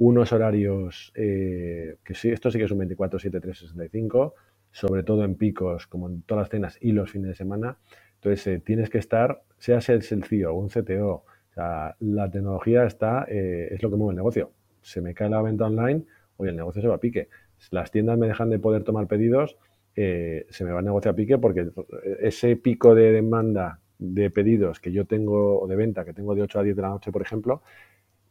unos 0.00 0.32
horarios 0.32 1.12
eh, 1.14 1.96
que 2.02 2.14
sí, 2.14 2.30
esto 2.30 2.50
sí 2.50 2.56
que 2.56 2.64
es 2.64 2.70
un 2.70 2.78
24, 2.78 3.18
7, 3.18 3.38
3, 3.38 3.58
65, 3.58 4.34
sobre 4.70 5.02
todo 5.02 5.24
en 5.24 5.34
picos, 5.34 5.86
como 5.86 6.08
en 6.08 6.22
todas 6.22 6.44
las 6.44 6.48
cenas 6.48 6.78
y 6.80 6.92
los 6.92 7.10
fines 7.10 7.28
de 7.28 7.34
semana. 7.34 7.76
Entonces, 8.14 8.46
eh, 8.46 8.62
tienes 8.64 8.88
que 8.88 8.96
estar, 8.96 9.42
seas 9.58 9.90
el 9.90 10.02
CIO 10.02 10.54
o 10.54 10.58
un 10.58 10.70
CTO, 10.70 11.10
o 11.10 11.24
sea, 11.54 11.96
la 12.00 12.30
tecnología 12.30 12.84
está, 12.84 13.26
eh, 13.28 13.68
es 13.72 13.82
lo 13.82 13.90
que 13.90 13.96
mueve 13.96 14.12
el 14.12 14.16
negocio. 14.16 14.52
Se 14.80 15.02
me 15.02 15.12
cae 15.12 15.28
la 15.28 15.42
venta 15.42 15.66
online, 15.66 16.04
oye, 16.38 16.50
el 16.50 16.56
negocio 16.56 16.80
se 16.80 16.88
va 16.88 16.94
a 16.94 17.00
pique. 17.00 17.28
Las 17.70 17.90
tiendas 17.90 18.16
me 18.16 18.26
dejan 18.26 18.48
de 18.48 18.58
poder 18.58 18.84
tomar 18.84 19.06
pedidos, 19.06 19.58
se 19.94 20.64
me 20.64 20.72
va 20.72 20.78
el 20.78 20.86
negocio 20.86 21.10
a 21.10 21.14
pique 21.14 21.36
porque 21.36 21.68
ese 22.20 22.56
pico 22.56 22.94
de 22.94 23.12
demanda 23.12 23.80
de 23.98 24.30
pedidos 24.30 24.80
que 24.80 24.92
yo 24.92 25.04
tengo, 25.04 25.60
o 25.60 25.66
de 25.66 25.76
venta, 25.76 26.06
que 26.06 26.14
tengo 26.14 26.34
de 26.34 26.40
8 26.40 26.60
a 26.60 26.62
10 26.62 26.74
de 26.74 26.82
la 26.82 26.88
noche, 26.88 27.12
por 27.12 27.20
ejemplo, 27.20 27.60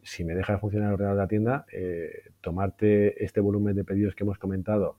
si 0.02 0.24
me 0.24 0.34
deja 0.34 0.54
de 0.54 0.58
funcionar 0.58 0.88
el 0.88 0.94
ordenador 0.94 1.16
de 1.16 1.22
la 1.22 1.28
tienda, 1.28 1.66
eh, 1.72 2.30
tomarte 2.40 3.22
este 3.22 3.40
volumen 3.40 3.76
de 3.76 3.84
pedidos 3.84 4.14
que 4.14 4.24
hemos 4.24 4.38
comentado 4.38 4.98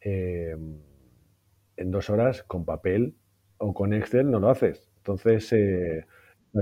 eh, 0.00 0.56
en 1.76 1.90
dos 1.90 2.10
horas 2.10 2.42
con 2.44 2.64
papel 2.64 3.14
o 3.58 3.74
con 3.74 3.92
Excel 3.92 4.30
no 4.30 4.40
lo 4.40 4.50
haces. 4.50 4.90
Entonces, 4.98 5.52
eh, 5.52 6.06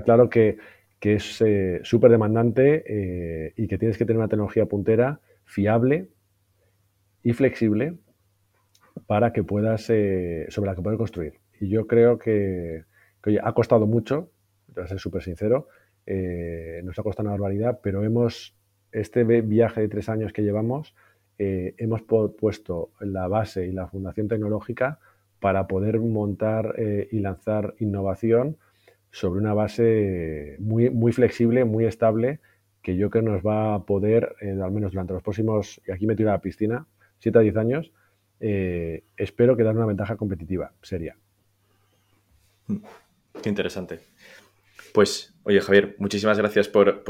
claro 0.05 0.29
que, 0.29 0.59
es 1.01 1.43
súper 1.83 2.11
demandante 2.11 3.53
y 3.57 3.69
que 3.69 3.79
tienes 3.79 3.97
que 3.97 4.05
tener 4.05 4.19
una 4.19 4.29
tecnología 4.29 4.67
puntera, 4.67 5.21
fiable 5.45 6.09
y 7.23 7.33
flexible 7.33 7.95
para 9.07 9.33
que 9.33 9.45
puedas, 9.45 9.83
sobre 9.83 10.67
la 10.67 10.75
que 10.75 10.83
poder 10.83 10.99
construir. 10.99 11.35
Y 11.61 11.69
yo 11.69 11.87
creo 11.87 12.19
que, 12.19 12.85
que 13.23 13.39
ha 13.43 13.53
costado 13.53 13.87
mucho, 13.87 14.33
a 14.77 14.87
ser 14.89 14.99
súper 14.99 15.23
sincero, 15.23 15.69
eh, 16.11 16.81
nos 16.85 16.99
ha 16.99 17.03
costado 17.03 17.29
una 17.29 17.33
barbaridad, 17.33 17.81
pero 17.83 18.03
hemos, 18.03 18.55
este 18.93 19.25
viaje 19.25 19.83
de 19.83 19.89
tres 19.89 20.09
años 20.09 20.33
que 20.33 20.43
llevamos, 20.43 20.95
eh, 21.37 21.75
hemos 21.77 22.01
puesto 22.01 22.89
la 22.99 23.29
base 23.29 23.67
y 23.67 23.73
la 23.73 23.89
fundación 23.89 24.27
tecnológica 24.27 25.01
para 25.39 25.67
poder 25.67 26.01
montar 26.01 26.77
eh, 26.79 27.09
y 27.13 27.19
lanzar 27.19 27.75
innovación 27.79 28.57
sobre 29.11 29.41
una 29.41 29.53
base 29.53 30.57
muy, 30.61 31.13
flexible, 31.13 31.67
muy 31.67 31.85
estable, 31.85 32.41
que 32.81 32.97
yo 32.97 33.11
creo 33.11 33.25
nos 33.25 33.43
va 33.43 33.75
a 33.75 33.85
poder, 33.85 34.35
al 34.41 34.73
menos 34.73 34.93
durante 34.93 35.13
los 35.13 35.23
próximos, 35.23 35.79
y 35.87 35.91
aquí 35.91 36.07
me 36.07 36.17
tiro 36.17 36.31
a 36.31 36.33
la 36.33 36.41
piscina, 36.41 36.87
7 37.19 37.39
a 37.39 37.43
10 37.43 37.57
años, 37.57 37.93
espero 38.39 39.57
que 39.57 39.63
dar 39.63 39.77
una 39.77 39.87
ventaja 39.87 40.17
competitiva, 40.17 40.73
seria. 40.83 41.17
Qué 43.43 43.49
interesante. 43.49 44.01
Pues, 44.93 45.35
oye, 45.45 45.61
Javier, 45.61 45.97
muchísimas 45.99 46.39
gracias 46.39 46.69
por, 46.69 47.05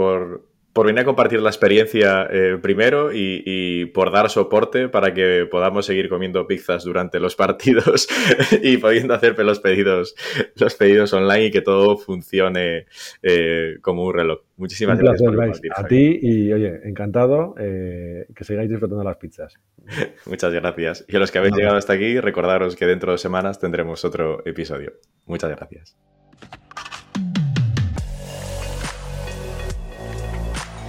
por 0.78 0.86
venir 0.86 1.00
a 1.00 1.04
compartir 1.04 1.40
la 1.40 1.50
experiencia 1.50 2.28
eh, 2.30 2.56
primero 2.62 3.10
y, 3.12 3.86
por 3.86 4.12
dar 4.12 4.30
soporte 4.30 4.88
para 4.88 5.12
que 5.12 5.44
podamos 5.50 5.86
seguir 5.86 6.08
comiendo 6.08 6.46
pizzas 6.46 6.84
durante 6.84 7.18
los 7.18 7.34
partidos 7.34 8.06
y 8.62 8.76
pudiendo 8.76 9.14
hacer 9.14 9.36
los 9.38 9.58
pedidos, 9.58 10.14
los 10.54 10.74
pedidos 10.76 11.12
online 11.12 11.46
y 11.46 11.50
que 11.50 11.62
todo 11.62 11.96
funcione 11.96 12.86
eh, 13.22 13.78
como 13.80 14.04
un 14.04 14.14
reloj. 14.14 14.42
Muchísimas 14.56 15.00
gracias 15.00 15.22
por 15.22 15.36
compartir. 15.36 15.72
A 15.74 15.84
ti 15.84 16.20
y, 16.22 16.52
oye, 16.52 16.80
encantado 16.84 17.54
que 17.56 18.44
sigáis 18.44 18.70
disfrutando 18.70 19.02
las 19.02 19.16
pizzas. 19.16 19.54
Muchas 20.26 20.52
gracias. 20.52 21.04
Y 21.08 21.16
a 21.16 21.18
los 21.18 21.32
que 21.32 21.38
habéis 21.38 21.56
llegado 21.56 21.76
hasta 21.76 21.94
aquí, 21.94 22.20
recordaros 22.20 22.76
que 22.76 22.86
dentro 22.86 23.10
de 23.10 23.18
semanas 23.18 23.58
tendremos 23.58 24.04
otro 24.04 24.46
episodio. 24.46 24.92
Muchas 25.26 25.50
gracias. 25.50 25.96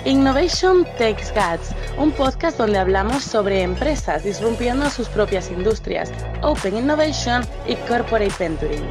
Innovation 0.05 0.85
Takes 0.97 1.33
Guts, 1.33 1.75
un 1.97 2.11
podcast 2.13 2.57
donde 2.57 2.77
hablamos 2.77 3.21
sobre 3.21 3.63
empresas 3.63 4.23
disrumpiendo 4.23 4.89
sus 4.89 5.09
propias 5.09 5.51
industrias, 5.51 6.09
Open 6.41 6.77
Innovation 6.77 7.45
y 7.67 7.75
Corporate 7.75 8.31
Venturing. 8.39 8.87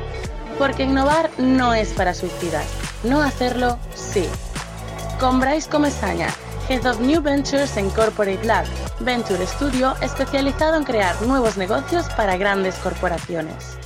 Porque 0.58 0.82
innovar 0.82 1.30
no 1.38 1.72
es 1.72 1.94
para 1.94 2.12
suicidas, 2.12 2.66
no 3.04 3.22
hacerlo 3.22 3.78
sí. 3.94 4.28
Con 5.18 5.40
Bryce 5.40 5.70
Comesaña, 5.70 6.28
Head 6.68 6.86
of 6.86 7.00
New 7.00 7.22
Ventures 7.22 7.78
en 7.78 7.88
Corporate 7.90 8.44
Lab, 8.44 8.66
Venture 9.00 9.46
Studio 9.46 9.94
especializado 10.02 10.76
en 10.76 10.84
crear 10.84 11.20
nuevos 11.22 11.56
negocios 11.56 12.06
para 12.16 12.36
grandes 12.36 12.74
corporaciones. 12.76 13.77